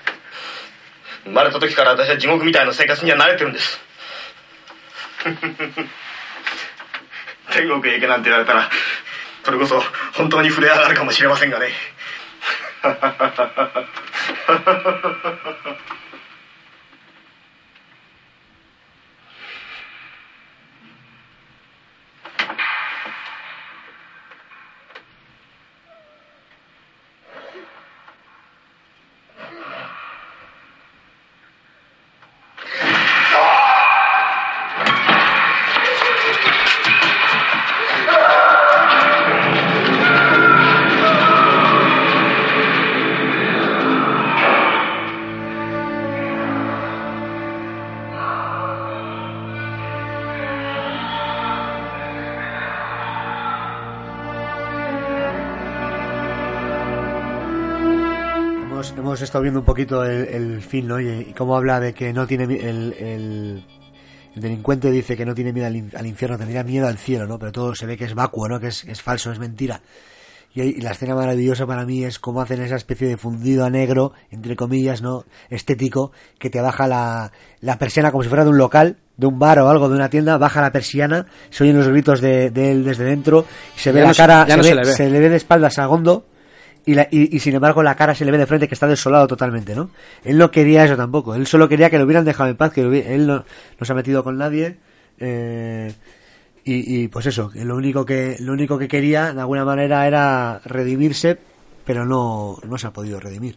[1.24, 3.80] 生まれた時から私は地獄みたいな生活には慣れてるんです。
[7.50, 8.70] 天国へ行けなんて言われたら
[9.44, 9.82] それこそ
[10.12, 11.72] 本当に震え上がるかもしれませんがね。
[12.82, 12.96] Hemos,
[14.46, 16.05] hemos
[59.37, 61.01] estado viendo un poquito el, el fin, ¿no?
[61.01, 63.64] Y, y cómo habla de que no tiene el, el,
[64.34, 67.26] el delincuente dice que no tiene miedo al, in- al infierno, tendría miedo al cielo,
[67.26, 67.39] ¿no?
[67.39, 68.59] Pero todo se ve que es vacuo, ¿no?
[68.61, 69.80] Que es, es falso, es mentira.
[70.55, 73.70] Y, y la escena maravillosa para mí es cómo hacen esa especie de fundido a
[73.70, 75.24] negro, entre comillas, ¿no?
[75.51, 77.30] Estético, que te baja la,
[77.61, 80.11] la persiana como si fuera de un local de un bar o algo, de una
[80.11, 83.91] tienda, baja la persiana, se oyen los gritos de, de él desde dentro, y se
[83.93, 84.93] ve Ya la no cara, se, no ve, se le ve.
[84.93, 86.26] se le ve de espaldas a Gondo,
[86.87, 89.26] y, la- y, sin embargo la cara se le ve de frente que está desolado
[89.26, 89.91] totalmente, ¿no?
[90.24, 92.80] Él no quería eso tampoco, él solo quería que lo hubieran dejado en paz, que
[92.80, 93.45] él no,
[93.78, 94.76] no se ha metido con nadie,
[95.18, 95.93] eh,
[96.68, 101.39] y, pues eso, lo único que, lo único que quería de alguna manera era redimirse,
[101.84, 103.57] pero no, no se ha podido redimir.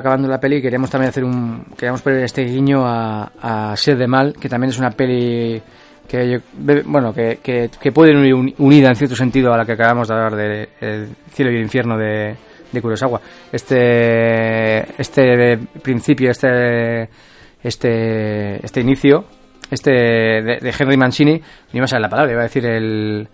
[0.00, 1.64] Acabando la peli, queríamos también hacer un.
[1.76, 3.30] Queríamos poner este guiño a,
[3.70, 5.62] a Sed de Mal, que también es una peli
[6.08, 6.38] que, yo-
[6.86, 10.08] bueno, que, que, que puede ir uni- unida en cierto sentido a la que acabamos
[10.08, 12.34] de hablar de El cielo y el infierno de,
[12.72, 13.20] de Kurosawa.
[13.52, 17.08] Este, este principio, este,
[17.62, 19.24] este, este inicio,
[19.70, 21.42] este de, de Henry Mancini, ni
[21.74, 23.28] iba a saber la palabra, iba a decir el.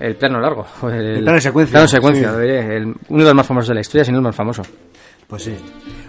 [0.00, 0.66] El plano largo.
[0.92, 2.48] El, plano secuencia, plano secuencia, sí.
[2.48, 4.62] el- uno de los más famosos de la historia, si no el más famoso.
[5.28, 5.56] Pues sí.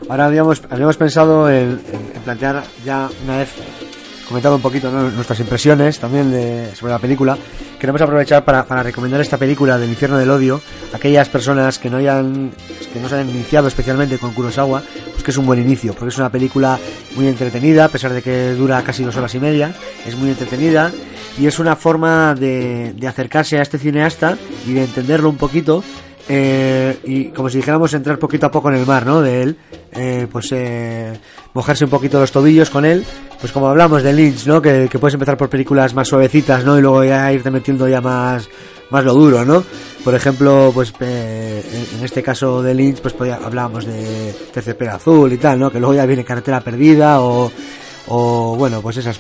[0.09, 1.79] Ahora habíamos, habíamos pensado en,
[2.23, 3.49] plantear ya una vez
[4.27, 7.37] comentado un poquito nuestras impresiones también sobre la película.
[7.79, 10.61] Queremos aprovechar para, para recomendar esta película del infierno del odio
[10.91, 12.51] a aquellas personas que no hayan
[12.91, 16.09] que no se hayan iniciado especialmente con Kurosawa, pues que es un buen inicio, porque
[16.09, 16.79] es una película
[17.15, 19.75] muy entretenida, a pesar de que dura casi dos horas y media,
[20.07, 20.91] es muy entretenida
[21.37, 25.83] y es una forma de acercarse a este cineasta y de entenderlo un poquito
[26.27, 29.21] eh, y como si dijéramos entrar poquito a poco en el mar, ¿no?
[29.21, 29.57] De él,
[29.91, 31.19] eh, pues eh,
[31.53, 33.05] mojarse un poquito los tobillos con él,
[33.39, 34.61] pues como hablamos de Lynch, ¿no?
[34.61, 36.77] Que, puedes empezar por películas más suavecitas, ¿no?
[36.77, 38.49] Y luego ya irte metiendo ya más,
[38.89, 39.63] más lo duro, ¿no?
[40.03, 41.63] Por ejemplo, pues eh,
[41.97, 45.71] en- este caso de Lynch, pues podía, hablábamos de TCP Azul y tal, ¿no?
[45.71, 47.51] Que luego ya viene Carretera Perdida o
[48.07, 49.19] o bueno, pues esas,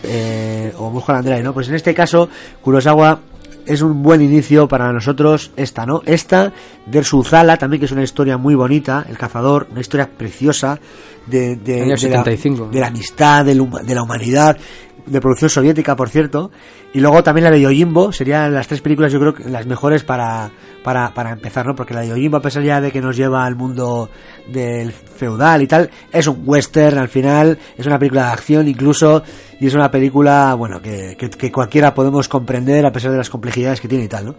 [0.77, 1.53] o Mulholland Drive, ¿no?
[1.55, 2.29] Pues en este caso,
[2.61, 3.19] Kurosawa
[3.65, 6.01] es un buen inicio para nosotros esta, ¿no?
[6.05, 6.53] Esta,
[6.85, 10.79] versus Zala, también que es una historia muy bonita, El Cazador, una historia preciosa
[11.25, 12.69] de, de, Año de la, 75.
[12.71, 14.57] de la amistad, de la humanidad,
[15.05, 16.51] de producción soviética, por cierto,
[16.93, 20.03] y luego también la de Yojimbo, serían las tres películas yo creo que las mejores
[20.03, 20.51] para,
[20.83, 21.75] para, para empezar, ¿no?
[21.75, 24.09] Porque la de Yojimbo, a pesar ya de que nos lleva al mundo
[24.47, 29.23] del feudal y tal, es un western al final, es una película de acción incluso,
[29.59, 33.29] y es una película, bueno, que, que, que cualquiera podemos comprender a pesar de las
[33.29, 34.35] complejidades que tiene y tal, ¿no?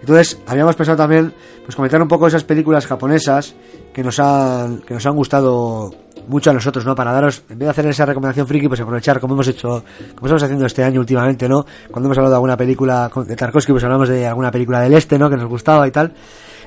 [0.00, 1.32] Entonces, habíamos pensado también,
[1.64, 3.54] pues comentar un poco esas películas japonesas
[3.92, 5.92] que nos han, que nos han gustado
[6.26, 6.94] mucho a nosotros, ¿no?
[6.94, 10.26] Para daros, en vez de hacer esa recomendación friki, pues aprovechar, como hemos hecho, como
[10.26, 11.64] estamos haciendo este año últimamente, ¿no?
[11.90, 15.18] Cuando hemos hablado de alguna película de Tarkovsky, pues hablamos de alguna película del este,
[15.18, 15.30] ¿no?
[15.30, 16.12] Que nos gustaba y tal.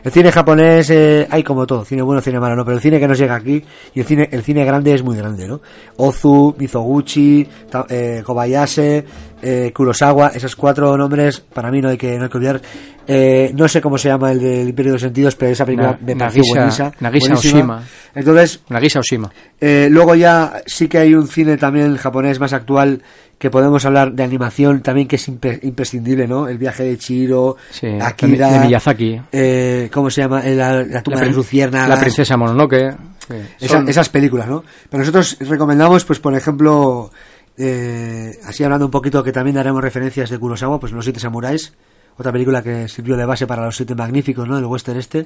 [0.03, 2.65] El cine japonés, eh, hay como todo, cine bueno, cine malo, ¿no?
[2.65, 5.15] Pero el cine que nos llega aquí, y el cine, el cine grande es muy
[5.15, 5.61] grande, ¿no?
[5.97, 9.03] Ozu, Mizoguchi, Ta- eh, Kobayashi,
[9.43, 12.61] eh, Kurosawa, esos cuatro nombres, para mí no hay que, no hay que olvidar.
[13.07, 15.91] Eh, no sé cómo se llama el del Imperio de los Sentidos, pero esa película
[15.91, 16.93] Na- me pareció Nagisa-.
[17.35, 17.83] Oshima.
[18.15, 19.31] Entonces, Nagisa Oshima.
[19.59, 23.01] eh, luego ya sí que hay un cine también japonés más actual
[23.41, 26.47] que podemos hablar de animación también que es impe- imprescindible, ¿no?
[26.47, 29.19] El viaje de Chiro, Sí, Akira, de Miyazaki.
[29.31, 30.41] eh, ¿cómo se llama?
[30.47, 31.89] Eh, La, la tumba La, de Luciérnagas.
[31.89, 32.95] la princesa Mononoke.
[33.27, 33.33] Sí.
[33.59, 34.63] Esa- Son- esas películas, ¿no?
[34.89, 37.09] Pero nosotros recomendamos, pues por ejemplo,
[37.57, 41.73] eh, así hablando un poquito que también daremos referencias de Kurosawa, pues Los Siete Samuráis,
[42.17, 44.55] otra película que sirvió de base para Los Siete Magníficos, ¿no?
[44.55, 45.25] Del western este.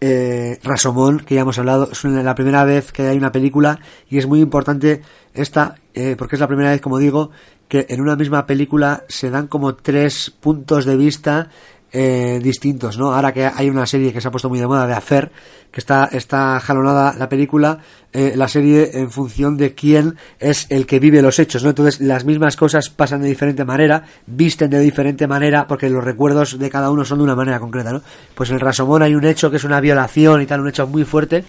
[0.00, 3.78] Eh, Rasomón, que ya hemos hablado, es la primera vez que hay una película
[4.08, 5.02] y es muy importante
[5.32, 7.30] esta, eh, porque es la primera vez, como digo,
[7.68, 11.48] que en una misma película se dan como tres puntos de vista
[11.94, 13.12] eh, distintos, ¿no?
[13.12, 15.30] Ahora que hay una serie que se ha puesto muy de moda de Affair,
[15.70, 17.80] que está, está jalonada la película,
[18.14, 21.68] eh, la serie en función de quién es el que vive los hechos, ¿no?
[21.68, 26.58] Entonces las mismas cosas pasan de diferente manera, visten de diferente manera, porque los recuerdos
[26.58, 28.00] de cada uno son de una manera concreta, ¿no?
[28.34, 30.86] Pues en el Rasomón hay un hecho que es una violación y tal, un hecho
[30.86, 31.44] muy fuerte,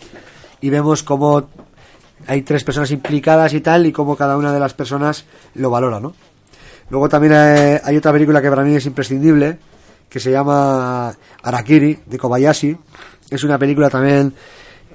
[0.59, 1.47] y vemos cómo
[2.27, 5.25] hay tres personas implicadas y tal, y cómo cada una de las personas
[5.55, 6.13] lo valora, ¿no?
[6.89, 9.57] Luego también eh, hay otra película que para mí es imprescindible,
[10.09, 12.77] que se llama Arakiri, de Kobayashi.
[13.29, 14.33] Es una película también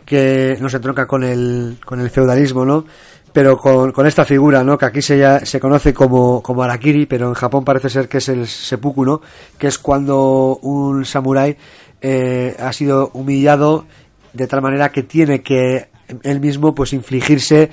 [0.05, 2.85] que nos entronca con el, con el feudalismo, ¿no?
[3.33, 4.79] Pero con, con esta figura, ¿no?
[4.79, 8.19] Que aquí se, ya- se conoce como, como Arakiri, pero en Japón parece ser que
[8.19, 9.21] es el seppuku, ¿no?
[9.59, 11.57] Que es cuando un samurái
[12.01, 13.87] eh, ha sido humillado
[14.33, 15.89] de tal manera que tiene que
[16.23, 17.71] él mismo pues infligirse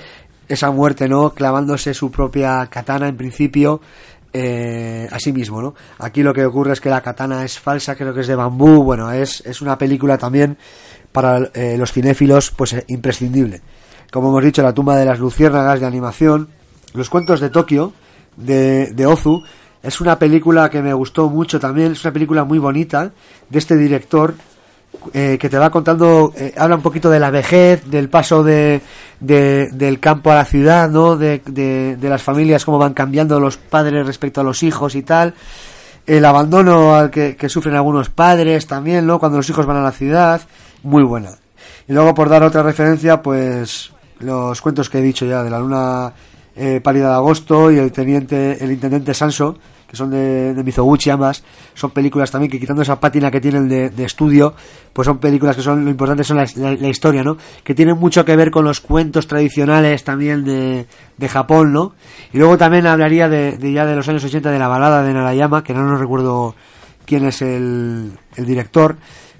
[0.48, 1.30] esa muerte, ¿no?
[1.30, 3.80] Clavándose su propia katana en principio
[4.32, 5.74] eh, a sí mismo, ¿no?
[5.98, 8.82] Aquí lo que ocurre es que la katana es falsa, creo que es de bambú,
[8.82, 10.58] bueno, es, es una película también
[11.10, 13.62] para eh, los cinéfilos pues eh, imprescindible.
[14.10, 16.48] Como hemos dicho, La tumba de las luciérnagas de animación,
[16.92, 17.92] Los cuentos de Tokio
[18.36, 19.42] de, de Ozu,
[19.82, 23.12] es una película que me gustó mucho también, es una película muy bonita
[23.48, 24.34] de este director
[25.12, 28.80] eh, que te va contando, eh, habla un poquito de la vejez, del paso de,
[29.20, 31.16] de- del campo a la ciudad, ¿no?
[31.16, 35.34] De, de, las familias, cómo van cambiando los padres respecto a los hijos y tal.
[36.06, 39.18] El abandono al que, que sufren algunos padres también, ¿no?
[39.18, 40.40] Cuando los hijos van a la ciudad.
[40.82, 41.30] Muy buena.
[41.88, 43.90] Y luego, por dar otra referencia, pues
[44.20, 46.12] los cuentos que he dicho ya de la luna
[46.54, 49.58] eh, pálida de agosto y el teniente, el intendente Sanso,
[49.96, 51.42] son de, Mizoguchi ambas,
[51.74, 54.54] son películas también que quitando esa pátina que tienen de, estudio,
[54.92, 57.36] pues son películas que son, lo importante son la, historia, ¿no?
[57.64, 60.86] Que tienen mucho que ver con los cuentos tradicionales también de,
[61.16, 61.94] de Japón, ¿no?
[62.32, 65.64] Y luego también hablaría de, ya de los años 80 de la balada de Narayama,
[65.64, 66.54] que no nos recuerdo
[67.04, 68.96] quién es el, el director,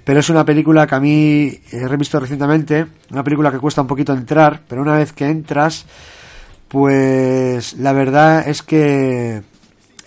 [0.07, 3.87] pero es una película que a mí he revisto recientemente, una película que cuesta un
[3.87, 5.85] poquito entrar, pero una vez que entras,
[6.69, 9.41] pues la verdad es que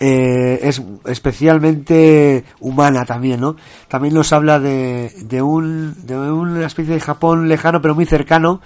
[0.03, 3.55] eh, es especialmente humana también, ¿no?
[3.87, 8.61] También nos habla de, de, un, de una especie de Japón lejano pero muy cercano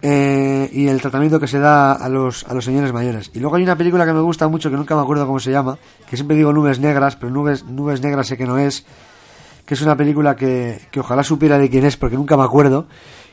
[0.00, 3.30] eh, y el tratamiento que se da a los, a los señores mayores.
[3.34, 5.50] Y luego hay una película que me gusta mucho, que nunca me acuerdo cómo se
[5.50, 5.76] llama,
[6.08, 8.86] que siempre digo Nubes Negras, pero Nubes, nubes Negras sé que no es,
[9.66, 12.86] que es una película que, que ojalá supiera de quién es, porque nunca me acuerdo,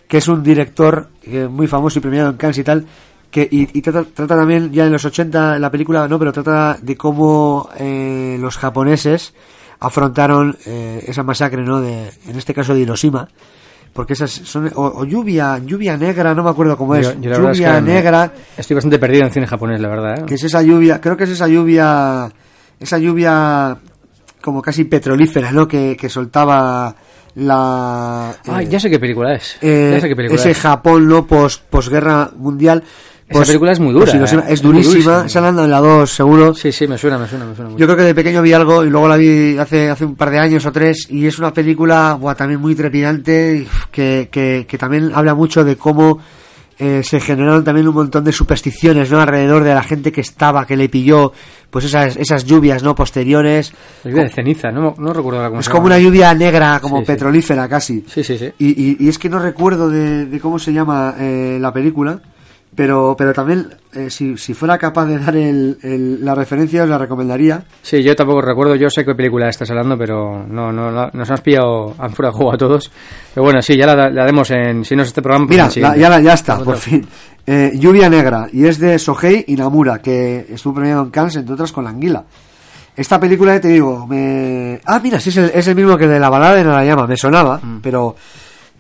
[0.09, 2.85] que es un director eh, muy famoso y premiado en Cannes y tal,
[3.31, 6.77] que y, y trata, trata también ya en los 80 la película no pero trata
[6.81, 9.33] de cómo eh, los japoneses
[9.79, 13.27] afrontaron eh, esa masacre no de en este caso de Hiroshima
[13.93, 17.29] porque esas son o, o lluvia lluvia negra no me acuerdo cómo es Yo- yo
[17.31, 20.19] verdad es lluvia que negra Estoy bastante perdido en cine japonés, la verdad.
[20.19, 20.25] ¿eh?
[20.25, 22.29] que es esa lluvia creo que es esa lluvia
[22.79, 23.77] esa lluvia
[24.41, 26.95] como casi petrolífera no que, que soltaba
[27.35, 29.57] la Ah, eh, ya sé qué película es.
[29.61, 30.57] eh, ya sé qué película ese es.
[30.59, 32.83] Japón no post posguerra mundial
[33.31, 34.43] Esa Pues- película es muy dura, pues ¿eh?
[34.49, 35.25] es durísima durísima.
[35.25, 37.69] esa la ando en la 2 seguro Sí, sí, me suena, me suena, me suena
[37.71, 37.79] mucho.
[37.79, 40.29] yo creo que de pequeño vi algo y luego la vi hace hace un par
[40.31, 44.77] de años o tres y es una película buah, también muy trepidante que, que, que
[44.77, 46.19] también habla mucho de cómo
[46.79, 50.65] eh, se generaron también un montón de supersticiones no alrededor de la gente que estaba
[50.65, 51.31] que le pilló
[51.69, 53.71] pues esas esas lluvias no posteriores
[54.03, 57.03] Lluvia de ceniza, no, no recuerdo cómo es se como una lluvia negra como Sí,
[57.05, 57.07] sí.
[57.11, 58.51] petrolífera casi Sí, sí, sí.
[58.57, 62.19] y, y, y es que no recuerdo de, de cómo se llama eh, la película,
[62.76, 66.89] pero, pero también, eh, si, si fuera capaz de dar el, el- la referencia, os
[66.89, 67.64] la recomendaría.
[67.81, 71.30] Sí, yo tampoco recuerdo, yo sé qué película estás hablando, pero no, no, no- nos
[71.31, 72.91] has pillado a fuera de juego a todos.
[73.34, 75.89] Pero bueno, sí, ya la, la demos en, si no es este programa, pues Mira,
[75.89, 77.06] la- ya, la- ya está, por fin.
[77.45, 81.72] Eh, Lluvia Negra, y es de Sohei Inamura, que estuvo premiado en Cannes, entre otras,
[81.72, 82.23] con La Anguila.
[82.95, 84.80] Esta película, te digo, me...
[84.85, 87.07] Ah, mira, sí, es el, es el mismo que el de la balada de Narayama,
[87.07, 87.80] me sonaba, Mm.
[87.81, 88.15] pero...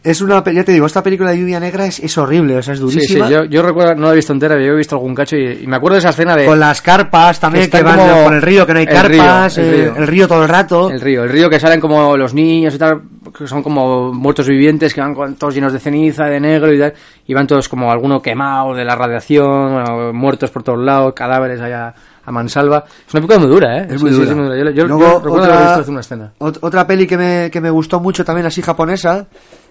[0.03, 2.73] Es una, ya te digo, esta película de Lluvia Negra es, es horrible, o sea,
[2.73, 3.29] es Sí, sí, durísima.
[3.29, 5.59] yo, yo recuerdo, no la he visto entera, pero yo he visto algún cacho y,
[5.61, 6.47] y me acuerdo de esa escena de...
[6.47, 9.57] con las carpas también que, van por el río que no hay el río, carpas
[9.59, 9.95] el eh, río.
[9.97, 12.79] el río todo el rato El río, el río que salen como los niños y
[12.79, 12.99] tal,
[13.37, 16.79] que son como muertos vivientes, que van con- todos llenos de ceniza, de negro y
[16.79, 16.93] tal,
[17.27, 21.61] y van todos como alguno quemado de la radiación, bueno, muertos por todos lados, cadáveres
[21.61, 21.93] allá
[22.25, 22.85] a mansalva.
[23.07, 23.87] Es una película muy dura, ¿eh?
[23.91, 24.27] es muy Sí, sí, dura.
[24.29, 24.71] sí, muy dura.
[24.71, 26.33] Yo, yo- Luego, yo recuerdo otra, haber visto hace una escena.
[26.39, 29.27] ot- otra peli que me, que me gustó mucho también así japonesa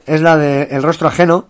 [0.07, 1.49] es la de El rostro ajeno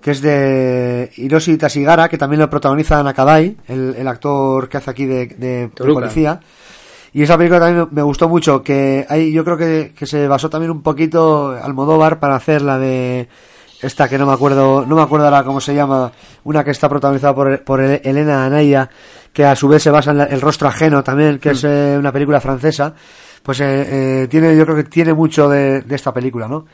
[0.00, 4.90] que es de Hiroshi Tashigara que también lo protagoniza Nakadai el, el actor que hace
[4.90, 5.70] aquí de, de-
[6.08, 6.40] policía.
[7.14, 10.50] Y esa película también me gustó mucho que hay, yo creo que, que se basó
[10.50, 13.28] también un poquito Almodóvar para hacer la de
[13.80, 16.10] esta que no me acuerdo no me acuerdo ahora cómo se llama
[16.44, 18.90] una que está protagonizada por, por Ele- Elena Anaya
[19.32, 21.96] que a su vez se basa en la- el rostro ajeno también que es eh,
[21.98, 22.94] una película francesa.
[23.42, 26.66] Pues eh, eh, tiene yo creo que tiene mucho de, de esta película no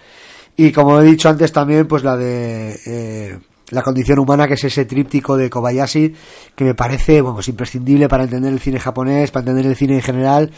[0.56, 3.38] y como he dicho antes también pues la de eh,
[3.70, 6.14] la condición humana que es ese tríptico de Kobayashi
[6.54, 9.94] que me parece bueno, pues imprescindible para entender el cine japonés para entender el cine
[9.94, 10.50] en general.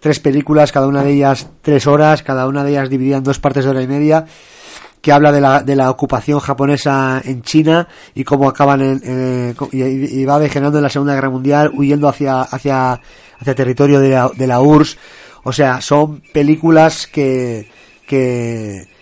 [0.00, 3.38] Tres películas cada una de ellas tres horas cada una de ellas dividida en dos
[3.38, 4.26] partes de hora y media
[5.00, 9.54] que habla de la, de la ocupación japonesa en China y cómo acaban en, eh,
[9.72, 13.00] y va degenerando en la Segunda Guerra Mundial huyendo hacia hacia
[13.38, 14.98] hacia territorio de la, de la URSS
[15.42, 17.68] o sea son películas que
[18.06, 18.93] que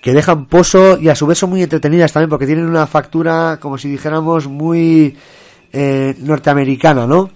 [0.00, 3.58] que dejan pozo y a su vez son muy entretenidas también porque tienen una factura
[3.60, 5.16] como si dijéramos muy
[5.72, 7.30] eh, norteamericana no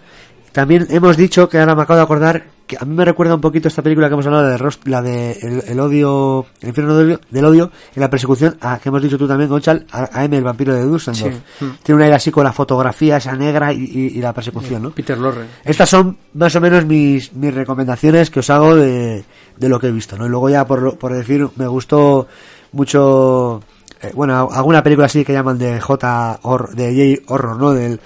[0.52, 2.44] también hemos dicho que ahora me acabo de acordar
[2.76, 5.02] que a mí me recuerda un poquito esta película que hemos hablado de Rost- la
[5.02, 8.88] de el, el odio, el infierno del odio, del odio en la persecución a que
[8.88, 11.34] hemos dicho tú también, Gonchal, a, a M, el vampiro de Dusseldorf.
[11.58, 11.66] Sí.
[11.82, 14.90] Tiene un aire así con la fotografía esa negra y, y- y la persecución, ¿no?
[14.90, 15.46] Peter Lorre.
[15.64, 19.24] Estas son más o menos mis, mis recomendaciones que os hago de,
[19.56, 20.26] de lo que he visto, ¿no?
[20.26, 22.26] Y luego ya por, por decir, me gustó
[22.72, 23.60] mucho,
[24.00, 27.72] eh, bueno, alguna película así que llaman de J horror, de J horror, ¿no?
[27.72, 28.00] Del,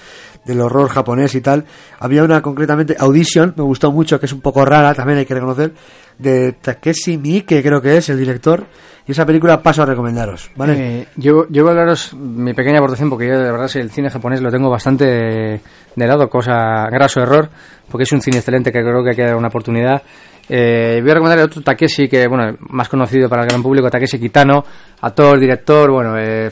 [0.47, 1.65] del horror japonés y tal.
[1.99, 5.35] Había una concretamente, Audition, me gustó mucho, que es un poco rara, también hay que
[5.35, 5.73] reconocer,
[6.19, 8.65] de Takeshi Miike, creo que es el director.
[9.09, 10.75] Y esa película paso a recomendaros, ¿vale?
[10.79, 14.11] Eh, yo, yo voy a hablaros mi pequeña aportación porque yo de verdad el cine
[14.11, 17.49] japonés lo tengo bastante de, lado, cosa graso error,
[17.89, 20.03] porque es un cine excelente que creo que hay que dar una oportunidad.
[20.49, 24.19] Eh, voy a recomendar otro Takeshi que, bueno, más conocido para el gran público, Takeshi
[24.19, 24.65] Kitano,
[25.01, 26.51] actor, director, bueno, eh,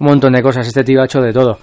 [0.00, 0.66] un montón de cosas.
[0.66, 1.58] Este tío ha hecho de todo.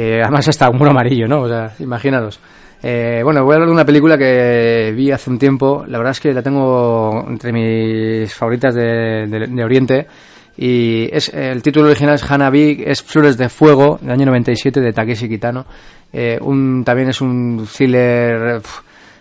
[0.00, 1.40] Eh, además hasta humor amarillo, ¿no?
[1.42, 2.38] O sea, imaginaros.
[2.84, 5.84] Eh, bueno, voy a hablar de una película que vi hace un tiempo.
[5.88, 10.06] La verdad es que la tengo entre mis favoritas de, de- Oriente.
[10.56, 14.92] Y es el título original es Hanabi, es Flores de Fuego, del año 97, de
[14.92, 15.66] Takeshi Kitano.
[16.12, 18.60] Eh, un, también es un thriller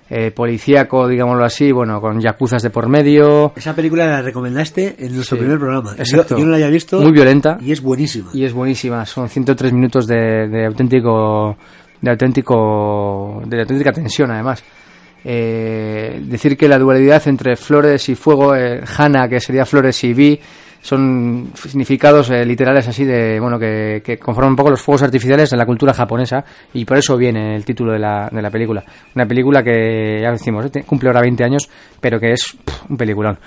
[0.09, 3.51] eh, policíaco, digámoslo así, bueno, con yacuzas de por medio.
[3.55, 5.41] Esa película la recomendaste en nuestro Sí.
[5.41, 5.93] primer programa.
[5.97, 6.35] Exacto.
[6.35, 6.99] Yo, yo no la había visto.
[7.01, 7.57] Muy violenta.
[7.61, 8.29] Y es buenísima.
[8.33, 11.57] Y es buenísima, son 103 minutos de, de auténtico
[11.99, 14.63] de auténtico de auténtica tensión además.
[15.25, 20.13] Eh, decir que la dualidad entre flores y fuego, eh, Hana que sería flores y
[20.13, 20.39] Vi,
[20.87, 25.51] son significados eh, literales así de bueno que, que conforman un poco los fuegos artificiales
[25.51, 28.85] en la cultura japonesa y por eso viene el título de la, de la película.
[29.13, 31.69] Una película que ya decimos eh, cumple ahora 20 años,
[31.99, 32.57] pero que es
[32.87, 33.37] un peliculón.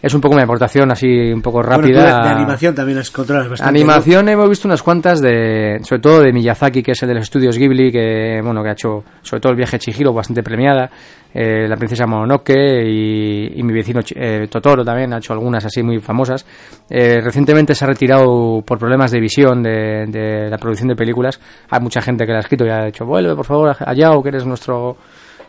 [0.00, 2.20] Es un poco mi aportación así un poco Bueno, rápida.
[2.20, 3.68] tú de, animación también las controlas bastante.
[3.68, 7.24] Animación hemos visto unas cuantas de, sobre todo de Miyazaki, que es el de los
[7.24, 10.88] estudios Ghibli, que bueno que ha hecho sobre todo el viaje Chihiro bastante premiada,
[11.34, 12.54] eh, la princesa Mononoke
[12.86, 16.46] y, y mi vecino eh, Totoro también ha hecho algunas así muy famosas.
[16.88, 21.40] Eh, recientemente se ha retirado por problemas de visión de, de la producción de películas.
[21.70, 24.22] Hay mucha gente que le ha escrito y ha dicho vuelve por favor a Yao
[24.22, 24.96] que eres nuestro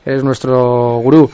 [0.06, 1.30] eres nuestro gurú.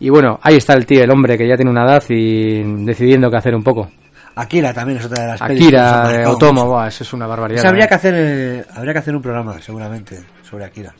[0.00, 3.30] Y bueno, ahí está el tío, el hombre que ya tiene una edad y decidiendo
[3.30, 3.90] qué hacer un poco.
[4.36, 7.58] Akira también es otra de las Akira, marcado Otomo, buah, eso es una barbaridad.
[7.58, 7.88] Esa habría ¿eh?
[7.88, 10.94] que hacer eh, habría que hacer un programa seguramente sobre Akira.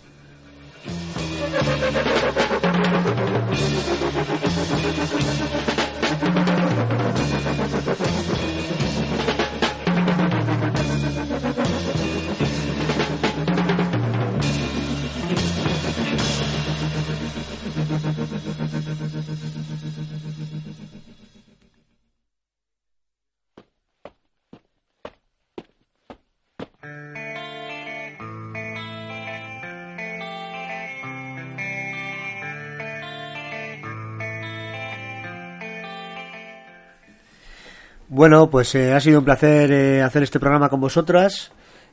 [38.18, 41.52] Bueno, pues eh, ha sido un placer eh, hacer este programa con vosotras.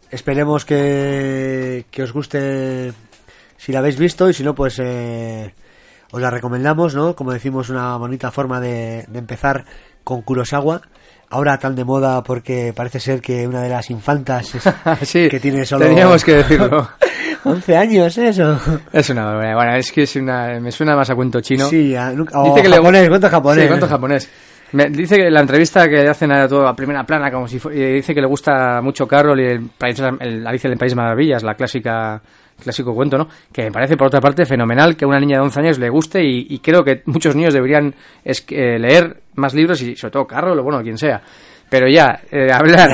[0.09, 2.93] Esperemos que, que os guste
[3.57, 5.53] si la habéis visto y si no, pues eh,
[6.11, 7.15] os la recomendamos, ¿no?
[7.15, 9.65] Como decimos, una bonita forma de, de empezar
[10.03, 10.81] con Kurosawa.
[11.29, 14.63] Ahora tan de moda porque parece ser que una de las infantas es-
[15.07, 16.89] sí, que tiene solo teníamos que decirlo.
[17.43, 18.59] 11 años, eso.
[18.91, 19.35] es una.
[19.35, 21.67] Bueno, es que es una, me suena más a cuento chino.
[21.69, 23.61] Sí, a- o Dice que le- japonés, cuento japonés.
[23.63, 24.29] Sí, cuento japonés.
[24.75, 28.13] Me- dice que la entrevista que hacen a todo a primera plana, como si dice
[28.13, 31.55] que le gusta mucho Carol y el, país, el Alicia del País de Maravillas, la
[31.55, 32.21] clásica
[32.61, 33.27] clásico cuento, ¿no?
[33.51, 35.89] Que me parece por otra parte fenomenal que a una niña de 11 años le
[35.89, 37.93] guste y, y creo que muchos niños deberían
[38.23, 41.21] es, eh, leer más libros y sobre todo Carol o bueno, quien sea.
[41.69, 42.89] Pero ya, eh, hablar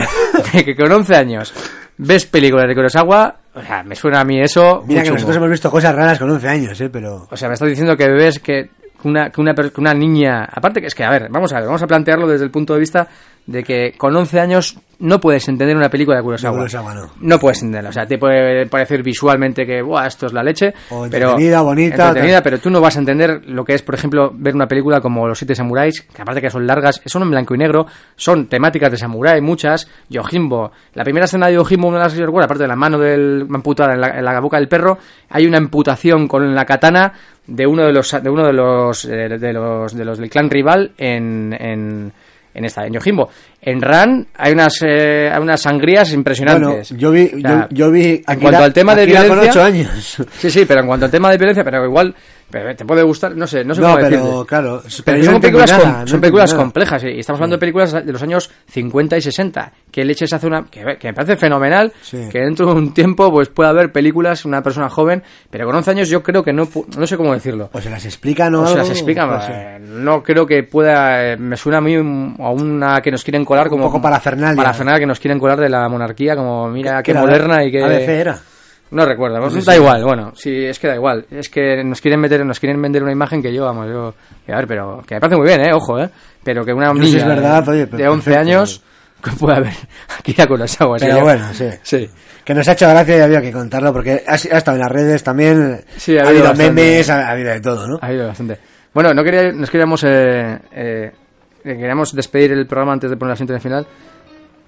[0.53, 1.53] de que con 11 años
[1.97, 5.15] ves películas de Kurosawa, o sea, me suena a mí eso Mira que chungo.
[5.17, 6.89] nosotros hemos visto cosas raras con 11 años, ¿eh?
[6.89, 7.27] Pero...
[7.29, 8.69] O sea, me estás diciendo que ves que
[9.07, 10.47] una, que una, que una niña...
[10.51, 12.73] Aparte que es que, a ver, vamos a ver, vamos a plantearlo desde el punto
[12.73, 13.07] de vista
[13.45, 16.53] de que con 11 años no puedes entender una película de Kurosawa.
[16.53, 17.11] De Kurosawa, no.
[17.21, 17.89] No puedes entenderla.
[17.89, 20.73] O sea, te puede parecer visualmente que, Buah, esto es la leche.
[20.91, 23.95] O pero, entretenida, bonita, Entretenida, pero tú no vas a entender lo que es, por
[23.95, 27.31] ejemplo, ver una película como Los Siete Samuráis, que aparte que son largas, son en
[27.31, 29.89] blanco y negro, son temáticas de samurái, muchas.
[30.09, 32.99] Yojimbo, la primera escena de Yojimbo, una de las que recuerdo, aparte de la mano
[32.99, 34.99] del, amputada en la, en la boca del perro,
[35.29, 37.13] hay una amputación con la katana
[37.47, 40.49] de uno de los de uno de los eh, de los, de los del clan
[40.49, 42.13] rival en, en
[42.53, 43.29] en esta en Yojimbo.
[43.61, 46.89] En Ran hay unas eh, hay unas sangrías Bueno, impresionantes.
[46.97, 49.63] yo vi, O sea, yo, yo vi en cuanto al tema de violencia con 8
[49.63, 50.17] años.
[50.37, 52.13] Sí, sí, pero en cuanto al tema de violencia, pero igual
[52.51, 55.39] pero te puede gustar, no sé, no sé No, cómo pero claro, Pero son no
[55.39, 56.63] películas, nada, com- no son películas nada.
[56.63, 59.71] complejas y estamos hablando de películas de los años 50 y 60.
[59.91, 62.27] Que leches hace una que, que me parece fenomenal Sí.
[62.31, 65.91] que dentro de un tiempo pues pueda haber películas una persona joven, pero con 11
[65.91, 66.67] años yo creo que no
[66.97, 67.69] no sé cómo decirlo.
[67.73, 69.51] O se las explican o O se las explican, pues sí.
[69.53, 73.23] eh, no creo que pueda, eh, me suena a mí un- a una que nos
[73.23, 73.85] quieren colar como...
[73.85, 74.55] poco parafernalia.
[74.61, 77.83] Parafernalia que nos quieren colar de la monarquía, como mira qué moderna y qué...
[77.83, 78.39] ABC era.
[78.91, 81.25] No recuerdo, No sé da si- igual, bueno, sí, es que da igual.
[81.31, 84.13] Es que nos quieren meter, nos quieren vender una imagen que yo, vamos, yo,
[84.53, 86.09] a ver, pero que me parece muy bien, eh, ojo, eh,
[86.43, 88.39] pero que una niña es verdad, de, oye, de 11 perfecto.
[88.39, 88.83] años
[89.23, 89.73] que puede haber
[90.19, 91.01] aquí ya con las aguas.
[91.01, 91.23] Pero ya.
[91.23, 91.69] bueno, sí.
[91.83, 92.09] Sí.
[92.43, 94.91] Que nos ha hecho gracia y había que contarlo porque ha, ha estado en las
[94.91, 95.85] redes también.
[95.95, 97.99] Sí, ha ha, habido memes, ha, ha habido de todo, ¿no?
[98.01, 98.57] Ha habido bastante.
[98.93, 101.11] Bueno, no quería, nos queríamos, eh, eh,
[101.63, 103.87] queríamos despedir el programa antes de poner la siguiente final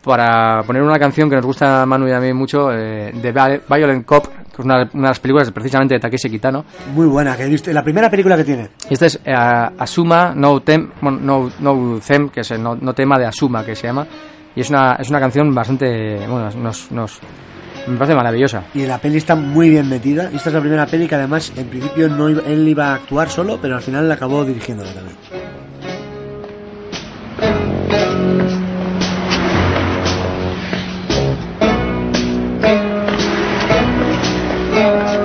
[0.03, 3.31] para poner una canción que nos gusta a Manu y a mí mucho, eh, de
[3.31, 6.65] Vi- Violent Cop, que es una, una de las películas precisamente de Takeshi Kitano.
[6.93, 7.71] Muy buena, que he visto.
[7.71, 8.69] La primera película que tiene.
[8.89, 12.93] Y este es eh, Asuma No Tem, no, no Them, que es el no, no
[12.93, 14.05] tema de Asuma, que se llama.
[14.55, 17.19] Y es una, es una canción bastante, bueno, nos, nos,
[17.88, 18.63] me parece maravillosa.
[18.75, 20.30] Y la peli está muy bien metida.
[20.34, 23.30] Esta es la primera peli que además, en principio, no iba- él iba a actuar
[23.30, 25.15] solo, pero al final la acabó dirigiéndola también.
[34.84, 35.22] Bueno,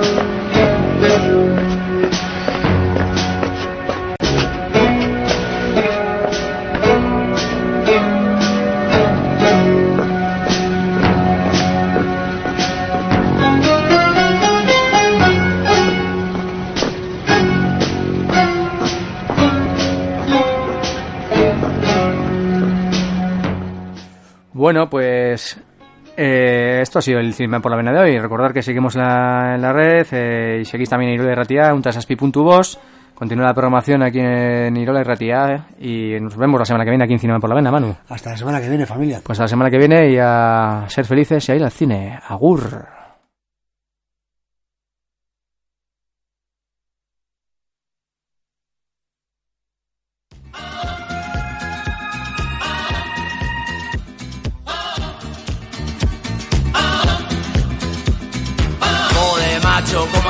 [26.99, 28.19] esto ha sido el Cine por la Vena de hoy.
[28.19, 31.73] Recordar que seguimos la- en la red eh, y seguís también en Irola y Ratia,
[31.73, 32.79] untasaspi.vos.
[33.15, 37.03] Continúa la programación aquí en Irola y Ratia y nos vemos la semana que viene
[37.03, 37.95] aquí en Cine por la Vena, Manu.
[38.09, 39.19] Hasta la semana que viene, familia.
[39.23, 42.19] Pues a la semana que viene y a ser felices y a ir al cine.
[42.27, 42.85] Agur.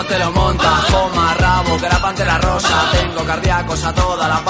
[0.10, 0.86] Te lo montas?
[0.92, 2.92] Con más rabo que la pantera rosa.
[2.92, 4.44] Tengo cardíacos a toda la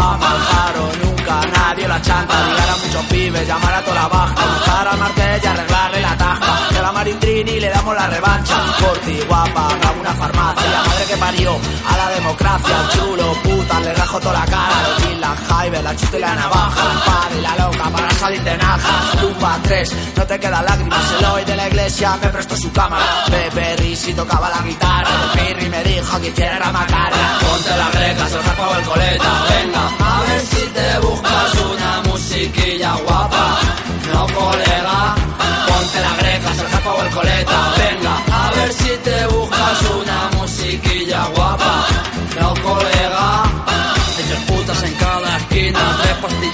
[1.04, 2.36] nunca nadie la chanta.
[2.48, 4.46] Ligar a muchos pibes, llamar a toda la baja.
[4.46, 6.54] Buscar al marqués y arreglarle la tasca.
[6.70, 8.56] Que a la marindrini le damos la revancha.
[8.80, 10.84] Por ti, guapa, hago una farmacia.
[10.88, 12.76] Madre que parió a la democracia.
[12.94, 14.76] Chulo, puta, le rajo toda la cara.
[14.88, 16.84] Los la Jaibe, la chute y la navaja.
[16.86, 19.20] La espada y la loca para salir de naja.
[19.22, 21.12] Tumba 3, no te quedan lágrimas.
[21.20, 23.06] El hoy de la iglesia me prestó su cámara.
[23.30, 25.10] Pepe Risi tocaba la guitarra.
[25.34, 27.40] El Pirri me dijo que hiciera macarra.
[27.40, 29.32] Ponte las grecas, jaco o el coleta.
[29.50, 33.60] Venga, a ver si te una musiquilla guapa.
[34.14, 35.16] No, colega.
[35.68, 37.74] Ponte las grecas, el jaco o el coleta.
[37.78, 38.09] Venga,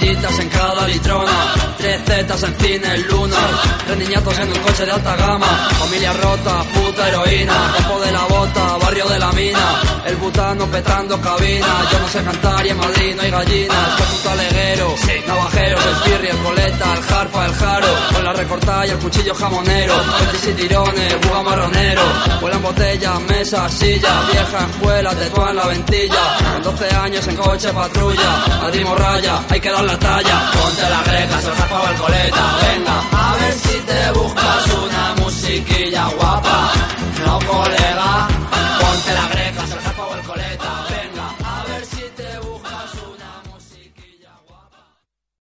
[0.06, 3.36] pastillitas en cada litrona, tres zetas en cine luna,
[3.86, 5.46] tres niñatos en un coche de alta gama,
[5.78, 11.20] familia rota, puta heroína, campo de la bota, barrio de la mina, el butano petrando
[11.20, 14.94] cabina, yo no sé cantar y en Madrid no hay gallinas, que puta leguero,
[15.26, 19.34] navajeros, el pirri, el coleta, el jarfa, el jaro, con la recortada y el cuchillo
[19.34, 22.02] jamonero, petis y tirones, buga marronero,
[22.40, 27.72] vuelan botellas, mesas, sillas, vieja escuela, tetúa en la ventilla, con 12 años en coche
[27.72, 32.44] patrulla, Madrid morralla, hay que dar Ponte las reglas, se acaba el coleta.
[32.60, 36.72] Venga, a ver si te buscas una musiquilla guapa.
[37.24, 38.28] No, colega,
[38.78, 39.35] ponte las